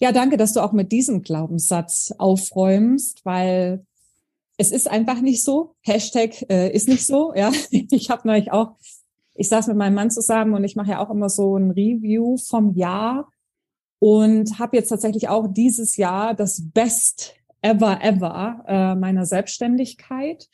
Ja, 0.00 0.12
danke, 0.12 0.36
dass 0.36 0.52
du 0.52 0.60
auch 0.60 0.72
mit 0.72 0.90
diesem 0.90 1.22
Glaubenssatz 1.22 2.12
aufräumst, 2.18 3.24
weil 3.24 3.86
es 4.56 4.72
ist 4.72 4.90
einfach 4.90 5.20
nicht 5.20 5.44
so. 5.44 5.76
Hashtag 5.80 6.42
äh, 6.50 6.70
ist 6.72 6.88
nicht 6.88 7.06
so. 7.06 7.32
Ja, 7.36 7.52
ich 7.70 8.10
habe 8.10 8.26
neulich 8.26 8.52
auch, 8.52 8.76
ich 9.34 9.48
saß 9.48 9.68
mit 9.68 9.76
meinem 9.76 9.94
Mann 9.94 10.10
zusammen 10.10 10.54
und 10.54 10.64
ich 10.64 10.76
mache 10.76 10.90
ja 10.90 10.98
auch 10.98 11.10
immer 11.10 11.28
so 11.28 11.56
ein 11.56 11.70
Review 11.70 12.36
vom 12.36 12.74
Jahr 12.74 13.30
und 13.98 14.58
habe 14.58 14.76
jetzt 14.76 14.88
tatsächlich 14.88 15.28
auch 15.28 15.46
dieses 15.48 15.96
Jahr 15.96 16.34
das 16.34 16.62
Best 16.72 17.36
ever 17.60 18.02
ever 18.02 18.64
äh, 18.66 18.94
meiner 18.96 19.24
Selbstständigkeit 19.24 20.48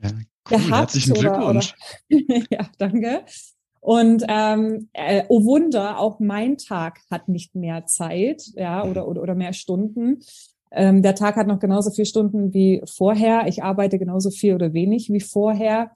ja, 0.00 0.10
cool. 0.10 0.24
gehabt. 0.48 0.94
Herzlichen 0.94 1.14
Glückwunsch. 1.14 1.74
Oder, 2.08 2.24
oder 2.24 2.46
ja, 2.50 2.70
danke. 2.78 3.24
Und 3.82 4.24
ähm, 4.28 4.88
äh, 4.92 5.24
oh 5.28 5.44
Wunder, 5.44 5.98
auch 5.98 6.20
mein 6.20 6.56
Tag 6.56 7.00
hat 7.10 7.28
nicht 7.28 7.56
mehr 7.56 7.84
Zeit, 7.86 8.44
ja, 8.54 8.84
oder, 8.84 9.08
oder, 9.08 9.22
oder 9.22 9.34
mehr 9.34 9.52
Stunden. 9.52 10.20
Ähm, 10.70 11.02
der 11.02 11.16
Tag 11.16 11.34
hat 11.34 11.48
noch 11.48 11.58
genauso 11.58 11.90
viele 11.90 12.06
Stunden 12.06 12.54
wie 12.54 12.80
vorher. 12.86 13.48
Ich 13.48 13.64
arbeite 13.64 13.98
genauso 13.98 14.30
viel 14.30 14.54
oder 14.54 14.72
wenig 14.72 15.10
wie 15.10 15.20
vorher, 15.20 15.90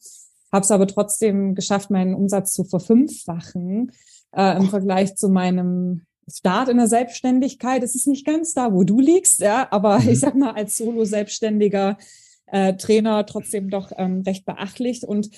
habe 0.53 0.65
es 0.65 0.71
aber 0.73 0.89
trotzdem 0.89 1.55
geschafft, 1.55 1.91
meinen 1.91 2.17
Umsatz 2.17 2.53
zu 2.53 2.65
verfünffachen 2.65 3.93
äh, 4.33 4.57
im 4.57 4.69
Vergleich 4.69 5.15
zu 5.15 5.29
meinem 5.29 6.07
Start 6.29 6.69
in 6.69 6.79
der 6.79 6.89
Selbstständigkeit. 6.89 7.85
Es 7.85 7.95
ist 7.95 8.09
nicht 8.09 8.27
ganz 8.27 8.53
da, 8.53 8.73
wo 8.73 8.83
du 8.83 8.99
liegst, 8.99 9.39
ja, 9.39 9.69
aber 9.71 10.01
mhm. 10.01 10.09
ich 10.09 10.19
sag 10.19 10.35
mal 10.35 10.55
als 10.55 10.77
Solo-Selbstständiger 10.77 11.99
äh, 12.47 12.75
Trainer 12.75 13.25
trotzdem 13.27 13.71
doch 13.71 13.93
ähm, 13.97 14.23
recht 14.27 14.45
beachtlich 14.45 15.07
und 15.07 15.31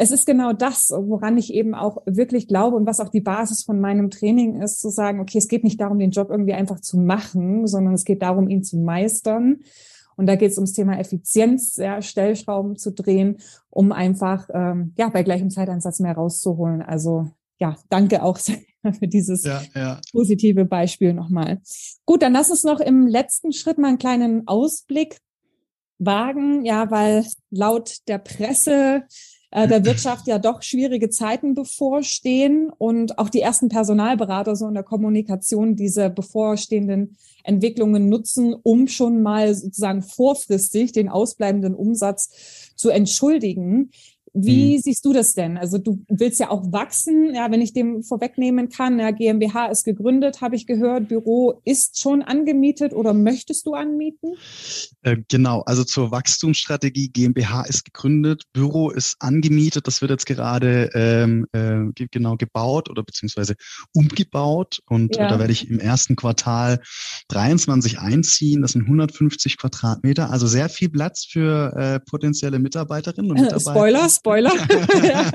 es 0.00 0.12
ist 0.12 0.26
genau 0.26 0.52
das, 0.52 0.90
woran 0.90 1.36
ich 1.36 1.52
eben 1.52 1.74
auch 1.74 1.98
wirklich 2.06 2.46
glaube 2.46 2.76
und 2.76 2.86
was 2.86 3.00
auch 3.00 3.08
die 3.08 3.20
Basis 3.20 3.64
von 3.64 3.80
meinem 3.80 4.10
Training 4.10 4.62
ist, 4.62 4.80
zu 4.80 4.90
sagen, 4.90 5.18
okay, 5.18 5.38
es 5.38 5.48
geht 5.48 5.64
nicht 5.64 5.80
darum, 5.80 5.98
den 5.98 6.12
Job 6.12 6.30
irgendwie 6.30 6.54
einfach 6.54 6.80
zu 6.80 6.98
machen, 6.98 7.66
sondern 7.66 7.94
es 7.94 8.04
geht 8.04 8.22
darum, 8.22 8.48
ihn 8.48 8.62
zu 8.62 8.78
meistern. 8.78 9.58
Und 10.16 10.26
da 10.26 10.36
geht 10.36 10.52
es 10.52 10.56
ums 10.56 10.72
Thema 10.72 10.98
Effizienz, 10.98 11.76
ja, 11.76 12.00
Stellschrauben 12.00 12.76
zu 12.76 12.92
drehen, 12.92 13.38
um 13.70 13.90
einfach 13.90 14.48
ähm, 14.54 14.94
ja 14.96 15.08
bei 15.08 15.24
gleichem 15.24 15.50
Zeitansatz 15.50 15.98
mehr 15.98 16.14
rauszuholen. 16.14 16.80
Also 16.80 17.30
ja, 17.58 17.76
danke 17.88 18.22
auch 18.22 18.38
für 18.98 19.08
dieses 19.08 19.44
ja, 19.44 19.62
ja. 19.74 20.00
positive 20.12 20.64
Beispiel 20.64 21.12
nochmal. 21.12 21.60
Gut, 22.06 22.22
dann 22.22 22.34
lass 22.34 22.50
uns 22.50 22.62
noch 22.62 22.78
im 22.78 23.08
letzten 23.08 23.52
Schritt 23.52 23.78
mal 23.78 23.88
einen 23.88 23.98
kleinen 23.98 24.46
Ausblick 24.46 25.18
wagen, 25.98 26.64
ja, 26.64 26.88
weil 26.92 27.26
laut 27.50 27.96
der 28.06 28.18
Presse 28.18 29.02
der 29.50 29.84
Wirtschaft 29.84 30.26
ja 30.26 30.38
doch 30.38 30.62
schwierige 30.62 31.08
Zeiten 31.08 31.54
bevorstehen 31.54 32.70
und 32.76 33.18
auch 33.18 33.30
die 33.30 33.40
ersten 33.40 33.70
Personalberater 33.70 34.54
so 34.56 34.68
in 34.68 34.74
der 34.74 34.82
Kommunikation 34.82 35.74
diese 35.74 36.10
bevorstehenden 36.10 37.16
Entwicklungen 37.44 38.10
nutzen, 38.10 38.54
um 38.62 38.88
schon 38.88 39.22
mal 39.22 39.54
sozusagen 39.54 40.02
vorfristig 40.02 40.92
den 40.92 41.08
ausbleibenden 41.08 41.74
Umsatz 41.74 42.72
zu 42.76 42.90
entschuldigen. 42.90 43.90
Wie 44.32 44.76
mhm. 44.76 44.80
siehst 44.80 45.04
du 45.04 45.12
das 45.12 45.34
denn? 45.34 45.56
Also 45.56 45.78
du 45.78 46.04
willst 46.08 46.40
ja 46.40 46.50
auch 46.50 46.72
wachsen, 46.72 47.34
ja, 47.34 47.50
wenn 47.50 47.60
ich 47.60 47.72
dem 47.72 48.02
vorwegnehmen 48.02 48.68
kann. 48.68 48.98
Ja, 48.98 49.10
GmbH 49.10 49.66
ist 49.66 49.84
gegründet, 49.84 50.40
habe 50.40 50.56
ich 50.56 50.66
gehört. 50.66 51.08
Büro 51.08 51.60
ist 51.64 52.00
schon 52.00 52.22
angemietet 52.22 52.92
oder 52.92 53.14
möchtest 53.14 53.66
du 53.66 53.74
anmieten? 53.74 54.34
Äh, 55.02 55.16
genau, 55.28 55.62
also 55.62 55.84
zur 55.84 56.10
Wachstumsstrategie 56.10 57.08
GmbH 57.08 57.62
ist 57.62 57.84
gegründet, 57.84 58.44
Büro 58.52 58.90
ist 58.90 59.16
angemietet. 59.20 59.86
Das 59.86 60.00
wird 60.00 60.10
jetzt 60.10 60.26
gerade 60.26 60.90
ähm, 60.94 61.46
äh, 61.52 62.06
genau 62.10 62.36
gebaut 62.36 62.90
oder 62.90 63.02
beziehungsweise 63.02 63.54
umgebaut 63.94 64.80
und 64.88 65.16
ja. 65.16 65.28
da 65.28 65.38
werde 65.38 65.52
ich 65.52 65.68
im 65.68 65.78
ersten 65.78 66.16
Quartal 66.16 66.80
23 67.28 67.98
einziehen. 67.98 68.62
Das 68.62 68.72
sind 68.72 68.82
150 68.82 69.58
Quadratmeter, 69.58 70.30
also 70.30 70.46
sehr 70.46 70.68
viel 70.68 70.88
Platz 70.88 71.24
für 71.24 71.74
äh, 71.76 72.00
potenzielle 72.00 72.58
Mitarbeiterinnen 72.58 73.30
und 73.30 73.36
Mitarbeiter. 73.40 73.70
Spoiler, 73.70 74.08
Spoiler. 74.18 74.52
ja. 75.02 75.30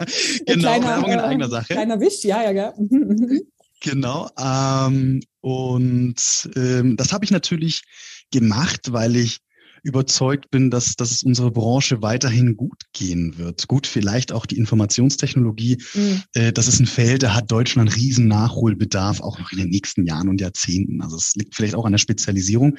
Genau, 0.45 0.61
kleiner, 0.61 0.87
Werbung 0.87 1.11
in 1.11 1.19
eigener 1.19 1.49
Sache. 1.49 1.73
Kleiner 1.73 1.99
Wisch, 1.99 2.23
ja, 2.23 2.43
ja, 2.43 2.51
ja. 2.51 2.73
Mhm, 2.77 2.97
mhm, 2.97 3.07
mhm. 3.07 3.41
Genau. 3.81 4.29
Ähm, 4.39 5.21
und 5.41 6.49
ähm, 6.55 6.95
das 6.95 7.11
habe 7.11 7.25
ich 7.25 7.31
natürlich 7.31 7.83
gemacht, 8.31 8.91
weil 8.91 9.15
ich 9.15 9.39
überzeugt 9.83 10.49
bin, 10.49 10.71
dass, 10.71 10.95
dass 10.95 11.11
es 11.11 11.23
unsere 11.23 11.51
Branche 11.51 12.01
weiterhin 12.01 12.55
gut 12.55 12.83
gehen 12.93 13.37
wird. 13.37 13.67
Gut, 13.67 13.85
vielleicht 13.85 14.31
auch 14.31 14.45
die 14.45 14.57
Informationstechnologie. 14.57 15.77
Mhm. 15.93 16.23
Äh, 16.33 16.53
das 16.53 16.69
ist 16.69 16.79
ein 16.79 16.85
Feld, 16.85 17.23
da 17.23 17.35
hat 17.35 17.51
Deutschland 17.51 17.93
riesen 17.95 18.29
Nachholbedarf, 18.29 19.19
auch 19.19 19.37
noch 19.37 19.51
in 19.51 19.57
den 19.57 19.69
nächsten 19.69 20.05
Jahren 20.05 20.29
und 20.29 20.39
Jahrzehnten. 20.39 21.01
Also 21.01 21.17
es 21.17 21.35
liegt 21.35 21.55
vielleicht 21.55 21.75
auch 21.75 21.85
an 21.85 21.91
der 21.91 21.99
Spezialisierung. 21.99 22.77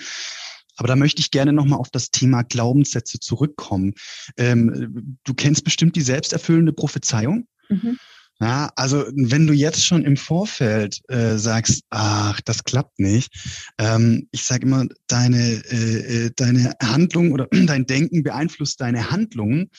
Aber 0.77 0.89
da 0.89 0.97
möchte 0.97 1.21
ich 1.21 1.31
gerne 1.31 1.53
nochmal 1.53 1.79
auf 1.79 1.91
das 1.91 2.11
Thema 2.11 2.43
Glaubenssätze 2.43 3.21
zurückkommen. 3.21 3.95
Ähm, 4.37 5.19
du 5.25 5.35
kennst 5.35 5.65
bestimmt 5.65 5.97
die 5.97 6.03
selbsterfüllende 6.03 6.73
Prophezeiung. 6.73 7.47
Mhm. 7.69 7.99
Ja, 8.41 8.73
also 8.75 9.05
wenn 9.15 9.47
du 9.47 9.53
jetzt 9.53 9.87
schon 9.87 10.05
im 10.05 10.17
Vorfeld 10.17 11.01
äh, 11.09 11.37
sagst, 11.37 11.85
ach, 11.91 12.41
das 12.41 12.65
klappt 12.65 12.99
nicht, 12.99 13.33
ähm, 13.79 14.29
ich 14.33 14.45
sage 14.45 14.67
immer, 14.67 14.87
deine, 15.07 15.63
äh, 15.71 16.27
äh 16.27 16.31
deine 16.35 16.75
Handlung 16.83 17.31
oder 17.31 17.47
dein 17.67 17.87
Denken 17.87 18.25
beeinflusst 18.25 18.81
deine 18.81 19.13
Handlungen 19.13 19.71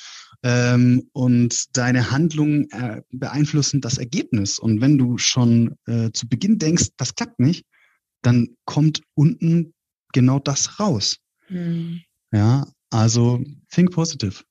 ähm, 0.44 1.10
und 1.12 1.78
deine 1.78 2.12
Handlungen 2.12 2.72
äh, 2.72 3.02
beeinflussen 3.12 3.82
das 3.82 3.98
Ergebnis. 3.98 4.58
Und 4.58 4.80
wenn 4.80 4.98
du 4.98 5.18
schon 5.18 5.76
äh, 5.86 6.12
zu 6.14 6.30
Beginn 6.30 6.58
denkst, 6.58 6.88
das 6.96 7.14
klappt 7.16 7.40
nicht, 7.40 7.66
dann 8.22 8.56
kommt 8.66 9.02
unten 9.16 9.75
genau 10.16 10.40
das 10.40 10.80
raus. 10.80 11.18
Mhm. 11.50 12.02
Ja, 12.32 12.66
also 12.90 13.40
think 13.70 13.92
positive. 13.92 14.44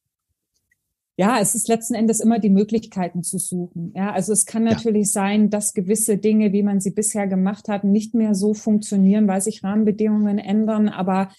Ja, 1.17 1.39
es 1.41 1.55
ist 1.55 1.69
letzten 1.69 1.95
Endes 1.95 2.21
immer 2.21 2.39
die 2.41 2.51
Möglichkeiten 2.51 3.23
zu 3.23 3.39
suchen. 3.39 3.93
Ja, 3.95 4.13
also 4.13 4.33
es 4.33 4.47
kann 4.47 4.65
natürlich 4.65 5.07
ja. 5.07 5.13
sein, 5.13 5.49
dass 5.49 5.73
gewisse 5.73 6.19
Dinge, 6.19 6.53
wie 6.53 6.65
man 6.65 6.81
sie 6.81 6.91
bisher 6.91 7.29
gemacht 7.29 7.69
hat, 7.69 7.85
nicht 7.85 8.15
mehr 8.15 8.35
so 8.35 8.53
funktionieren, 8.53 9.29
weil 9.29 9.41
sich 9.41 9.63
Rahmenbedingungen 9.63 10.39
ändern. 10.39 10.89
Aber 10.89 11.31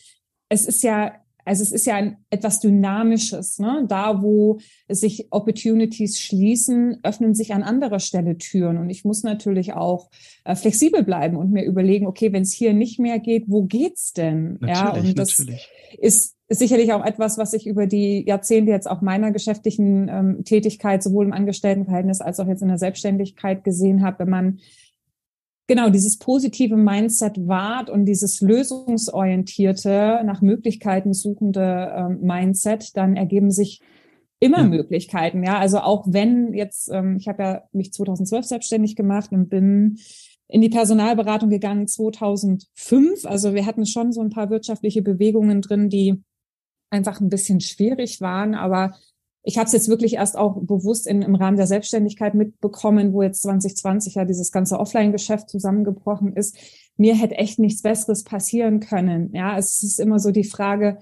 es 0.47 0.65
ist 0.65 0.81
ja 0.83 1.13
also 1.45 1.61
es 1.61 1.71
ist 1.71 1.85
ja 1.85 1.95
ein, 1.95 2.17
etwas 2.31 2.59
Dynamisches. 2.59 3.59
Ne? 3.59 3.85
Da, 3.87 4.21
wo 4.21 4.59
sich 4.89 5.27
Opportunities 5.29 6.19
schließen, 6.19 6.97
öffnen 7.03 7.35
sich 7.35 7.53
an 7.53 7.63
anderer 7.63 7.99
Stelle 7.99 8.37
Türen. 8.37 8.77
Und 8.77 8.89
ich 8.89 9.05
muss 9.05 9.23
natürlich 9.23 9.73
auch 9.73 10.09
äh, 10.43 10.55
flexibel 10.55 11.03
bleiben 11.03 11.37
und 11.37 11.51
mir 11.51 11.63
überlegen, 11.63 12.07
okay, 12.07 12.33
wenn 12.33 12.41
es 12.41 12.51
hier 12.51 12.73
nicht 12.73 12.99
mehr 12.99 13.19
geht, 13.19 13.45
wo 13.47 13.63
geht's 13.63 14.13
denn? 14.13 14.57
Natürlich, 14.59 14.75
ja, 14.75 14.93
und 14.93 15.19
das 15.19 15.39
natürlich. 15.39 15.69
ist 15.99 16.35
sicherlich 16.49 16.93
auch 16.93 17.05
etwas, 17.05 17.37
was 17.37 17.53
ich 17.53 17.67
über 17.67 17.87
die 17.87 18.23
Jahrzehnte 18.25 18.71
jetzt 18.71 18.89
auch 18.89 19.01
meiner 19.01 19.31
geschäftlichen 19.31 20.09
ähm, 20.09 20.43
Tätigkeit 20.45 21.01
sowohl 21.01 21.25
im 21.25 21.33
Angestelltenverhältnis 21.33 22.21
als 22.21 22.39
auch 22.39 22.47
jetzt 22.47 22.61
in 22.61 22.67
der 22.67 22.77
Selbstständigkeit 22.77 23.63
gesehen 23.63 24.03
habe, 24.03 24.19
wenn 24.19 24.29
man 24.29 24.59
genau 25.67 25.89
dieses 25.89 26.17
positive 26.17 26.77
Mindset 26.77 27.47
wahrt 27.47 27.89
und 27.89 28.05
dieses 28.05 28.41
lösungsorientierte, 28.41 30.21
nach 30.25 30.41
Möglichkeiten 30.41 31.13
suchende 31.13 31.93
ähm, 31.95 32.19
Mindset, 32.21 32.95
dann 32.95 33.15
ergeben 33.15 33.51
sich 33.51 33.81
immer 34.39 34.59
ja. 34.59 34.67
Möglichkeiten. 34.67 35.43
Ja, 35.43 35.57
also 35.57 35.79
auch 35.79 36.05
wenn 36.07 36.53
jetzt, 36.53 36.89
ähm, 36.91 37.17
ich 37.19 37.27
habe 37.27 37.43
ja 37.43 37.63
mich 37.71 37.93
2012 37.93 38.45
selbstständig 38.45 38.95
gemacht 38.95 39.31
und 39.31 39.49
bin 39.49 39.97
in 40.47 40.61
die 40.61 40.69
Personalberatung 40.69 41.49
gegangen 41.49 41.87
2005. 41.87 43.25
Also 43.25 43.53
wir 43.53 43.65
hatten 43.65 43.85
schon 43.85 44.11
so 44.11 44.21
ein 44.21 44.29
paar 44.29 44.49
wirtschaftliche 44.49 45.01
Bewegungen 45.01 45.61
drin, 45.61 45.89
die 45.89 46.21
einfach 46.91 47.19
ein 47.19 47.29
bisschen 47.29 47.61
schwierig 47.61 48.21
waren, 48.21 48.53
aber 48.53 48.95
ich 49.45 49.57
habe 49.57 49.67
es 49.67 49.73
jetzt 49.73 49.87
wirklich 49.87 50.15
erst 50.15 50.37
auch 50.37 50.59
bewusst 50.59 51.05
in, 51.05 51.21
im 51.21 51.35
Rahmen 51.35 51.55
der 51.55 51.67
Selbstständigkeit 51.67 52.33
mitbekommen, 52.33 53.13
wo 53.13 53.21
jetzt 53.21 53.43
2020 53.43 54.15
ja 54.15 54.25
dieses 54.25 54.51
ganze 54.51 54.79
Offline-Geschäft 54.79 55.49
zusammengebrochen 55.49 56.33
ist. 56.33 56.57
Mir 56.97 57.15
hätte 57.15 57.35
echt 57.35 57.59
nichts 57.59 57.83
Besseres 57.83 58.23
passieren 58.23 58.79
können. 58.79 59.33
Ja, 59.33 59.57
es 59.57 59.83
ist 59.83 59.99
immer 59.99 60.17
so 60.17 60.31
die 60.31 60.43
Frage, 60.43 60.97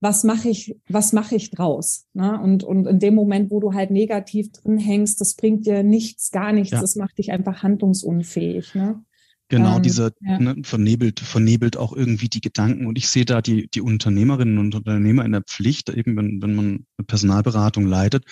was 0.00 0.24
mache 0.24 0.48
ich, 0.48 0.76
was 0.88 1.12
mache 1.12 1.36
ich 1.36 1.50
draus? 1.50 2.06
Ne? 2.14 2.40
Und, 2.42 2.64
und 2.64 2.86
in 2.86 2.98
dem 2.98 3.14
Moment, 3.14 3.52
wo 3.52 3.60
du 3.60 3.74
halt 3.74 3.90
negativ 3.90 4.50
drin 4.50 4.76
hängst, 4.76 5.20
das 5.20 5.34
bringt 5.34 5.64
dir 5.64 5.84
nichts, 5.84 6.32
gar 6.32 6.52
nichts. 6.52 6.72
Ja. 6.72 6.80
Das 6.80 6.96
macht 6.96 7.16
dich 7.18 7.30
einfach 7.30 7.62
handlungsunfähig. 7.62 8.74
Ne? 8.74 9.04
Genau, 9.48 9.76
ähm, 9.76 9.82
dieser 9.82 10.10
ja. 10.20 10.38
ne, 10.38 10.56
vernebelt, 10.62 11.20
vernebelt 11.20 11.76
auch 11.76 11.92
irgendwie 11.92 12.28
die 12.28 12.40
Gedanken. 12.40 12.86
Und 12.86 12.96
ich 12.96 13.08
sehe 13.08 13.24
da 13.24 13.42
die, 13.42 13.68
die 13.68 13.80
Unternehmerinnen 13.80 14.58
und 14.58 14.74
Unternehmer 14.74 15.24
in 15.24 15.32
der 15.32 15.42
Pflicht, 15.42 15.90
eben 15.90 16.16
wenn, 16.16 16.40
wenn 16.42 16.54
man 16.54 16.66
eine 16.96 17.06
Personalberatung 17.06 17.86
leitet, 17.86 18.24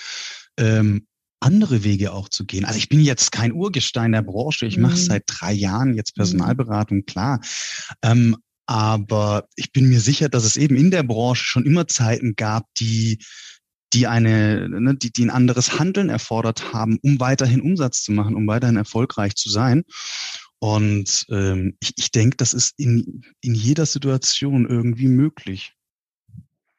ähm, 0.59 1.07
andere 1.41 1.85
Wege 1.85 2.13
auch 2.13 2.29
zu 2.29 2.47
gehen. 2.47 2.65
Also 2.65 2.79
ich 2.79 2.89
bin 2.89 3.01
jetzt 3.01 3.33
kein 3.33 3.53
Urgestein 3.53 4.13
der 4.13 4.23
Branche. 4.23 4.67
Ich 4.67 4.77
mhm. 4.77 4.85
mache 4.85 4.97
seit 4.97 5.25
drei 5.27 5.53
Jahren 5.53 5.95
jetzt 5.95 6.17
mhm. 6.17 6.21
Personalberatung, 6.21 7.05
klar. 7.05 7.41
Ähm, 8.03 8.37
aber 8.67 9.49
ich 9.57 9.73
bin 9.73 9.89
mir 9.89 10.01
sicher, 10.01 10.29
dass 10.29 10.45
es 10.45 10.57
eben 10.57 10.77
in 10.77 10.91
der 10.91 11.03
Branche 11.03 11.45
schon 11.45 11.67
immer 11.67 11.89
Zeiten 11.89 12.37
gab, 12.37 12.65
die 12.79 13.19
die 13.93 14.07
eine, 14.07 14.69
ne, 14.69 14.95
die, 14.97 15.13
die 15.13 15.25
ein 15.25 15.31
anderes 15.31 15.79
Handeln 15.79 16.09
erfordert 16.09 16.73
haben, 16.73 16.99
um 17.03 17.21
weiterhin 17.21 17.61
Umsatz 17.61 18.03
zu 18.03 18.13
machen, 18.13 18.35
um 18.35 18.47
weiterhin 18.47 18.77
erfolgreich 18.77 19.35
zu 19.35 19.51
sein. 19.51 19.85
Und 20.63 21.27
ähm, 21.29 21.77
ich, 21.81 21.93
ich 21.97 22.13
denke, 22.13 22.37
das 22.37 22.55
ist 22.55 22.75
in, 22.79 23.25
in 23.41 23.53
jeder 23.53 23.85
Situation 23.85 24.65
irgendwie 24.65 25.09
möglich. 25.09 25.75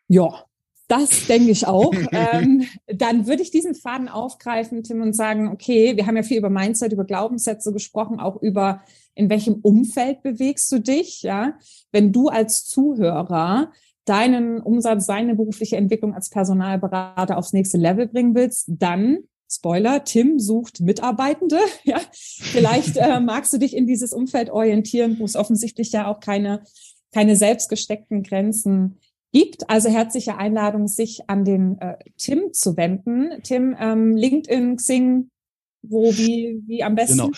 Ja, 0.08 0.46
das 0.88 1.28
denke 1.28 1.52
ich 1.52 1.68
auch. 1.68 1.94
ähm, 2.14 2.66
dann 2.88 3.28
würde 3.28 3.42
ich 3.42 3.52
diesen 3.52 3.76
Faden 3.76 4.08
aufgreifen, 4.08 4.84
Tim, 4.84 5.02
und 5.02 5.12
sagen, 5.12 5.50
okay, 5.50 5.98
wir 5.98 6.08
haben 6.08 6.16
ja 6.16 6.24
viel 6.24 6.38
über 6.38 6.50
Mindset, 6.50 6.94
über 6.94 7.04
Glaubenssätze 7.04 7.74
gesprochen, 7.74 8.22
auch 8.22 8.42
über 8.42 8.82
in 9.16 9.30
welchem 9.30 9.56
Umfeld 9.56 10.24
bewegst 10.24 10.72
du 10.72 10.80
dich, 10.80 11.22
ja? 11.22 11.60
Wenn 11.92 12.14
du 12.14 12.30
als 12.30 12.64
Zuhörer 12.64 13.74
deinen 14.06 14.62
Umsatz, 14.62 15.08
deine 15.08 15.36
berufliche 15.36 15.76
Entwicklung 15.76 16.14
als 16.14 16.30
Personalberater 16.30 17.38
aufs 17.38 17.52
nächste 17.52 17.78
Level 17.78 18.08
bringen 18.08 18.34
willst, 18.34 18.68
dann 18.70 19.26
Spoiler, 19.50 20.04
Tim 20.04 20.39
sucht 20.39 20.82
Mitarbeitende. 20.82 21.60
Ja, 21.84 22.02
vielleicht 22.14 22.98
äh, 22.98 23.20
magst 23.22 23.54
du 23.54 23.58
dich 23.58 23.76
in 23.76 23.88
dieses 23.88 24.14
Umfeld 24.14 24.50
orientieren, 24.50 25.20
wo 25.20 25.26
es 25.26 25.36
offensichtlich 25.36 25.91
ja 25.91 26.08
auch 26.08 26.20
keine, 26.20 26.64
keine 27.14 27.36
selbstgesteckten 27.36 28.24
Grenzen 28.24 29.00
gibt. 29.32 29.70
Also 29.70 29.89
herzliche 29.89 30.38
Einladung, 30.38 30.88
sich 30.88 31.30
an 31.30 31.44
den 31.44 31.78
äh, 31.80 31.98
Tim 32.18 32.54
zu 32.54 32.78
wenden. 32.78 33.41
Tim, 33.44 33.76
ähm, 33.80 34.16
LinkedIn, 34.16 34.78
Xing, 34.78 35.30
wo, 35.82 36.12
wie, 36.14 36.62
wie 36.66 36.84
am 36.84 36.96
besten? 36.96 37.18
Genau. 37.18 37.32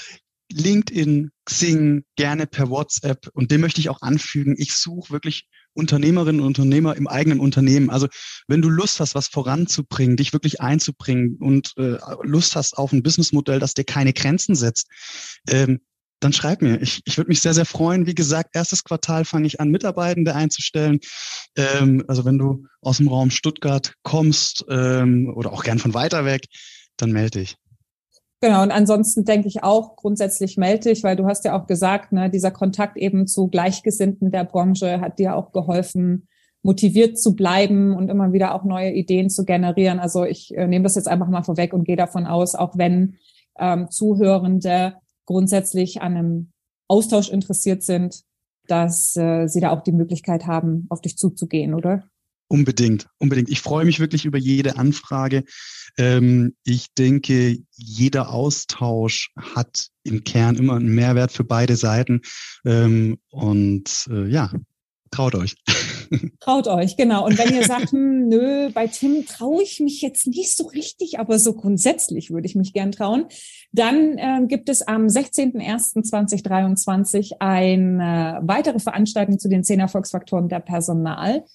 LinkedIn, 0.52 1.32
Xing, 1.46 2.04
gerne 2.16 2.48
per 2.48 2.70
WhatsApp. 2.70 3.30
Und 3.34 3.52
dem 3.52 3.62
möchte 3.62 3.80
ich 3.80 3.90
auch 3.90 4.02
anfügen. 4.02 4.56
Ich 4.58 4.76
suche 4.76 5.12
wirklich 5.12 5.48
Unternehmerinnen 5.74 6.42
und 6.42 6.48
Unternehmer 6.48 6.96
im 6.96 7.08
eigenen 7.08 7.40
Unternehmen. 7.40 7.90
Also 7.90 8.08
wenn 8.48 8.62
du 8.62 8.70
Lust 8.70 9.00
hast, 9.00 9.16
was 9.16 9.28
voranzubringen, 9.28 10.18
dich 10.18 10.34
wirklich 10.34 10.62
einzubringen 10.62 11.38
und 11.40 11.74
äh, 11.78 11.98
Lust 12.24 12.56
hast 12.56 12.78
auf 12.78 12.92
ein 12.92 13.04
Businessmodell, 13.04 13.60
das 13.60 13.74
dir 13.74 13.84
keine 13.84 14.14
Grenzen 14.14 14.56
setzt, 14.56 14.88
ähm, 15.50 15.82
dann 16.22 16.34
schreib 16.34 16.62
mir. 16.62 16.82
Ich, 16.82 17.02
ich 17.06 17.18
würde 17.18 17.28
mich 17.28 17.42
sehr, 17.42 17.54
sehr 17.54 17.66
freuen. 17.66 18.08
Wie 18.08 18.16
gesagt, 18.16 18.52
erstes 18.54 18.84
Quartal 18.84 19.26
fange 19.26 19.48
ich 19.48 19.60
an, 19.60 19.70
Mitarbeitende 19.70 20.34
einzustellen. 20.34 21.00
Ähm, 21.58 22.04
also 22.08 22.26
wenn 22.26 22.38
du 22.38 22.66
aus 22.82 22.98
dem 22.98 23.10
Raum 23.10 23.30
Stuttgart 23.32 23.94
kommst 24.04 24.66
ähm, 24.70 25.32
oder 25.36 25.52
auch 25.52 25.64
gern 25.64 25.80
von 25.80 25.94
weiter 25.94 26.26
weg, 26.26 26.46
dann 26.98 27.12
melde 27.12 27.42
dich. 27.42 27.58
Genau, 28.42 28.64
und 28.64 28.72
ansonsten 28.72 29.24
denke 29.24 29.48
ich 29.48 29.64
auch 29.64 29.96
grundsätzlich 29.96 30.58
melde 30.58 30.90
dich, 30.90 31.04
weil 31.04 31.16
du 31.16 31.26
hast 31.26 31.46
ja 31.46 31.60
auch 31.60 31.68
gesagt, 31.68 32.12
ne, 32.12 32.30
dieser 32.30 32.52
Kontakt 32.52 32.98
eben 32.98 33.28
zu 33.28 33.48
Gleichgesinnten 33.48 34.30
der 34.30 34.44
Branche 34.44 35.00
hat 35.00 35.20
dir 35.20 35.36
auch 35.36 35.52
geholfen, 35.52 36.28
motiviert 36.62 37.18
zu 37.20 37.36
bleiben 37.36 37.96
und 37.96 38.10
immer 38.10 38.34
wieder 38.34 38.56
auch 38.56 38.64
neue 38.64 38.92
Ideen 38.92 39.30
zu 39.30 39.46
generieren. 39.46 40.00
Also 40.00 40.26
ich 40.26 40.56
äh, 40.56 40.68
nehme 40.68 40.84
das 40.84 40.96
jetzt 40.96 41.08
einfach 41.08 41.30
mal 41.30 41.44
vorweg 41.44 41.74
und 41.74 41.86
gehe 41.86 41.96
davon 41.96 42.26
aus, 42.26 42.56
auch 42.56 42.78
wenn 42.78 43.18
ähm, 43.58 43.90
Zuhörende 43.90 44.96
grundsätzlich 45.26 46.02
an 46.02 46.18
einem 46.18 46.52
Austausch 46.88 47.30
interessiert 47.30 47.84
sind, 47.84 48.24
dass 48.68 49.16
äh, 49.16 49.48
sie 49.48 49.60
da 49.60 49.72
auch 49.72 49.82
die 49.82 49.92
Möglichkeit 49.92 50.48
haben, 50.48 50.88
auf 50.90 51.02
dich 51.02 51.18
zuzugehen, 51.18 51.74
oder? 51.74 52.04
Unbedingt, 52.48 53.08
unbedingt. 53.18 53.50
Ich 53.50 53.62
freue 53.62 53.86
mich 53.86 54.00
wirklich 54.00 54.26
über 54.26 54.38
jede 54.38 54.78
Anfrage. 54.78 55.44
Ähm, 55.98 56.56
ich 56.64 56.94
denke, 56.94 57.58
jeder 57.72 58.30
Austausch 58.30 59.32
hat 59.36 59.90
im 60.04 60.24
Kern 60.24 60.56
immer 60.56 60.76
einen 60.76 60.94
Mehrwert 60.94 61.32
für 61.32 61.44
beide 61.44 61.76
Seiten. 61.76 62.22
Ähm, 62.64 63.18
und 63.30 64.08
äh, 64.12 64.28
ja, 64.28 64.52
traut 65.10 65.34
euch. 65.36 65.56
Traut 66.40 66.68
euch, 66.68 66.98
genau. 66.98 67.26
Und 67.26 67.40
wenn 67.40 67.56
ihr 67.56 67.66
sagt, 67.66 67.92
hm, 67.92 68.28
nö, 68.28 68.70
bei 68.72 68.86
Tim 68.88 69.26
traue 69.26 69.64
ich 69.64 69.80
mich 69.80 70.02
jetzt 70.02 70.28
nicht 70.28 70.56
so 70.56 70.68
richtig, 70.68 71.18
aber 71.20 71.40
so 71.40 71.54
grundsätzlich 71.54 72.30
würde 72.32 72.46
ich 72.48 72.56
mich 72.56 72.72
gern 72.74 72.92
trauen, 72.92 73.26
dann 73.72 74.18
äh, 74.18 74.42
gibt 74.48 74.70
es 74.70 74.84
am 74.84 75.08
16.01.2023 75.08 77.38
eine 77.40 78.40
weitere 78.44 78.80
Veranstaltung 78.80 79.40
zu 79.40 79.50
den 79.50 79.64
zehn 79.64 79.80
Erfolgsfaktoren 79.80 80.50
der 80.50 80.60
Personal. 80.60 81.46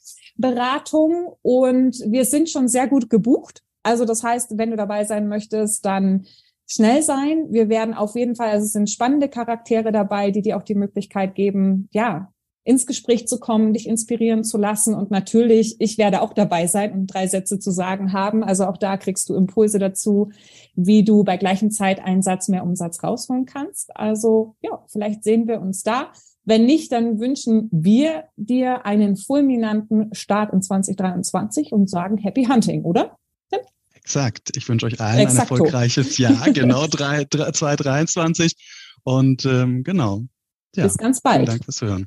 Beratung 0.40 1.34
und 1.42 1.96
wir 2.06 2.24
sind 2.24 2.48
schon 2.48 2.68
sehr 2.68 2.88
gut 2.88 3.10
gebucht. 3.10 3.62
Also 3.82 4.04
das 4.04 4.22
heißt, 4.22 4.58
wenn 4.58 4.70
du 4.70 4.76
dabei 4.76 5.04
sein 5.04 5.28
möchtest, 5.28 5.84
dann 5.84 6.26
schnell 6.66 7.02
sein. 7.02 7.46
Wir 7.50 7.68
werden 7.68 7.94
auf 7.94 8.14
jeden 8.14 8.36
Fall, 8.36 8.50
also 8.50 8.64
es 8.64 8.72
sind 8.72 8.90
spannende 8.90 9.28
Charaktere 9.28 9.92
dabei, 9.92 10.30
die 10.30 10.42
dir 10.42 10.56
auch 10.56 10.62
die 10.62 10.74
Möglichkeit 10.74 11.34
geben, 11.34 11.88
ja, 11.92 12.32
ins 12.62 12.86
Gespräch 12.86 13.26
zu 13.26 13.40
kommen, 13.40 13.72
dich 13.72 13.88
inspirieren 13.88 14.44
zu 14.44 14.58
lassen. 14.58 14.94
Und 14.94 15.10
natürlich, 15.10 15.80
ich 15.80 15.98
werde 15.98 16.20
auch 16.20 16.34
dabei 16.34 16.66
sein 16.66 16.92
und 16.92 17.06
drei 17.06 17.26
Sätze 17.26 17.58
zu 17.58 17.70
sagen 17.70 18.12
haben. 18.12 18.44
Also 18.44 18.66
auch 18.66 18.76
da 18.76 18.96
kriegst 18.96 19.28
du 19.28 19.34
Impulse 19.34 19.78
dazu, 19.78 20.30
wie 20.74 21.02
du 21.02 21.24
bei 21.24 21.36
gleichem 21.36 21.70
Zeiteinsatz 21.70 22.48
mehr 22.48 22.62
Umsatz 22.62 23.02
rausholen 23.02 23.46
kannst. 23.46 23.96
Also 23.96 24.56
ja, 24.60 24.84
vielleicht 24.88 25.24
sehen 25.24 25.48
wir 25.48 25.60
uns 25.60 25.82
da. 25.82 26.12
Wenn 26.44 26.64
nicht, 26.64 26.90
dann 26.92 27.20
wünschen 27.20 27.68
wir 27.70 28.24
dir 28.36 28.86
einen 28.86 29.16
fulminanten 29.16 30.14
Start 30.14 30.52
in 30.52 30.62
2023 30.62 31.72
und 31.72 31.88
sagen 31.88 32.16
Happy 32.18 32.44
Hunting, 32.44 32.82
oder? 32.82 33.16
Exakt. 33.94 34.56
Ich 34.56 34.68
wünsche 34.68 34.86
euch 34.86 35.00
allen 35.00 35.20
Exakto. 35.20 35.54
ein 35.54 35.60
erfolgreiches 35.60 36.18
Jahr, 36.18 36.50
genau 36.52 36.86
2023. 36.86 38.56
Und 39.04 39.44
ähm, 39.44 39.84
genau. 39.84 40.22
Ja, 40.74 40.84
Bis 40.84 40.96
ganz 40.96 41.20
bald. 41.20 41.36
Vielen 41.36 41.46
Dank 41.46 41.64
fürs 41.64 41.80
Hören. 41.80 42.06